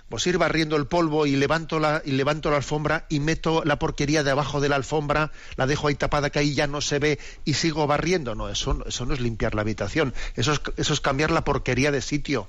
pues 0.10 0.26
ir 0.26 0.40
barriendo 0.40 0.76
el 0.76 0.88
polvo 0.88 1.28
y 1.28 1.36
levanto 1.36 1.80
la, 1.80 2.02
y 2.04 2.12
levanto 2.14 2.50
la 2.50 2.58
alfombra 2.58 3.06
y 3.10 3.20
meto 3.20 3.64
la 3.64 3.78
porquería 3.78 4.24
debajo 4.24 4.60
de 4.60 4.70
la 4.70 4.78
alfombra, 4.78 5.32
la 5.56 5.68
dejo 5.68 5.88
ahí 5.88 5.96
tapada 5.96 6.32
que 6.32 6.40
ahí 6.40 6.56
ya 6.56 6.66
no 6.66 6.82
se 6.82 6.98
ve 6.98 7.20
y 7.44 7.54
sigo 7.54 7.86
barriendo. 7.86 8.34
No, 8.34 8.50
eso, 8.50 8.84
eso 8.88 9.06
no 9.06 9.14
es 9.14 9.20
limpiar 9.20 9.54
la 9.54 9.62
habitación, 9.62 10.16
eso 10.36 10.54
es, 10.54 10.62
eso 10.78 10.94
es 10.94 11.00
cambiar 11.02 11.30
la 11.30 11.44
porquería 11.44 11.92
de 11.92 12.02
sitio. 12.02 12.48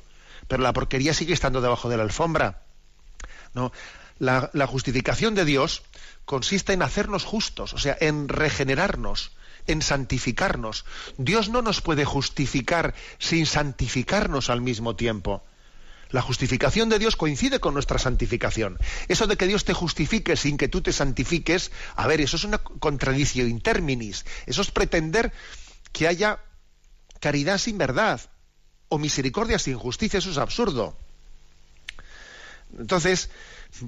Pero 0.49 0.63
la 0.63 0.73
porquería 0.73 1.13
sigue 1.13 1.35
estando 1.35 1.61
debajo 1.61 1.91
de 1.91 1.99
la 1.99 2.05
alfombra. 2.05 2.63
No, 3.53 3.73
la 4.19 4.67
justificación 4.67 5.35
de 5.35 5.45
Dios 5.45 5.83
consiste 6.27 6.75
en 6.75 6.83
hacernos 6.83 7.25
justos, 7.25 7.73
o 7.73 7.79
sea, 7.79 7.97
en 7.99 8.29
regenerarnos, 8.29 9.31
en 9.67 9.81
santificarnos. 9.81 10.85
Dios 11.17 11.49
no 11.49 11.63
nos 11.63 11.81
puede 11.81 12.05
justificar 12.05 12.95
sin 13.19 13.47
santificarnos 13.47 14.51
al 14.51 14.61
mismo 14.61 14.97
tiempo. 14.97 15.43
La 16.11 16.23
justificación 16.23 16.89
de 16.89 16.99
Dios 16.99 17.17
coincide 17.17 17.59
con 17.59 17.75
nuestra 17.75 17.99
santificación. 17.99 18.79
Eso 19.09 19.27
de 19.27 19.37
que 19.37 19.47
Dios 19.47 19.65
te 19.65 19.73
justifique 19.73 20.37
sin 20.37 20.57
que 20.57 20.69
tú 20.69 20.81
te 20.81 20.93
santifiques, 20.93 21.73
a 21.97 22.07
ver, 22.07 22.21
eso 22.21 22.37
es 22.37 22.45
una 22.45 22.59
contradicción 22.59 23.49
interminis. 23.49 24.25
Eso 24.47 24.63
es 24.63 24.71
pretender 24.71 25.33
que 25.93 26.07
haya 26.07 26.41
caridad 27.21 27.59
sin 27.59 27.79
verdad 27.79 28.21
o 28.89 28.99
misericordia 28.99 29.59
sin 29.59 29.79
justicia. 29.79 30.19
Eso 30.19 30.31
es 30.31 30.39
absurdo. 30.39 30.97
Entonces, 32.79 33.31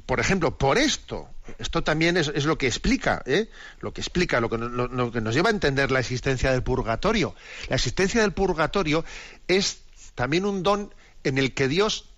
por 0.07 0.20
ejemplo, 0.20 0.59
por 0.59 0.79
esto, 0.79 1.29
esto 1.59 1.83
también 1.83 2.16
es, 2.16 2.45
lo 2.45 2.59
que 2.59 2.66
explica, 2.66 3.22
¿eh? 3.26 3.49
lo 3.81 3.93
que 3.93 4.01
explica, 4.01 4.41
lo 4.41 4.51
que, 4.51 4.59
nos 4.59 5.35
lleva 5.35 5.49
a 5.49 5.53
entender 5.53 5.91
la 5.91 6.01
existencia 6.01 6.53
del 6.53 6.62
purgatorio. 6.62 7.35
La 7.68 7.76
existencia 7.76 8.20
del 8.20 8.33
purgatorio 8.33 9.05
es 9.47 9.81
también 10.14 10.45
un 10.45 10.62
don 10.62 10.95
en 11.24 11.39
el 11.39 11.55
que 11.55 11.68
Dios 11.68 12.11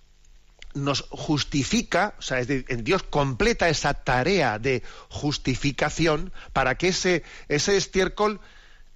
nos 0.73 1.01
justifica, 1.09 2.15
o 2.17 2.21
sea, 2.21 2.39
en 2.39 2.83
Dios 2.83 3.03
completa 3.03 3.69
esa 3.69 3.93
tarea 3.93 4.57
de 4.59 4.83
justificación 5.09 6.31
para 6.53 6.75
que 6.75 6.89
ese, 6.89 7.23
ese 7.49 7.75
estiércol, 7.75 8.39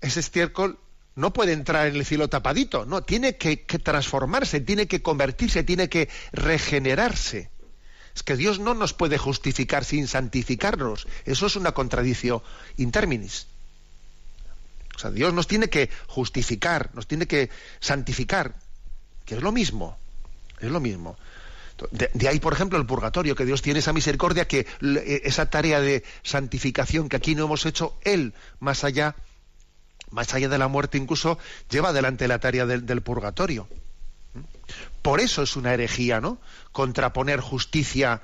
ese 0.01 0.21
estiércol 0.21 0.79
no 1.15 1.33
puede 1.33 1.53
entrar 1.53 1.87
en 1.87 1.95
el 1.95 2.05
cielo 2.05 2.27
tapadito, 2.27 2.85
no, 2.85 3.03
tiene 3.03 3.37
que, 3.37 3.57
transformarse, 3.57 4.59
tiene 4.59 4.87
que 4.87 5.01
convertirse, 5.01 5.63
tiene 5.63 5.89
que 5.89 6.09
regenerarse. 6.31 7.49
Es 8.15 8.23
que 8.23 8.37
Dios 8.37 8.59
no 8.59 8.73
nos 8.73 8.93
puede 8.93 9.17
justificar 9.17 9.83
sin 9.83 10.07
santificarnos. 10.07 11.05
Eso 11.25 11.47
es 11.47 11.57
una 11.57 11.73
contradicción 11.73 12.41
interminis. 12.77 13.47
O 14.95 14.99
sea, 14.99 15.11
Dios 15.11 15.33
nos 15.33 15.47
tiene 15.47 15.69
que 15.69 15.89
justificar, 16.07 16.91
nos 16.93 17.07
tiene 17.07 17.27
que 17.27 17.49
santificar, 17.81 18.55
que 19.25 19.35
es 19.35 19.41
lo 19.41 19.51
mismo, 19.51 19.97
es 20.61 20.71
lo 20.71 20.79
mismo. 20.79 21.17
De, 21.91 22.29
ahí, 22.29 22.39
por 22.39 22.53
ejemplo, 22.53 22.79
el 22.79 22.85
purgatorio, 22.85 23.35
que 23.35 23.43
Dios 23.43 23.61
tiene 23.61 23.79
esa 23.79 23.91
misericordia, 23.91 24.47
que 24.47 24.65
e, 24.81 25.21
esa 25.25 25.49
tarea 25.49 25.81
de 25.81 26.05
santificación 26.23 27.09
que 27.09 27.17
aquí 27.17 27.35
no 27.35 27.43
hemos 27.43 27.65
hecho, 27.65 27.97
Él, 28.03 28.33
más 28.61 28.85
allá, 28.85 29.17
más 30.09 30.33
allá 30.33 30.47
de 30.47 30.57
la 30.57 30.69
muerte, 30.69 30.97
incluso 30.97 31.37
lleva 31.69 31.89
adelante 31.89 32.29
la 32.29 32.39
tarea 32.39 32.65
del, 32.65 32.85
del 32.85 33.01
purgatorio. 33.01 33.67
Por 35.01 35.19
eso 35.19 35.43
es 35.43 35.55
una 35.55 35.73
herejía, 35.73 36.21
¿no? 36.21 36.39
Contraponer 36.71 37.39
justicia, 37.39 38.21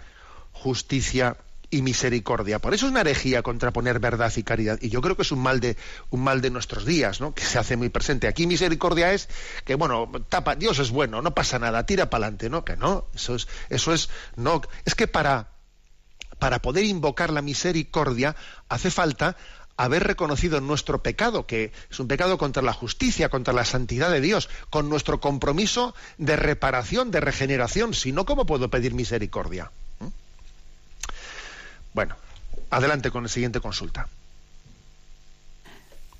justicia 0.51 1.38
y 1.72 1.82
misericordia. 1.82 2.59
Por 2.59 2.74
eso 2.74 2.86
es 2.86 2.91
una 2.91 3.01
herejía 3.01 3.41
contraponer 3.41 3.99
verdad 3.99 4.32
y 4.36 4.43
caridad. 4.43 4.78
Y 4.82 4.89
yo 4.89 5.01
creo 5.01 5.16
que 5.16 5.22
es 5.22 5.32
un 5.32 5.39
mal 5.39 5.62
de, 5.62 5.78
un 6.09 6.22
mal 6.22 6.41
de 6.41 6.51
nuestros 6.51 6.86
días, 6.86 7.22
¿no? 7.22 7.34
que 7.34 7.43
se 7.43 7.57
hace 7.57 7.78
muy 7.78 7.89
presente. 7.89 8.28
Aquí 8.28 8.45
misericordia 8.45 9.14
es 9.14 9.30
que, 9.64 9.76
bueno, 9.76 10.12
tapa, 10.28 10.55
Dios 10.55 10.80
es 10.80 10.91
bueno, 10.91 11.22
no 11.22 11.34
pasa 11.34 11.57
nada, 11.57 11.86
tira 11.86 12.09
para 12.09 12.26
adelante, 12.26 12.49
¿no? 12.49 12.66
Que 12.66 12.76
no, 12.76 13.07
eso 13.16 13.36
es, 13.36 13.47
eso 13.70 13.93
es, 13.93 14.09
no, 14.36 14.62
es 14.84 14.95
que 14.95 15.07
para, 15.07 15.47
para 16.39 16.62
poder 16.62 16.84
invocar 16.84 17.32
la 17.32 17.41
misericordia 17.41 18.36
hace 18.68 18.91
falta 18.91 19.38
haber 19.84 20.03
reconocido 20.03 20.61
nuestro 20.61 21.01
pecado, 21.01 21.47
que 21.47 21.71
es 21.89 21.99
un 21.99 22.07
pecado 22.07 22.38
contra 22.38 22.61
la 22.61 22.71
justicia, 22.71 23.29
contra 23.29 23.51
la 23.51 23.65
santidad 23.65 24.11
de 24.11 24.21
Dios, 24.21 24.47
con 24.69 24.89
nuestro 24.89 25.19
compromiso 25.19 25.95
de 26.19 26.36
reparación, 26.36 27.09
de 27.09 27.19
regeneración. 27.19 27.95
Si 27.95 28.11
no, 28.11 28.25
¿cómo 28.25 28.45
puedo 28.45 28.69
pedir 28.69 28.93
misericordia? 28.93 29.71
Bueno, 31.93 32.15
adelante 32.69 33.09
con 33.09 33.23
la 33.23 33.29
siguiente 33.29 33.59
consulta. 33.59 34.07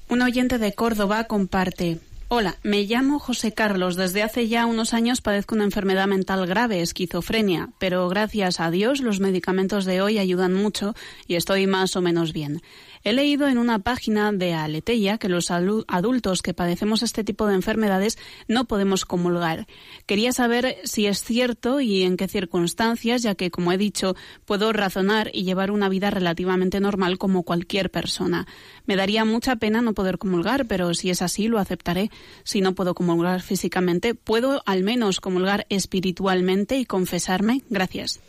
Un 0.10 0.24
oyente 0.24 0.58
de 0.58 0.74
Córdoba 0.74 1.26
comparte. 1.26 2.00
Hola, 2.30 2.56
me 2.64 2.84
llamo 2.84 3.20
José 3.20 3.54
Carlos. 3.54 3.96
Desde 3.96 4.24
hace 4.24 4.48
ya 4.48 4.66
unos 4.66 4.94
años 4.94 5.22
padezco 5.22 5.54
una 5.54 5.66
enfermedad 5.66 6.08
mental 6.08 6.48
grave, 6.48 6.82
esquizofrenia, 6.82 7.70
pero 7.78 8.08
gracias 8.10 8.60
a 8.60 8.72
Dios 8.72 9.02
los 9.02 9.20
medicamentos 9.20 9.86
de 9.86 10.02
hoy 10.02 10.18
ayudan 10.18 10.54
mucho 10.54 10.96
y 11.28 11.36
estoy 11.36 11.68
más 11.68 11.96
o 11.96 12.02
menos 12.02 12.34
bien. 12.34 12.62
He 13.04 13.14
leído 13.14 13.48
en 13.48 13.58
una 13.58 13.80
página 13.80 14.32
de 14.32 14.54
Aleteia 14.54 15.18
que 15.18 15.28
los 15.28 15.50
adultos 15.50 16.44
que 16.44 16.54
padecemos 16.54 17.02
este 17.02 17.24
tipo 17.24 17.48
de 17.48 17.56
enfermedades 17.56 18.20
no 18.48 18.66
podemos 18.66 19.06
comulgar. 19.06 19.66
Quería 20.06 20.32
saber 20.34 20.78
si 20.84 21.08
es 21.08 21.24
cierto 21.24 21.82
y 21.82 22.04
en 22.04 22.16
qué 22.16 22.28
circunstancias, 22.28 23.24
ya 23.24 23.34
que, 23.34 23.50
como 23.50 23.72
he 23.72 23.78
dicho, 23.78 24.16
puedo 24.46 24.72
razonar 24.72 25.32
y 25.34 25.44
llevar 25.44 25.72
una 25.72 25.90
vida 25.90 26.12
relativamente 26.12 26.80
normal 26.80 27.18
como 27.18 27.42
cualquier 27.42 27.90
persona. 27.90 28.46
Me 28.86 28.96
daría 28.96 29.26
mucha 29.26 29.56
pena 29.56 29.82
no 29.82 29.94
poder 29.94 30.20
comulgar, 30.20 30.68
pero 30.68 30.94
si 30.94 31.10
es 31.10 31.24
así, 31.24 31.48
lo 31.48 31.58
aceptaré. 31.58 32.12
Si 32.44 32.62
no 32.62 32.76
puedo 32.76 32.94
comulgar 32.94 33.42
físicamente, 33.42 34.14
¿puedo 34.14 34.62
al 34.68 34.84
menos 34.84 35.20
comulgar 35.20 35.66
espiritualmente 35.70 36.78
y 36.78 36.86
confesarme? 36.86 37.64
Gracias. 37.70 38.20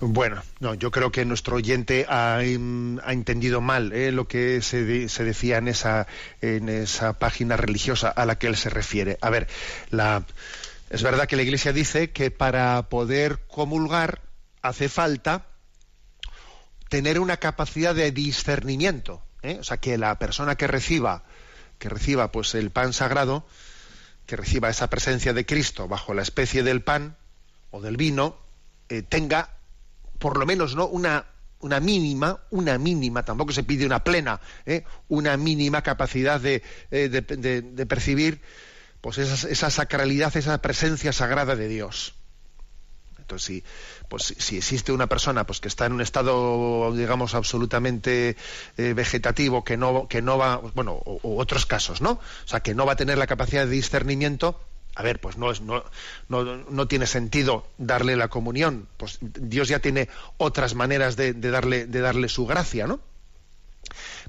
Bueno, 0.00 0.42
no, 0.60 0.74
yo 0.74 0.90
creo 0.90 1.10
que 1.10 1.24
nuestro 1.24 1.56
oyente 1.56 2.04
ha, 2.08 2.42
entendido 2.42 3.62
mal 3.62 3.94
eh, 3.94 4.12
lo 4.12 4.28
que 4.28 4.60
se, 4.60 4.84
decía 4.84 5.56
en 5.56 5.68
esa, 5.68 6.06
en 6.42 6.68
esa 6.68 7.14
página 7.14 7.56
religiosa 7.56 8.10
a 8.10 8.26
la 8.26 8.38
que 8.38 8.46
él 8.46 8.56
se 8.56 8.68
refiere. 8.68 9.16
A 9.22 9.30
ver, 9.30 9.48
la, 9.90 10.24
es 10.90 11.02
verdad 11.02 11.26
que 11.26 11.36
la 11.36 11.42
Iglesia 11.42 11.72
dice 11.72 12.10
que 12.10 12.30
para 12.30 12.90
poder 12.90 13.40
comulgar 13.48 14.20
hace 14.60 14.90
falta 14.90 15.46
tener 16.90 17.18
una 17.18 17.38
capacidad 17.38 17.94
de 17.94 18.12
discernimiento. 18.12 19.22
¿eh? 19.42 19.56
O 19.60 19.64
sea, 19.64 19.78
que 19.78 19.96
la 19.96 20.18
persona 20.18 20.56
que 20.56 20.66
reciba, 20.66 21.24
que 21.78 21.88
reciba 21.88 22.32
pues 22.32 22.54
el 22.54 22.70
pan 22.70 22.92
sagrado, 22.92 23.46
que 24.26 24.36
reciba 24.36 24.68
esa 24.68 24.90
presencia 24.90 25.32
de 25.32 25.46
Cristo 25.46 25.88
bajo 25.88 26.12
la 26.12 26.22
especie 26.22 26.62
del 26.62 26.82
pan 26.82 27.16
o 27.70 27.80
del 27.80 27.96
vino, 27.96 28.36
eh, 28.90 29.02
tenga 29.02 29.55
por 30.18 30.38
lo 30.38 30.46
menos 30.46 30.74
no 30.74 30.86
una 30.86 31.26
una 31.60 31.80
mínima, 31.80 32.40
una 32.50 32.78
mínima, 32.78 33.24
tampoco 33.24 33.52
se 33.52 33.64
pide 33.64 33.86
una 33.86 34.04
plena, 34.04 34.40
¿eh? 34.66 34.84
una 35.08 35.36
mínima 35.36 35.82
capacidad 35.82 36.40
de, 36.40 36.62
eh, 36.90 37.08
de, 37.08 37.86
percibir 37.86 38.40
pues 39.00 39.18
esa, 39.18 39.48
esa, 39.48 39.70
sacralidad, 39.70 40.36
esa 40.36 40.60
presencia 40.60 41.12
sagrada 41.12 41.56
de 41.56 41.68
Dios. 41.68 42.14
Entonces, 43.18 43.46
si, 43.46 43.64
pues, 44.08 44.34
si 44.38 44.56
existe 44.58 44.92
una 44.92 45.08
persona 45.08 45.44
pues, 45.44 45.58
que 45.58 45.66
está 45.66 45.86
en 45.86 45.94
un 45.94 46.00
estado, 46.00 46.94
digamos, 46.94 47.34
absolutamente 47.34 48.36
eh, 48.76 48.92
vegetativo, 48.94 49.64
que 49.64 49.76
no, 49.76 50.06
que 50.06 50.22
no 50.22 50.38
va, 50.38 50.58
bueno, 50.58 50.92
o, 50.92 51.36
otros 51.36 51.66
casos, 51.66 52.00
¿no? 52.00 52.12
O 52.12 52.48
sea, 52.48 52.60
que 52.60 52.74
no 52.74 52.86
va 52.86 52.92
a 52.92 52.96
tener 52.96 53.18
la 53.18 53.26
capacidad 53.26 53.64
de 53.64 53.72
discernimiento, 53.72 54.60
a 54.96 55.02
ver, 55.02 55.20
pues 55.20 55.36
no, 55.36 55.50
es, 55.50 55.60
no, 55.60 55.84
no, 56.28 56.44
no, 56.44 56.88
tiene 56.88 57.06
sentido 57.06 57.66
darle 57.76 58.16
la 58.16 58.28
comunión. 58.28 58.88
Pues 58.96 59.18
Dios 59.20 59.68
ya 59.68 59.78
tiene 59.80 60.08
otras 60.38 60.74
maneras 60.74 61.16
de, 61.16 61.34
darle, 61.34 61.86
de 61.86 62.00
darle 62.00 62.30
su 62.30 62.46
gracia, 62.46 62.86
¿no? 62.86 62.98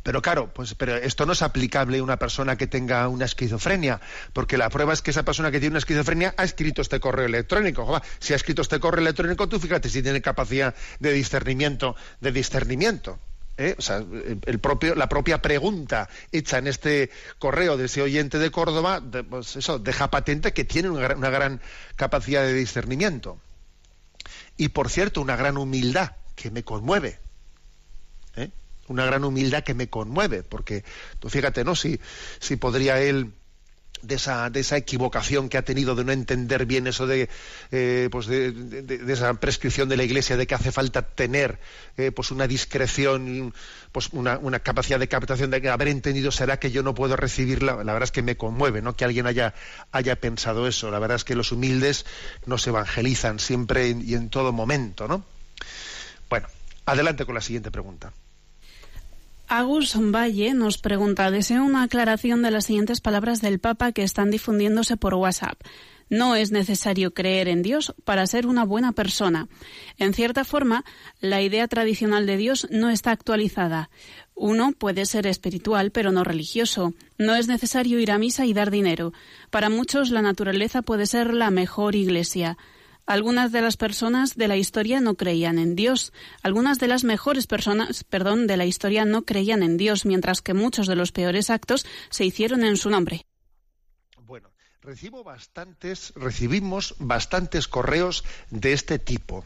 Pero 0.03 0.21
claro, 0.21 0.53
pues 0.53 0.75
pero 0.75 0.95
esto 0.95 1.25
no 1.25 1.31
es 1.33 1.41
aplicable 1.41 1.99
a 1.99 2.03
una 2.03 2.17
persona 2.17 2.57
que 2.57 2.67
tenga 2.67 3.07
una 3.07 3.25
esquizofrenia, 3.25 4.01
porque 4.33 4.57
la 4.57 4.69
prueba 4.69 4.91
es 4.91 5.01
que 5.01 5.11
esa 5.11 5.23
persona 5.23 5.51
que 5.51 5.59
tiene 5.59 5.71
una 5.71 5.79
esquizofrenia 5.79 6.35
ha 6.37 6.43
escrito 6.43 6.81
este 6.81 6.99
correo 6.99 7.25
electrónico. 7.25 8.01
Si 8.19 8.33
ha 8.33 8.35
escrito 8.35 8.61
este 8.61 8.81
correo 8.81 9.01
electrónico, 9.01 9.47
tú 9.47 9.59
fíjate 9.59 9.87
si 9.87 10.03
tiene 10.03 10.21
capacidad 10.21 10.75
de 10.99 11.13
discernimiento, 11.13 11.95
de 12.19 12.33
discernimiento. 12.33 13.19
¿Eh? 13.57 13.75
El 14.45 14.59
propio, 14.59 14.95
la 14.95 15.09
propia 15.09 15.41
pregunta 15.41 16.09
hecha 16.31 16.57
en 16.57 16.67
este 16.67 17.09
correo 17.39 17.77
de 17.77 17.85
ese 17.85 18.01
oyente 18.01 18.39
de 18.39 18.51
Córdoba, 18.51 19.01
pues 19.29 19.55
eso 19.55 19.79
deja 19.79 20.09
patente 20.09 20.53
que 20.53 20.63
tiene 20.63 20.89
una, 20.89 21.29
gran 21.29 21.61
capacidad 21.95 22.43
de 22.43 22.53
discernimiento. 22.53 23.39
Y 24.57 24.69
por 24.69 24.89
cierto, 24.89 25.21
una 25.21 25.35
gran 25.35 25.57
humildad 25.57 26.11
que 26.35 26.51
me 26.51 26.63
conmueve. 26.63 27.19
¿eh? 28.35 28.51
Una 28.87 29.05
gran 29.05 29.23
humildad 29.23 29.63
que 29.63 29.73
me 29.73 29.89
conmueve, 29.89 30.43
porque 30.43 30.83
fíjate, 31.27 31.63
¿no? 31.63 31.75
Si, 31.75 31.99
si 32.39 32.55
podría 32.55 32.99
él 33.01 33.33
de 34.01 34.15
esa, 34.15 34.49
de 34.49 34.59
esa 34.59 34.77
equivocación 34.77 35.49
que 35.49 35.57
ha 35.57 35.61
tenido 35.61 35.95
de 35.95 36.03
no 36.03 36.11
entender 36.11 36.65
bien 36.65 36.87
eso 36.87 37.07
de, 37.07 37.29
eh, 37.71 38.09
pues 38.11 38.27
de, 38.27 38.53
esa 39.07 39.33
prescripción 39.35 39.89
de 39.89 39.97
la 39.97 40.03
Iglesia 40.03 40.37
de 40.37 40.47
que 40.47 40.55
hace 40.55 40.71
falta 40.71 41.01
tener 41.01 41.59
eh, 41.97 42.11
pues 42.11 42.31
una 42.31 42.47
discreción, 42.47 43.53
pues 43.91 44.09
una, 44.11 44.37
una, 44.37 44.59
capacidad 44.59 44.99
de 44.99 45.07
captación 45.07 45.51
de 45.51 45.69
haber 45.69 45.87
entendido 45.87 46.31
será 46.31 46.59
que 46.59 46.71
yo 46.71 46.83
no 46.83 46.93
puedo 46.93 47.15
recibirla. 47.15 47.83
La 47.83 47.93
verdad 47.93 48.03
es 48.03 48.11
que 48.11 48.21
me 48.21 48.37
conmueve, 48.37 48.81
¿no? 48.81 48.95
Que 48.95 49.05
alguien 49.05 49.27
haya, 49.27 49.53
haya 49.91 50.15
pensado 50.15 50.67
eso. 50.67 50.91
La 50.91 50.99
verdad 50.99 51.15
es 51.15 51.23
que 51.23 51.35
los 51.35 51.51
humildes 51.51 52.05
nos 52.45 52.65
evangelizan 52.67 53.39
siempre 53.39 53.89
y 53.89 54.13
en 54.13 54.29
todo 54.29 54.51
momento, 54.51 55.07
¿no? 55.07 55.23
Bueno, 56.29 56.47
adelante 56.85 57.25
con 57.25 57.35
la 57.35 57.41
siguiente 57.41 57.71
pregunta. 57.71 58.13
Agus 59.49 59.95
Valle 59.95 60.53
nos 60.53 60.77
pregunta, 60.77 61.31
deseo 61.31 61.63
una 61.63 61.83
aclaración 61.83 62.41
de 62.41 62.51
las 62.51 62.65
siguientes 62.65 62.99
palabras 62.99 63.39
del 63.39 63.59
Papa 63.59 63.93
que 63.93 64.03
están 64.03 64.29
difundiéndose 64.29 64.97
por 64.97 65.13
WhatsApp. 65.13 65.61
No 66.09 66.35
es 66.35 66.51
necesario 66.51 67.13
creer 67.13 67.47
en 67.47 67.61
Dios 67.61 67.93
para 68.03 68.27
ser 68.27 68.45
una 68.45 68.65
buena 68.65 68.91
persona. 68.91 69.47
En 69.97 70.13
cierta 70.13 70.43
forma, 70.43 70.83
la 71.21 71.41
idea 71.41 71.65
tradicional 71.69 72.25
de 72.25 72.35
Dios 72.35 72.67
no 72.71 72.89
está 72.89 73.11
actualizada. 73.11 73.89
Uno 74.35 74.73
puede 74.73 75.05
ser 75.05 75.25
espiritual, 75.27 75.91
pero 75.91 76.11
no 76.11 76.25
religioso. 76.25 76.93
No 77.17 77.33
es 77.33 77.47
necesario 77.47 77.99
ir 77.99 78.11
a 78.11 78.17
misa 78.17 78.45
y 78.45 78.53
dar 78.53 78.69
dinero. 78.69 79.13
Para 79.49 79.69
muchos, 79.69 80.11
la 80.11 80.21
naturaleza 80.21 80.81
puede 80.81 81.05
ser 81.05 81.33
la 81.33 81.51
mejor 81.51 81.95
iglesia. 81.95 82.57
Algunas 83.07 83.53
de 83.53 83.61
las 83.61 83.77
personas 83.77 84.35
de 84.35 84.49
la 84.49 84.57
historia 84.57 84.99
no 84.99 85.15
creían 85.15 85.59
en 85.59 85.77
Dios. 85.77 86.11
Algunas 86.43 86.77
de 86.77 86.89
las 86.89 87.05
mejores 87.05 87.47
personas, 87.47 88.03
perdón, 88.03 88.47
de 88.47 88.57
la 88.57 88.65
historia 88.65 89.05
no 89.05 89.23
creían 89.23 89.63
en 89.63 89.77
Dios, 89.77 90.05
mientras 90.05 90.41
que 90.41 90.53
muchos 90.53 90.87
de 90.87 90.97
los 90.97 91.13
peores 91.13 91.49
actos 91.49 91.85
se 92.09 92.25
hicieron 92.25 92.65
en 92.65 92.75
su 92.75 92.89
nombre. 92.89 93.25
Bueno, 94.23 94.51
recibo 94.81 95.23
bastantes, 95.23 96.11
recibimos 96.17 96.95
bastantes 96.99 97.69
correos 97.69 98.25
de 98.51 98.73
este 98.73 98.99
tipo. 98.99 99.45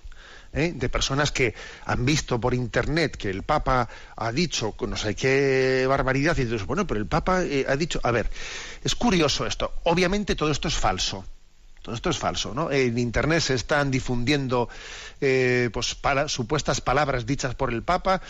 ¿eh? 0.53 0.73
de 0.75 0.89
personas 0.89 1.31
que 1.31 1.53
han 1.85 2.03
visto 2.03 2.39
por 2.39 2.55
internet 2.55 3.15
que 3.15 3.29
el 3.29 3.43
Papa 3.43 3.87
ha 4.17 4.31
dicho 4.31 4.75
no 4.85 4.97
sé 4.97 5.15
qué 5.15 5.85
barbaridad 5.87 6.37
y 6.37 6.45
dices, 6.45 6.65
bueno, 6.65 6.85
pero 6.87 6.99
el 6.99 7.05
Papa 7.05 7.43
eh, 7.43 7.65
ha 7.69 7.75
dicho, 7.77 7.99
a 8.03 8.11
ver, 8.11 8.29
es 8.83 8.95
curioso 8.95 9.45
esto, 9.45 9.71
obviamente 9.83 10.35
todo 10.35 10.51
esto 10.51 10.67
es 10.67 10.75
falso, 10.75 11.23
todo 11.81 11.95
esto 11.95 12.09
es 12.09 12.17
falso, 12.17 12.53
¿no? 12.53 12.71
En 12.71 12.97
Internet 12.97 13.41
se 13.41 13.55
están 13.55 13.89
difundiendo 13.89 14.69
eh, 15.19 15.69
pues, 15.73 15.97
supuestas 16.27 16.79
palabras 16.79 17.25
dichas 17.25 17.55
por 17.55 17.73
el 17.73 17.81
Papa. 17.81 18.21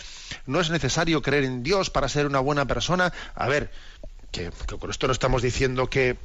No 0.46 0.60
es 0.60 0.70
necesario 0.70 1.20
creer 1.20 1.44
en 1.44 1.62
Dios 1.62 1.90
para 1.90 2.08
ser 2.08 2.26
una 2.26 2.40
buena 2.40 2.66
persona. 2.66 3.12
A 3.34 3.48
ver, 3.48 3.70
que, 4.30 4.50
con 4.80 4.90
esto 4.90 5.06
no 5.06 5.12
estamos 5.12 5.42
diciendo 5.42 5.90
que, 5.90 6.16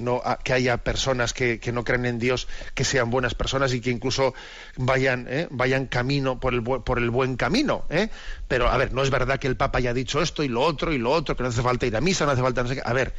no, 0.00 0.22
que 0.44 0.54
haya 0.54 0.78
personas 0.78 1.34
que, 1.34 1.60
no 1.74 1.84
creen 1.84 2.06
en 2.06 2.18
Dios 2.18 2.48
que 2.74 2.84
sean 2.84 3.10
buenas 3.10 3.34
personas 3.34 3.74
y 3.74 3.82
que 3.82 3.90
incluso 3.90 4.32
vayan, 4.76 5.26
¿eh? 5.28 5.48
vayan 5.50 5.86
camino 5.86 6.40
por 6.40 6.54
el, 6.54 6.62
por 6.62 6.98
el 6.98 7.10
buen 7.10 7.36
camino. 7.36 7.84
¿eh? 7.90 8.08
Pero, 8.48 8.70
a 8.70 8.78
ver, 8.78 8.94
no 8.94 9.02
es 9.02 9.10
verdad 9.10 9.38
que 9.38 9.48
el 9.48 9.58
Papa 9.58 9.78
haya 9.78 9.92
dicho 9.92 10.22
esto 10.22 10.42
y 10.42 10.48
lo 10.48 10.62
otro 10.62 10.90
y 10.90 10.98
lo 10.98 11.10
otro, 11.10 11.36
que 11.36 11.42
no 11.42 11.50
hace 11.50 11.60
falta 11.60 11.84
ir 11.84 11.96
a 11.96 12.00
misa, 12.00 12.24
no 12.24 12.30
hace 12.30 12.40
falta 12.40 12.62
no 12.62 12.70
sé 12.70 12.76
qué. 12.76 12.82
A 12.82 12.94
ver, 12.94 13.12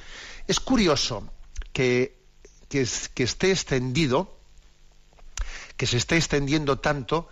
es 0.48 0.60
curioso 0.60 1.30
que 1.72 2.23
que, 2.74 3.24
esté 3.24 3.52
extendido, 3.52 4.36
que 5.78 5.86
se 5.86 5.98
esté 5.98 6.18
extendiendo 6.18 6.80
tanto 6.80 7.30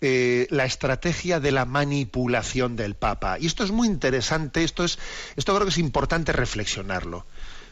eh, 0.00 0.46
la 0.50 0.64
estrategia 0.64 1.40
de 1.40 1.50
la 1.50 1.64
manipulación 1.64 2.76
del 2.76 2.94
Papa. 2.94 3.38
Y 3.40 3.46
esto 3.46 3.64
es 3.64 3.72
muy 3.72 3.88
interesante, 3.88 4.62
esto, 4.62 4.84
es, 4.84 5.00
esto 5.34 5.52
creo 5.52 5.66
que 5.66 5.72
es 5.72 5.78
importante 5.78 6.32
reflexionarlo. 6.32 7.26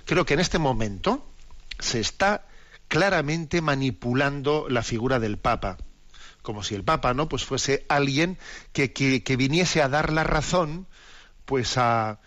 Creo 0.04 0.26
que 0.26 0.34
en 0.34 0.40
este 0.40 0.58
momento 0.58 1.24
se 1.78 2.00
está 2.00 2.48
claramente 2.88 3.60
manipulando 3.60 4.66
la 4.68 4.82
figura 4.82 5.20
del 5.20 5.38
Papa, 5.38 5.78
como 6.42 6.64
si 6.64 6.74
el 6.74 6.82
Papa 6.82 7.14
no 7.14 7.28
pues 7.28 7.44
fuese 7.44 7.86
alguien 7.88 8.36
que, 8.72 8.92
que 8.92 9.36
viniese 9.36 9.80
a 9.80 9.88
dar 9.88 10.12
la 10.12 10.24
razón 10.24 10.88
pues 11.44 11.78
a, 11.78 12.18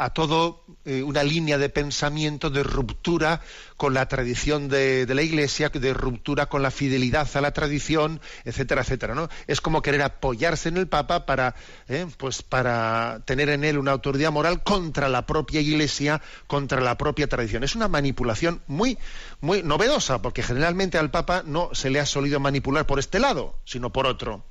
a 0.00 0.14
todo 0.14 0.64
eh, 0.86 1.02
una 1.02 1.22
línea 1.22 1.58
de 1.58 1.68
pensamiento 1.68 2.48
de 2.48 2.62
ruptura 2.62 3.42
con 3.76 3.92
la 3.92 4.08
tradición 4.08 4.68
de, 4.68 5.06
la 5.06 5.20
Iglesia, 5.20 5.68
de 5.68 5.92
ruptura 5.92 6.46
con 6.46 6.62
la 6.62 6.70
fidelidad 6.70 7.28
a 7.34 7.40
la 7.42 7.52
tradición, 7.52 8.18
etcétera, 8.46 8.80
etcétera. 8.80 9.14
¿no? 9.14 9.28
Es 9.46 9.60
como 9.60 9.82
querer 9.82 10.00
apoyarse 10.00 10.70
en 10.70 10.78
el 10.78 10.88
Papa 10.88 11.26
para, 11.26 11.54
eh, 11.86 12.06
pues 12.16 12.42
para 12.42 13.20
tener 13.26 13.50
en 13.50 13.62
él 13.62 13.76
una 13.76 13.92
autoridad 13.92 14.32
moral 14.32 14.62
contra 14.62 15.10
la 15.10 15.26
propia 15.26 15.60
Iglesia, 15.60 16.22
contra 16.46 16.80
la 16.80 16.96
propia 16.96 17.26
tradición. 17.26 17.62
Es 17.62 17.76
una 17.76 17.88
manipulación 17.88 18.62
muy, 18.68 18.96
muy 19.42 19.62
novedosa, 19.62 20.22
porque 20.22 20.42
generalmente 20.42 20.96
al 20.96 21.10
Papa 21.10 21.42
no 21.44 21.74
se 21.74 21.90
le 21.90 22.00
ha 22.00 22.06
solido 22.06 22.40
manipular 22.40 22.86
por 22.86 22.98
este 22.98 23.18
lado, 23.18 23.54
sino 23.66 23.90
por 23.90 24.06
otro. 24.06 24.42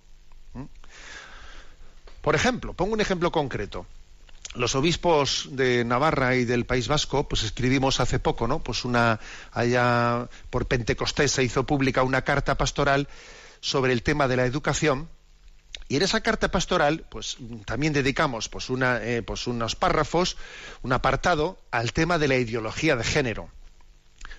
Por 2.21 2.35
ejemplo, 2.35 2.73
pongo 2.73 2.93
un 2.93 3.01
ejemplo 3.01 3.31
concreto 3.31 3.87
los 4.55 4.75
obispos 4.75 5.47
de 5.51 5.85
Navarra 5.85 6.35
y 6.35 6.45
del 6.45 6.65
País 6.65 6.87
Vasco, 6.87 7.27
pues 7.27 7.43
escribimos 7.43 7.99
hace 7.99 8.19
poco, 8.19 8.47
¿no? 8.47 8.59
Pues 8.59 8.83
una 8.83 9.19
allá 9.51 10.27
por 10.49 10.67
Pentecostés 10.67 11.31
se 11.31 11.43
hizo 11.43 11.65
pública 11.65 12.03
una 12.03 12.23
carta 12.23 12.55
pastoral 12.55 13.07
sobre 13.61 13.93
el 13.93 14.03
tema 14.03 14.27
de 14.27 14.37
la 14.37 14.45
educación. 14.45 15.09
Y 15.87 15.95
en 15.97 16.03
esa 16.03 16.21
carta 16.21 16.49
pastoral, 16.49 17.05
pues 17.09 17.37
también 17.65 17.93
dedicamos 17.93 18.49
pues, 18.49 18.69
una, 18.69 19.03
eh, 19.03 19.21
pues 19.21 19.47
unos 19.47 19.75
párrafos, 19.75 20.37
un 20.81 20.93
apartado 20.93 21.59
al 21.71 21.93
tema 21.93 22.17
de 22.17 22.27
la 22.27 22.37
ideología 22.37 22.95
de 22.95 23.03
género. 23.03 23.49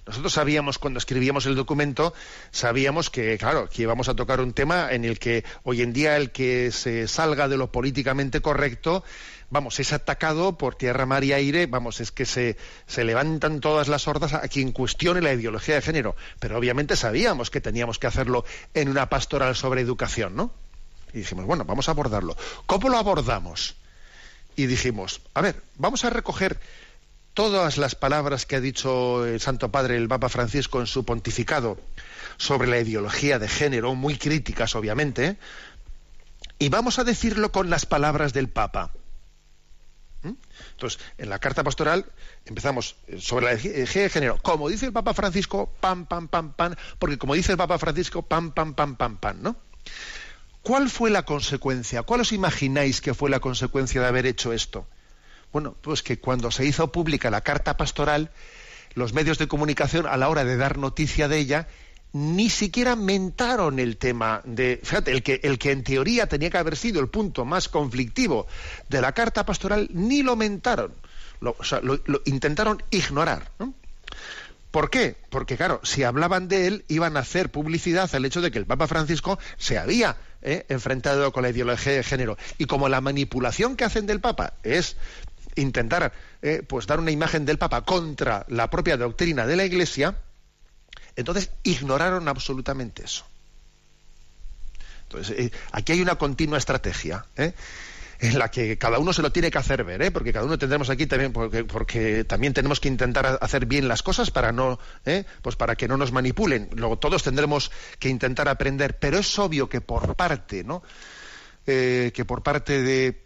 Nosotros 0.06 0.32
sabíamos 0.32 0.78
cuando 0.78 0.98
escribíamos 0.98 1.46
el 1.46 1.54
documento, 1.54 2.14
sabíamos 2.50 3.10
que, 3.10 3.38
claro, 3.38 3.68
que 3.68 3.82
íbamos 3.82 4.08
a 4.08 4.14
tocar 4.14 4.40
un 4.40 4.52
tema 4.52 4.90
en 4.90 5.04
el 5.04 5.18
que 5.18 5.44
hoy 5.62 5.82
en 5.82 5.92
día 5.92 6.16
el 6.16 6.30
que 6.30 6.72
se 6.72 7.06
salga 7.08 7.48
de 7.48 7.56
lo 7.56 7.70
políticamente 7.70 8.40
correcto 8.40 9.04
vamos, 9.50 9.78
es 9.80 9.92
atacado 9.92 10.56
por 10.56 10.76
tierra, 10.76 11.06
mar 11.06 11.24
y 11.24 11.32
aire, 11.32 11.66
vamos, 11.66 12.00
es 12.00 12.12
que 12.12 12.24
se, 12.24 12.56
se 12.86 13.04
levantan 13.04 13.60
todas 13.60 13.88
las 13.88 14.08
hordas 14.08 14.32
a 14.32 14.48
quien 14.48 14.72
cuestione 14.72 15.20
la 15.20 15.32
ideología 15.32 15.74
de 15.74 15.82
género. 15.82 16.16
Pero 16.38 16.56
obviamente 16.56 16.96
sabíamos 16.96 17.50
que 17.50 17.60
teníamos 17.60 17.98
que 17.98 18.06
hacerlo 18.06 18.44
en 18.74 18.88
una 18.88 19.08
pastoral 19.08 19.54
sobre 19.56 19.82
educación, 19.82 20.36
¿no? 20.36 20.52
Y 21.12 21.18
dijimos, 21.18 21.44
bueno, 21.44 21.64
vamos 21.64 21.88
a 21.88 21.92
abordarlo. 21.92 22.36
¿Cómo 22.66 22.88
lo 22.88 22.96
abordamos? 22.96 23.74
Y 24.56 24.66
dijimos, 24.66 25.20
a 25.34 25.42
ver, 25.42 25.62
vamos 25.76 26.04
a 26.04 26.10
recoger 26.10 26.58
todas 27.34 27.78
las 27.78 27.94
palabras 27.94 28.46
que 28.46 28.56
ha 28.56 28.60
dicho 28.60 29.24
el 29.24 29.40
Santo 29.40 29.70
Padre, 29.70 29.96
el 29.96 30.08
Papa 30.08 30.28
Francisco, 30.28 30.80
en 30.80 30.86
su 30.86 31.04
pontificado 31.04 31.78
sobre 32.36 32.68
la 32.68 32.78
ideología 32.78 33.38
de 33.38 33.48
género, 33.48 33.94
muy 33.94 34.16
críticas, 34.16 34.74
obviamente, 34.74 35.38
y 36.58 36.68
vamos 36.68 36.98
a 36.98 37.04
decirlo 37.04 37.52
con 37.52 37.70
las 37.70 37.86
palabras 37.86 38.32
del 38.32 38.48
Papa. 38.48 38.92
Entonces, 40.22 41.00
en 41.18 41.30
la 41.30 41.38
carta 41.38 41.64
pastoral 41.64 42.04
empezamos 42.44 42.96
eh, 43.06 43.20
sobre 43.20 43.46
la 43.46 43.52
eje 43.52 44.00
de 44.00 44.08
género. 44.10 44.38
Como 44.42 44.68
dice 44.68 44.86
el 44.86 44.92
Papa 44.92 45.14
Francisco, 45.14 45.72
pam, 45.80 46.06
pam, 46.06 46.28
pam, 46.28 46.52
pam, 46.52 46.74
porque 46.98 47.18
como 47.18 47.34
dice 47.34 47.52
el 47.52 47.58
Papa 47.58 47.78
Francisco, 47.78 48.22
pam, 48.22 48.52
pam, 48.52 48.74
pam, 48.74 48.96
pam, 48.96 49.16
pam, 49.16 49.42
¿no? 49.42 49.56
¿Cuál 50.62 50.90
fue 50.90 51.10
la 51.10 51.24
consecuencia? 51.24 52.02
¿Cuál 52.02 52.20
os 52.20 52.32
imagináis 52.32 53.00
que 53.00 53.14
fue 53.14 53.30
la 53.30 53.40
consecuencia 53.40 54.00
de 54.00 54.08
haber 54.08 54.26
hecho 54.26 54.52
esto? 54.52 54.86
Bueno, 55.52 55.74
pues 55.80 56.02
que 56.02 56.18
cuando 56.18 56.50
se 56.50 56.64
hizo 56.64 56.92
pública 56.92 57.30
la 57.30 57.40
carta 57.40 57.76
pastoral, 57.76 58.30
los 58.94 59.12
medios 59.12 59.38
de 59.38 59.48
comunicación, 59.48 60.06
a 60.06 60.16
la 60.16 60.28
hora 60.28 60.44
de 60.44 60.56
dar 60.56 60.78
noticia 60.78 61.28
de 61.28 61.38
ella, 61.38 61.68
ni 62.12 62.50
siquiera 62.50 62.96
mentaron 62.96 63.78
el 63.78 63.96
tema 63.96 64.42
de, 64.44 64.80
fíjate, 64.82 65.12
el 65.12 65.22
que, 65.22 65.40
el 65.42 65.58
que 65.58 65.72
en 65.72 65.84
teoría 65.84 66.26
tenía 66.26 66.50
que 66.50 66.58
haber 66.58 66.76
sido 66.76 67.00
el 67.00 67.08
punto 67.08 67.44
más 67.44 67.68
conflictivo 67.68 68.46
de 68.88 69.00
la 69.00 69.12
carta 69.12 69.46
pastoral, 69.46 69.88
ni 69.92 70.22
lo 70.22 70.36
mentaron, 70.36 70.92
lo, 71.40 71.54
o 71.58 71.64
sea, 71.64 71.80
lo, 71.80 72.00
intentaron 72.24 72.82
ignorar. 72.90 73.50
¿Por 74.70 74.88
qué? 74.88 75.16
Porque, 75.30 75.56
claro, 75.56 75.80
si 75.82 76.04
hablaban 76.04 76.48
de 76.48 76.68
él, 76.68 76.84
iban 76.86 77.16
a 77.16 77.20
hacer 77.20 77.50
publicidad 77.50 78.12
al 78.14 78.24
hecho 78.24 78.40
de 78.40 78.52
que 78.52 78.58
el 78.58 78.66
Papa 78.66 78.86
Francisco 78.86 79.38
se 79.58 79.78
había 79.78 80.16
eh, 80.42 80.64
enfrentado 80.68 81.32
con 81.32 81.42
la 81.42 81.50
ideología 81.50 81.92
de 81.92 82.04
género. 82.04 82.38
Y 82.56 82.66
como 82.66 82.88
la 82.88 83.00
manipulación 83.00 83.76
que 83.76 83.84
hacen 83.84 84.06
del 84.06 84.20
Papa 84.20 84.54
es 84.62 84.96
intentar 85.60 86.12
eh, 86.42 86.62
pues 86.66 86.86
dar 86.86 86.98
una 86.98 87.10
imagen 87.10 87.44
del 87.44 87.58
Papa 87.58 87.82
contra 87.82 88.44
la 88.48 88.70
propia 88.70 88.96
doctrina 88.96 89.46
de 89.46 89.56
la 89.56 89.64
Iglesia, 89.64 90.16
entonces 91.16 91.50
ignoraron 91.62 92.28
absolutamente 92.28 93.04
eso. 93.04 93.24
Entonces, 95.02 95.38
eh, 95.38 95.52
aquí 95.72 95.92
hay 95.92 96.02
una 96.02 96.16
continua 96.16 96.58
estrategia. 96.58 97.26
¿eh? 97.36 97.52
en 98.20 98.38
la 98.38 98.50
que 98.50 98.76
cada 98.76 98.98
uno 98.98 99.12
se 99.12 99.22
lo 99.22 99.32
tiene 99.32 99.50
que 99.50 99.58
hacer 99.58 99.82
ver, 99.82 100.02
¿eh? 100.02 100.10
porque 100.10 100.32
cada 100.32 100.44
uno 100.44 100.58
tendremos 100.58 100.90
aquí 100.90 101.06
también, 101.06 101.32
porque, 101.32 101.64
porque 101.64 102.24
también 102.24 102.52
tenemos 102.52 102.78
que 102.78 102.88
intentar 102.88 103.38
hacer 103.40 103.66
bien 103.66 103.88
las 103.88 104.02
cosas 104.02 104.30
para 104.30 104.52
no, 104.52 104.78
¿eh? 105.06 105.24
pues 105.42 105.56
para 105.56 105.74
que 105.74 105.88
no 105.88 105.96
nos 105.96 106.12
manipulen. 106.12 106.68
Luego 106.74 106.98
todos 106.98 107.22
tendremos 107.22 107.70
que 107.98 108.08
intentar 108.08 108.48
aprender, 108.48 108.98
pero 108.98 109.18
es 109.18 109.38
obvio 109.38 109.68
que 109.68 109.80
por 109.80 110.14
parte, 110.16 110.64
¿no? 110.64 110.82
Eh, 111.66 112.12
que 112.14 112.24
por 112.24 112.42
parte 112.42 112.82
de, 112.82 113.22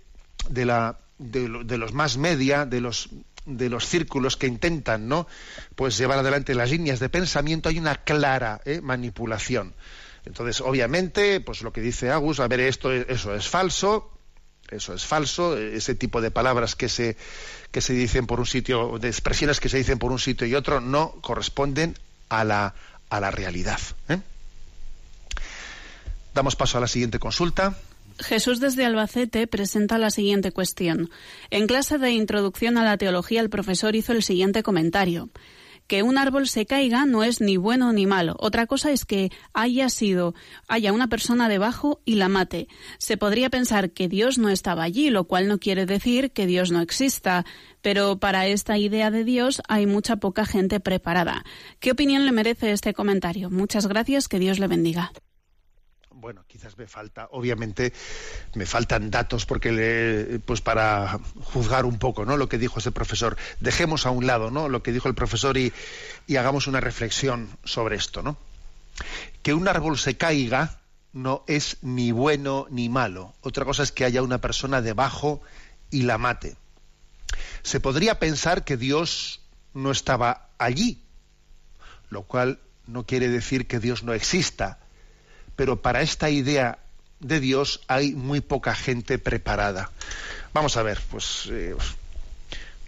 de 0.49 0.65
la 0.65 0.97
de, 1.19 1.79
los 1.79 1.93
más 1.93 2.17
media, 2.17 2.67
de 2.67 2.81
los 2.81 3.09
de 3.47 3.69
los 3.69 3.87
círculos 3.87 4.39
que 4.39 4.47
intentan, 4.47 5.07
¿no? 5.07 5.27
Pues 5.75 5.99
llevar 5.99 6.19
adelante 6.19 6.55
las 6.55 6.71
líneas 6.71 6.99
de 6.99 7.11
pensamiento 7.11 7.69
hay 7.69 7.79
una 7.79 7.97
clara 7.97 8.63
¿eh? 8.65 8.81
manipulación. 8.81 9.75
Entonces, 10.25 10.63
obviamente, 10.63 11.41
pues 11.41 11.61
lo 11.61 11.71
que 11.71 11.83
dice 11.83 12.11
Agus, 12.11 12.41
a 12.41 12.49
ver, 12.49 12.61
esto, 12.61 12.91
eso 12.91 13.35
es 13.35 13.47
falso, 13.47 14.11
eso 14.71 14.95
es 14.95 15.05
falso, 15.05 15.59
ese 15.59 15.95
tipo 15.95 16.23
de 16.23 16.31
palabras 16.31 16.75
que 16.75 16.89
se, 16.89 17.17
que 17.71 17.83
se 17.83 17.93
dicen 17.93 18.27
por 18.27 18.41
un 18.41 18.47
sitio, 18.47 18.99
de 18.99 19.09
expresiones 19.09 19.61
que 19.61 19.69
se 19.69 19.77
dicen 19.77 19.99
por 19.99 20.11
un 20.11 20.19
sitio 20.19 20.47
y 20.47 20.55
otro, 20.55 20.81
no 20.81 21.13
corresponden 21.21 21.99
a 22.31 22.45
la, 22.45 22.75
a 23.11 23.21
la 23.21 23.31
realidad. 23.31 23.81
¿eh? 24.09 24.19
Damos 26.33 26.57
paso 26.57 26.79
a 26.79 26.81
la 26.81 26.89
siguiente 26.89 27.19
consulta. 27.19 27.77
Jesús 28.19 28.61
desde 28.61 28.85
Albacete 28.85 29.47
presenta 29.47 29.99
la 29.99 30.11
siguiente 30.11 30.53
cuestión. 30.53 31.11
En 31.51 31.67
clase 31.67 31.99
de 31.99 32.13
introducción 32.13 32.79
a 32.79 32.85
la 32.85 32.97
teología 32.97 33.41
el 33.41 33.51
profesor 33.51 33.97
hizo 33.97 34.13
el 34.13 34.23
siguiente 34.23 34.63
comentario 34.63 35.31
que 35.87 36.03
un 36.03 36.19
árbol 36.19 36.49
se 36.49 36.67
caiga 36.67 37.07
no 37.07 37.25
es 37.25 37.41
ni 37.41 37.57
bueno 37.57 37.93
ni 37.93 38.07
malo. 38.07 38.37
Otra 38.39 38.67
cosa 38.67 38.91
es 38.91 39.05
que 39.05 39.31
haya 39.53 39.89
sido, 39.89 40.35
haya 40.69 40.93
una 40.93 41.09
persona 41.09 41.49
debajo 41.49 42.01
y 42.05 42.15
la 42.15 42.29
mate. 42.29 42.69
Se 42.99 43.17
podría 43.17 43.51
pensar 43.51 43.91
que 43.91 44.09
Dios 44.09 44.39
no 44.39 44.49
estaba 44.49 44.83
allí, 44.83 45.11
lo 45.11 45.25
cual 45.25 45.49
no 45.49 45.59
quiere 45.59 45.87
decir 45.87 46.33
que 46.33 46.47
Dios 46.47 46.71
no 46.71 46.81
exista. 46.81 47.45
Pero 47.83 48.19
para 48.19 48.47
esta 48.47 48.79
idea 48.79 49.11
de 49.11 49.25
Dios 49.25 49.61
hay 49.69 49.87
mucha 49.87 50.17
poca 50.17 50.47
gente 50.47 50.81
preparada. 50.81 51.45
¿Qué 51.81 51.91
opinión 51.91 52.25
le 52.25 52.33
merece 52.33 52.73
este 52.73 52.95
comentario? 52.95 53.51
Muchas 53.51 53.87
gracias, 53.87 54.29
que 54.29 54.39
Dios 54.39 54.59
le 54.59 54.69
bendiga 54.69 55.13
bueno, 56.25 56.43
quizás 56.49 56.79
me 56.79 56.87
falta, 56.87 57.29
obviamente, 57.33 57.93
me 58.55 58.65
faltan 58.65 59.11
datos 59.11 59.45
porque 59.45 59.71
le, 59.71 60.39
pues 60.39 60.63
para 60.63 61.21
juzgar 61.43 61.85
un 61.85 61.99
poco, 61.99 62.25
¿no? 62.25 62.39
Lo 62.39 62.49
que 62.49 62.57
dijo 62.57 62.79
ese 62.79 62.93
profesor. 62.93 63.37
Dejemos 63.61 64.07
a 64.07 64.11
un 64.11 64.27
lado, 64.27 64.51
¿no? 64.51 64.71
Lo 64.71 64.83
que 64.83 64.91
dijo 64.91 65.07
el 65.07 65.15
profesor 65.15 65.59
y, 65.59 65.75
y 66.27 66.37
hagamos 66.37 66.67
una 66.67 66.81
reflexión 66.81 67.51
sobre 67.63 67.97
esto, 67.97 68.23
¿no? 68.23 68.39
Que 69.43 69.53
un 69.53 69.69
árbol 69.69 69.99
se 69.99 70.17
caiga 70.17 70.81
no 71.13 71.45
es 71.47 71.77
ni 71.83 72.11
bueno 72.11 72.69
ni 72.71 72.89
malo. 72.89 73.35
Otra 73.43 73.67
cosa 73.67 73.83
es 73.83 73.93
que 73.93 74.07
haya 74.07 74.23
una 74.23 74.41
persona 74.41 74.81
debajo 74.81 75.43
y 75.91 76.05
la 76.05 76.17
mate. 76.17 76.57
Se 77.63 77.81
podría 77.81 78.19
pensar 78.19 78.65
que 78.65 78.79
Dios 78.79 79.43
no 79.75 79.91
estaba 79.91 80.49
allí, 80.57 81.03
lo 82.09 82.23
cual 82.23 82.61
no 82.87 83.05
quiere 83.05 83.29
decir 83.29 83.67
que 83.67 83.79
Dios 83.79 84.05
no 84.05 84.15
exista 84.15 84.79
pero 85.57 85.81
para 85.81 86.03
esta 86.03 86.31
idea 86.31 86.79
de 87.21 87.41
Dios 87.41 87.81
hay 87.89 88.15
muy 88.15 88.41
poca 88.41 88.75
gente 88.75 89.19
preparada. 89.19 89.91
Vamos 90.53 90.77
a 90.77 90.83
ver, 90.83 91.01
pues 91.11 91.49
eh, 91.51 91.75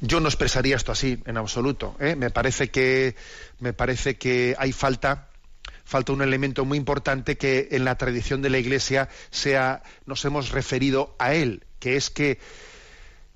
yo 0.00 0.20
no 0.20 0.28
expresaría 0.28 0.76
esto 0.76 0.92
así 0.92 1.22
en 1.26 1.36
absoluto. 1.36 1.96
¿eh? 2.00 2.16
Me 2.16 2.30
parece 2.30 2.70
que 2.70 3.16
me 3.60 3.72
parece 3.72 4.16
que 4.16 4.54
hay 4.58 4.72
falta 4.72 5.28
falta 5.84 6.12
un 6.12 6.22
elemento 6.22 6.64
muy 6.64 6.78
importante 6.78 7.36
que 7.36 7.68
en 7.70 7.84
la 7.84 7.96
tradición 7.96 8.42
de 8.42 8.50
la 8.50 8.58
Iglesia 8.58 9.08
sea 9.30 9.82
nos 10.04 10.24
hemos 10.24 10.50
referido 10.50 11.14
a 11.18 11.34
él, 11.34 11.64
que 11.78 11.96
es 11.96 12.10
que 12.10 12.40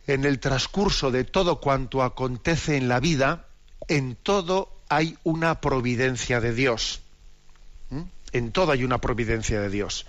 en 0.09 0.25
el 0.25 0.41
transcurso 0.41 1.13
de 1.13 1.23
todo 1.23 1.61
cuanto 1.61 2.03
acontece 2.03 2.77
en 2.77 2.89
la 2.89 2.99
vida, 2.99 3.47
en 3.87 4.17
todo 4.17 4.77
hay 4.89 5.17
una 5.23 5.61
providencia 5.61 6.41
de 6.41 6.53
Dios 6.53 7.03
en 8.33 8.53
todo 8.53 8.73
hay 8.73 8.85
una 8.85 9.01
providencia 9.01 9.61
de 9.61 9.69
Dios. 9.69 10.07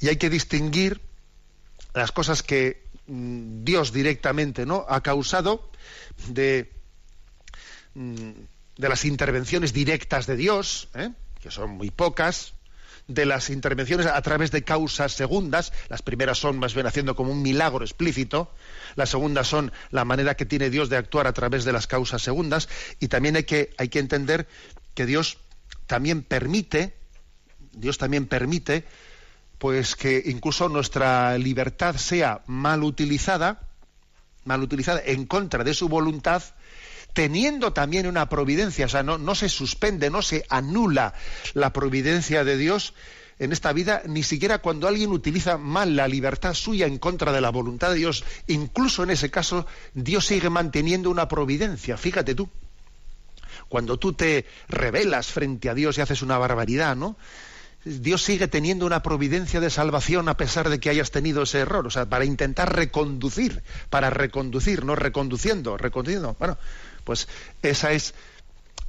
Y 0.00 0.08
hay 0.08 0.16
que 0.16 0.30
distinguir 0.30 1.00
las 1.94 2.12
cosas 2.12 2.42
que 2.42 2.84
mm, 3.06 3.64
Dios 3.64 3.92
directamente 3.92 4.66
¿no? 4.66 4.84
ha 4.88 5.02
causado 5.02 5.70
de, 6.28 6.72
mm, 7.94 8.30
de 8.76 8.88
las 8.88 9.04
intervenciones 9.04 9.72
directas 9.72 10.26
de 10.26 10.36
Dios, 10.36 10.88
¿eh? 10.94 11.10
que 11.40 11.50
son 11.50 11.70
muy 11.70 11.90
pocas, 11.90 12.54
de 13.08 13.24
las 13.24 13.50
intervenciones 13.50 14.06
a 14.06 14.20
través 14.22 14.50
de 14.50 14.64
causas 14.64 15.12
segundas, 15.12 15.72
las 15.88 16.02
primeras 16.02 16.38
son 16.38 16.58
más 16.58 16.74
bien 16.74 16.86
haciendo 16.86 17.14
como 17.14 17.32
un 17.32 17.42
milagro 17.42 17.84
explícito, 17.84 18.52
las 18.96 19.10
segundas 19.10 19.46
son 19.46 19.72
la 19.90 20.04
manera 20.04 20.34
que 20.34 20.44
tiene 20.44 20.70
Dios 20.70 20.88
de 20.88 20.96
actuar 20.96 21.26
a 21.26 21.32
través 21.32 21.64
de 21.64 21.72
las 21.72 21.86
causas 21.86 22.22
segundas, 22.22 22.68
y 22.98 23.08
también 23.08 23.36
hay 23.36 23.44
que, 23.44 23.70
hay 23.78 23.88
que 23.88 24.00
entender 24.00 24.48
que 24.94 25.06
Dios 25.06 25.38
también 25.86 26.22
permite 26.22 26.96
Dios 27.76 27.98
también 27.98 28.26
permite 28.26 28.84
pues 29.58 29.96
que 29.96 30.22
incluso 30.26 30.68
nuestra 30.68 31.38
libertad 31.38 31.96
sea 31.96 32.42
mal 32.46 32.82
utilizada, 32.82 33.62
mal 34.44 34.62
utilizada 34.62 35.00
en 35.04 35.24
contra 35.26 35.64
de 35.64 35.72
su 35.72 35.88
voluntad, 35.88 36.42
teniendo 37.14 37.72
también 37.72 38.06
una 38.06 38.28
providencia, 38.28 38.86
o 38.86 38.88
sea, 38.88 39.02
no, 39.02 39.16
no 39.16 39.34
se 39.34 39.48
suspende, 39.48 40.10
no 40.10 40.20
se 40.20 40.44
anula 40.50 41.14
la 41.54 41.72
providencia 41.72 42.44
de 42.44 42.58
Dios 42.58 42.92
en 43.38 43.52
esta 43.52 43.72
vida, 43.72 44.02
ni 44.06 44.22
siquiera 44.22 44.58
cuando 44.58 44.88
alguien 44.88 45.10
utiliza 45.10 45.58
mal 45.58 45.96
la 45.96 46.08
libertad 46.08 46.54
suya 46.54 46.86
en 46.86 46.98
contra 46.98 47.32
de 47.32 47.40
la 47.40 47.50
voluntad 47.50 47.90
de 47.90 47.96
Dios, 47.96 48.24
incluso 48.46 49.02
en 49.02 49.10
ese 49.10 49.30
caso, 49.30 49.66
Dios 49.94 50.26
sigue 50.26 50.50
manteniendo 50.50 51.10
una 51.10 51.28
providencia, 51.28 51.96
fíjate 51.96 52.34
tú. 52.34 52.48
Cuando 53.68 53.98
tú 53.98 54.12
te 54.12 54.46
rebelas 54.68 55.26
frente 55.28 55.68
a 55.68 55.74
Dios 55.74 55.98
y 55.98 56.00
haces 56.00 56.22
una 56.22 56.38
barbaridad, 56.38 56.96
¿no? 56.96 57.16
Dios 57.86 58.24
sigue 58.24 58.48
teniendo 58.48 58.84
una 58.84 59.00
providencia 59.00 59.60
de 59.60 59.70
salvación 59.70 60.28
a 60.28 60.36
pesar 60.36 60.68
de 60.68 60.80
que 60.80 60.90
hayas 60.90 61.12
tenido 61.12 61.44
ese 61.44 61.60
error, 61.60 61.86
o 61.86 61.90
sea, 61.90 62.06
para 62.06 62.24
intentar 62.24 62.74
reconducir, 62.74 63.62
para 63.90 64.10
reconducir, 64.10 64.84
no 64.84 64.96
reconduciendo, 64.96 65.76
reconduciendo. 65.76 66.34
Bueno, 66.36 66.58
pues 67.04 67.28
esa 67.62 67.92
es, 67.92 68.14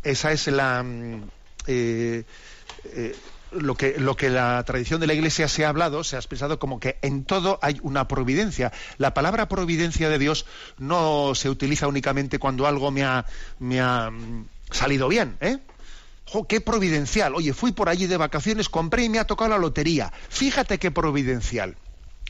esa 0.01 0.31
es 0.31 0.47
la 0.47 0.81
mm, 0.81 1.29
eh, 1.67 2.23
eh, 2.85 3.15
lo 3.51 3.75
que 3.75 3.99
lo 3.99 4.17
que 4.17 4.31
la 4.31 4.63
tradición 4.65 4.99
de 4.99 5.05
la 5.05 5.13
Iglesia 5.13 5.47
se 5.47 5.63
ha 5.63 5.69
hablado, 5.69 6.03
se 6.03 6.15
ha 6.15 6.19
expresado 6.19 6.57
como 6.57 6.79
que 6.79 6.97
en 7.03 7.23
todo 7.23 7.59
hay 7.61 7.77
una 7.83 8.07
providencia. 8.07 8.73
La 8.97 9.13
palabra 9.13 9.47
providencia 9.47 10.09
de 10.09 10.17
Dios 10.17 10.47
no 10.79 11.35
se 11.35 11.51
utiliza 11.51 11.87
únicamente 11.87 12.39
cuando 12.39 12.65
algo 12.65 12.89
me 12.89 13.03
ha, 13.03 13.27
me 13.59 13.79
ha 13.79 14.09
mm, 14.09 14.47
salido 14.71 15.07
bien, 15.07 15.37
¿eh? 15.39 15.59
Qué 16.47 16.61
providencial! 16.61 17.35
Oye, 17.35 17.53
fui 17.53 17.71
por 17.71 17.89
allí 17.89 18.07
de 18.07 18.17
vacaciones, 18.17 18.69
compré 18.69 19.03
y 19.03 19.09
me 19.09 19.19
ha 19.19 19.27
tocado 19.27 19.51
la 19.51 19.57
lotería. 19.57 20.11
Fíjate 20.29 20.77
qué 20.77 20.91
providencial. 20.91 21.77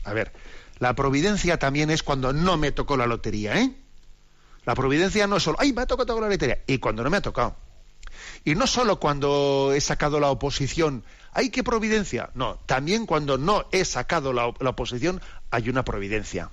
A 0.04 0.12
ver, 0.12 0.32
la 0.78 0.94
providencia 0.94 1.58
también 1.58 1.90
es 1.90 2.02
cuando 2.02 2.32
no 2.32 2.56
me 2.56 2.72
tocó 2.72 2.96
la 2.96 3.06
lotería, 3.06 3.60
¿eh? 3.60 3.72
La 4.64 4.74
providencia 4.74 5.26
no 5.26 5.36
es 5.36 5.42
solo, 5.42 5.58
¡ay, 5.60 5.72
me 5.72 5.82
ha 5.82 5.86
tocado 5.86 6.20
la 6.20 6.28
lotería! 6.28 6.58
Y 6.66 6.78
cuando 6.78 7.02
no 7.02 7.10
me 7.10 7.16
ha 7.16 7.22
tocado. 7.22 7.56
Y 8.44 8.54
no 8.54 8.66
solo 8.66 9.00
cuando 9.00 9.72
he 9.74 9.80
sacado 9.80 10.20
la 10.20 10.30
oposición, 10.30 11.04
¡ay, 11.32 11.50
qué 11.50 11.64
providencia! 11.64 12.30
No, 12.34 12.56
también 12.66 13.06
cuando 13.06 13.38
no 13.38 13.66
he 13.72 13.84
sacado 13.84 14.32
la 14.32 14.46
oposición, 14.46 15.20
hay 15.50 15.68
una 15.68 15.84
providencia. 15.84 16.50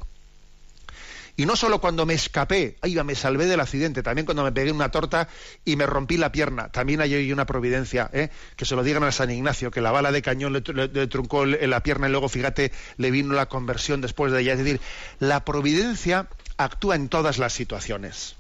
Y 1.37 1.45
no 1.45 1.57
solo 1.57 1.81
cuando 1.81 2.05
me 2.05 2.13
escapé, 2.13 2.77
ahí 2.81 2.95
me 3.03 3.13
salvé 3.13 3.45
del 3.45 3.59
accidente, 3.59 4.01
también 4.01 4.25
cuando 4.25 4.43
me 4.43 4.53
pegué 4.53 4.71
una 4.71 4.89
torta 4.89 5.27
y 5.65 5.75
me 5.75 5.85
rompí 5.85 6.15
la 6.17 6.31
pierna, 6.31 6.69
también 6.69 7.01
hay 7.01 7.31
una 7.31 7.45
providencia, 7.45 8.09
¿eh? 8.13 8.29
que 8.55 8.63
se 8.63 8.75
lo 8.75 8.83
digan 8.83 9.03
a 9.03 9.11
San 9.11 9.29
Ignacio, 9.29 9.69
que 9.69 9.81
la 9.81 9.91
bala 9.91 10.13
de 10.13 10.21
cañón 10.21 10.53
le, 10.53 10.61
truncó 11.07 11.45
la 11.45 11.83
pierna 11.83 12.07
y 12.07 12.11
luego, 12.11 12.29
fíjate, 12.29 12.71
le 12.97 13.11
vino 13.11 13.33
la 13.33 13.47
conversión 13.47 13.99
después 13.99 14.31
de 14.31 14.41
ella. 14.41 14.53
Es 14.53 14.59
decir, 14.59 14.79
la 15.19 15.43
providencia 15.43 16.27
actúa 16.57 16.95
en 16.95 17.09
todas 17.09 17.37
las 17.37 17.51
situaciones. 17.51 18.35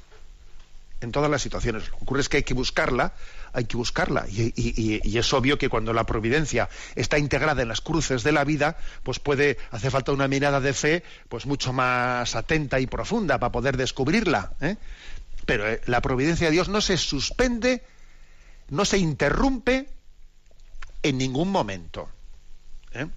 En 1.01 1.11
todas 1.11 1.29
las 1.29 1.41
situaciones. 1.41 1.89
Lo 1.89 1.97
que 1.97 2.03
ocurre 2.03 2.21
es 2.21 2.29
que 2.29 2.37
hay 2.37 2.43
que 2.43 2.53
buscarla, 2.53 3.13
hay 3.55 3.65
que 3.65 3.77
buscarla. 3.77 4.25
Y, 4.29 5.17
es 5.17 5.33
obvio 5.33 5.57
que 5.57 5.69
cuando 5.69 5.93
la 5.93 6.05
providencia 6.05 6.69
está 6.95 7.17
integrada 7.17 7.61
en 7.61 7.67
las 7.67 7.81
cruces 7.81 8.23
de 8.23 8.31
la 8.31 8.43
vida, 8.43 8.77
pues 9.03 9.19
puede 9.19 9.57
hacer 9.71 9.91
falta 9.91 10.11
una 10.11 10.27
mirada 10.27 10.59
de 10.59 10.73
fe 10.73 11.03
pues 11.29 11.45
mucho 11.45 11.73
más 11.73 12.35
atenta 12.35 12.79
y 12.79 12.87
profunda 12.87 13.39
para 13.39 13.51
poder 13.51 13.77
descubrirla. 13.77 14.53
¿eh? 14.61 14.75
Pero 15.45 15.67
eh, 15.67 15.81
la 15.85 16.01
providencia 16.01 16.47
de 16.47 16.51
Dios 16.51 16.69
no 16.69 16.81
se 16.81 16.97
suspende 16.97 17.83
no 18.67 18.83
se 18.83 18.97
interrumpe 18.97 19.87
en 21.03 21.17
ningún 21.17 21.51
momento. 21.51 22.09
¿eh? 22.93 23.07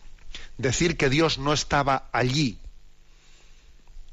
Decir 0.59 0.97
que 0.97 1.09
Dios 1.09 1.39
no 1.39 1.53
estaba 1.53 2.09
allí 2.13 2.59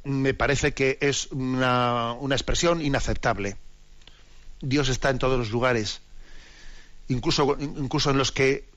me 0.05 0.35
parece 0.35 0.73
que 0.73 0.97
es 1.01 1.31
una, 1.31 2.13
una 2.13 2.35
expresión 2.35 2.81
inaceptable. 2.81 3.57
Dios 4.61 4.87
está 4.89 5.09
en 5.09 5.19
todos 5.19 5.37
los 5.37 5.49
lugares, 5.49 6.01
incluso, 7.07 7.57
incluso 7.59 8.11
en 8.11 8.17
los 8.17 8.31
que 8.31 8.69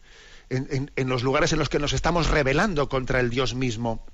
en, 0.50 0.90
en, 0.96 1.08
los 1.08 1.22
lugares 1.22 1.52
en 1.52 1.58
los 1.58 1.68
que 1.68 1.78
nos 1.78 1.92
estamos 1.92 2.28
rebelando 2.28 2.88
contra 2.88 3.20
el 3.20 3.30
Dios 3.30 3.54
mismo. 3.54 4.04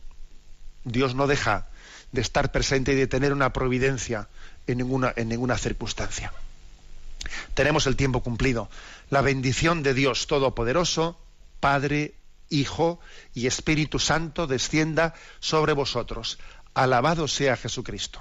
Dios 0.83 1.15
no 1.15 1.27
deja 1.27 1.69
de 2.13 2.21
estar 2.21 2.53
presente 2.53 2.93
y 2.93 2.97
de 2.97 3.07
tener 3.07 3.33
una 3.33 3.53
providencia 3.53 4.29
en 4.67 4.79
ninguna, 4.79 5.13
en 5.17 5.29
ninguna 5.29 5.57
circunstancia. 5.57 6.33
Tenemos 7.55 7.87
el 7.87 7.97
tiempo 7.97 8.23
cumplido. 8.23 8.69
La 9.11 9.21
bendición 9.21 9.83
de 9.83 9.95
Dios 9.95 10.27
Todopoderoso, 10.27 11.19
Padre, 11.61 12.15
Hijo 12.51 13.01
y 13.33 13.47
Espíritu 13.47 13.99
Santo 13.99 14.47
descienda 14.47 15.15
sobre 15.41 15.73
vosotros. 15.73 16.39
Alabado 16.75 17.29
sea 17.29 17.57
Jesucristo. 17.57 18.21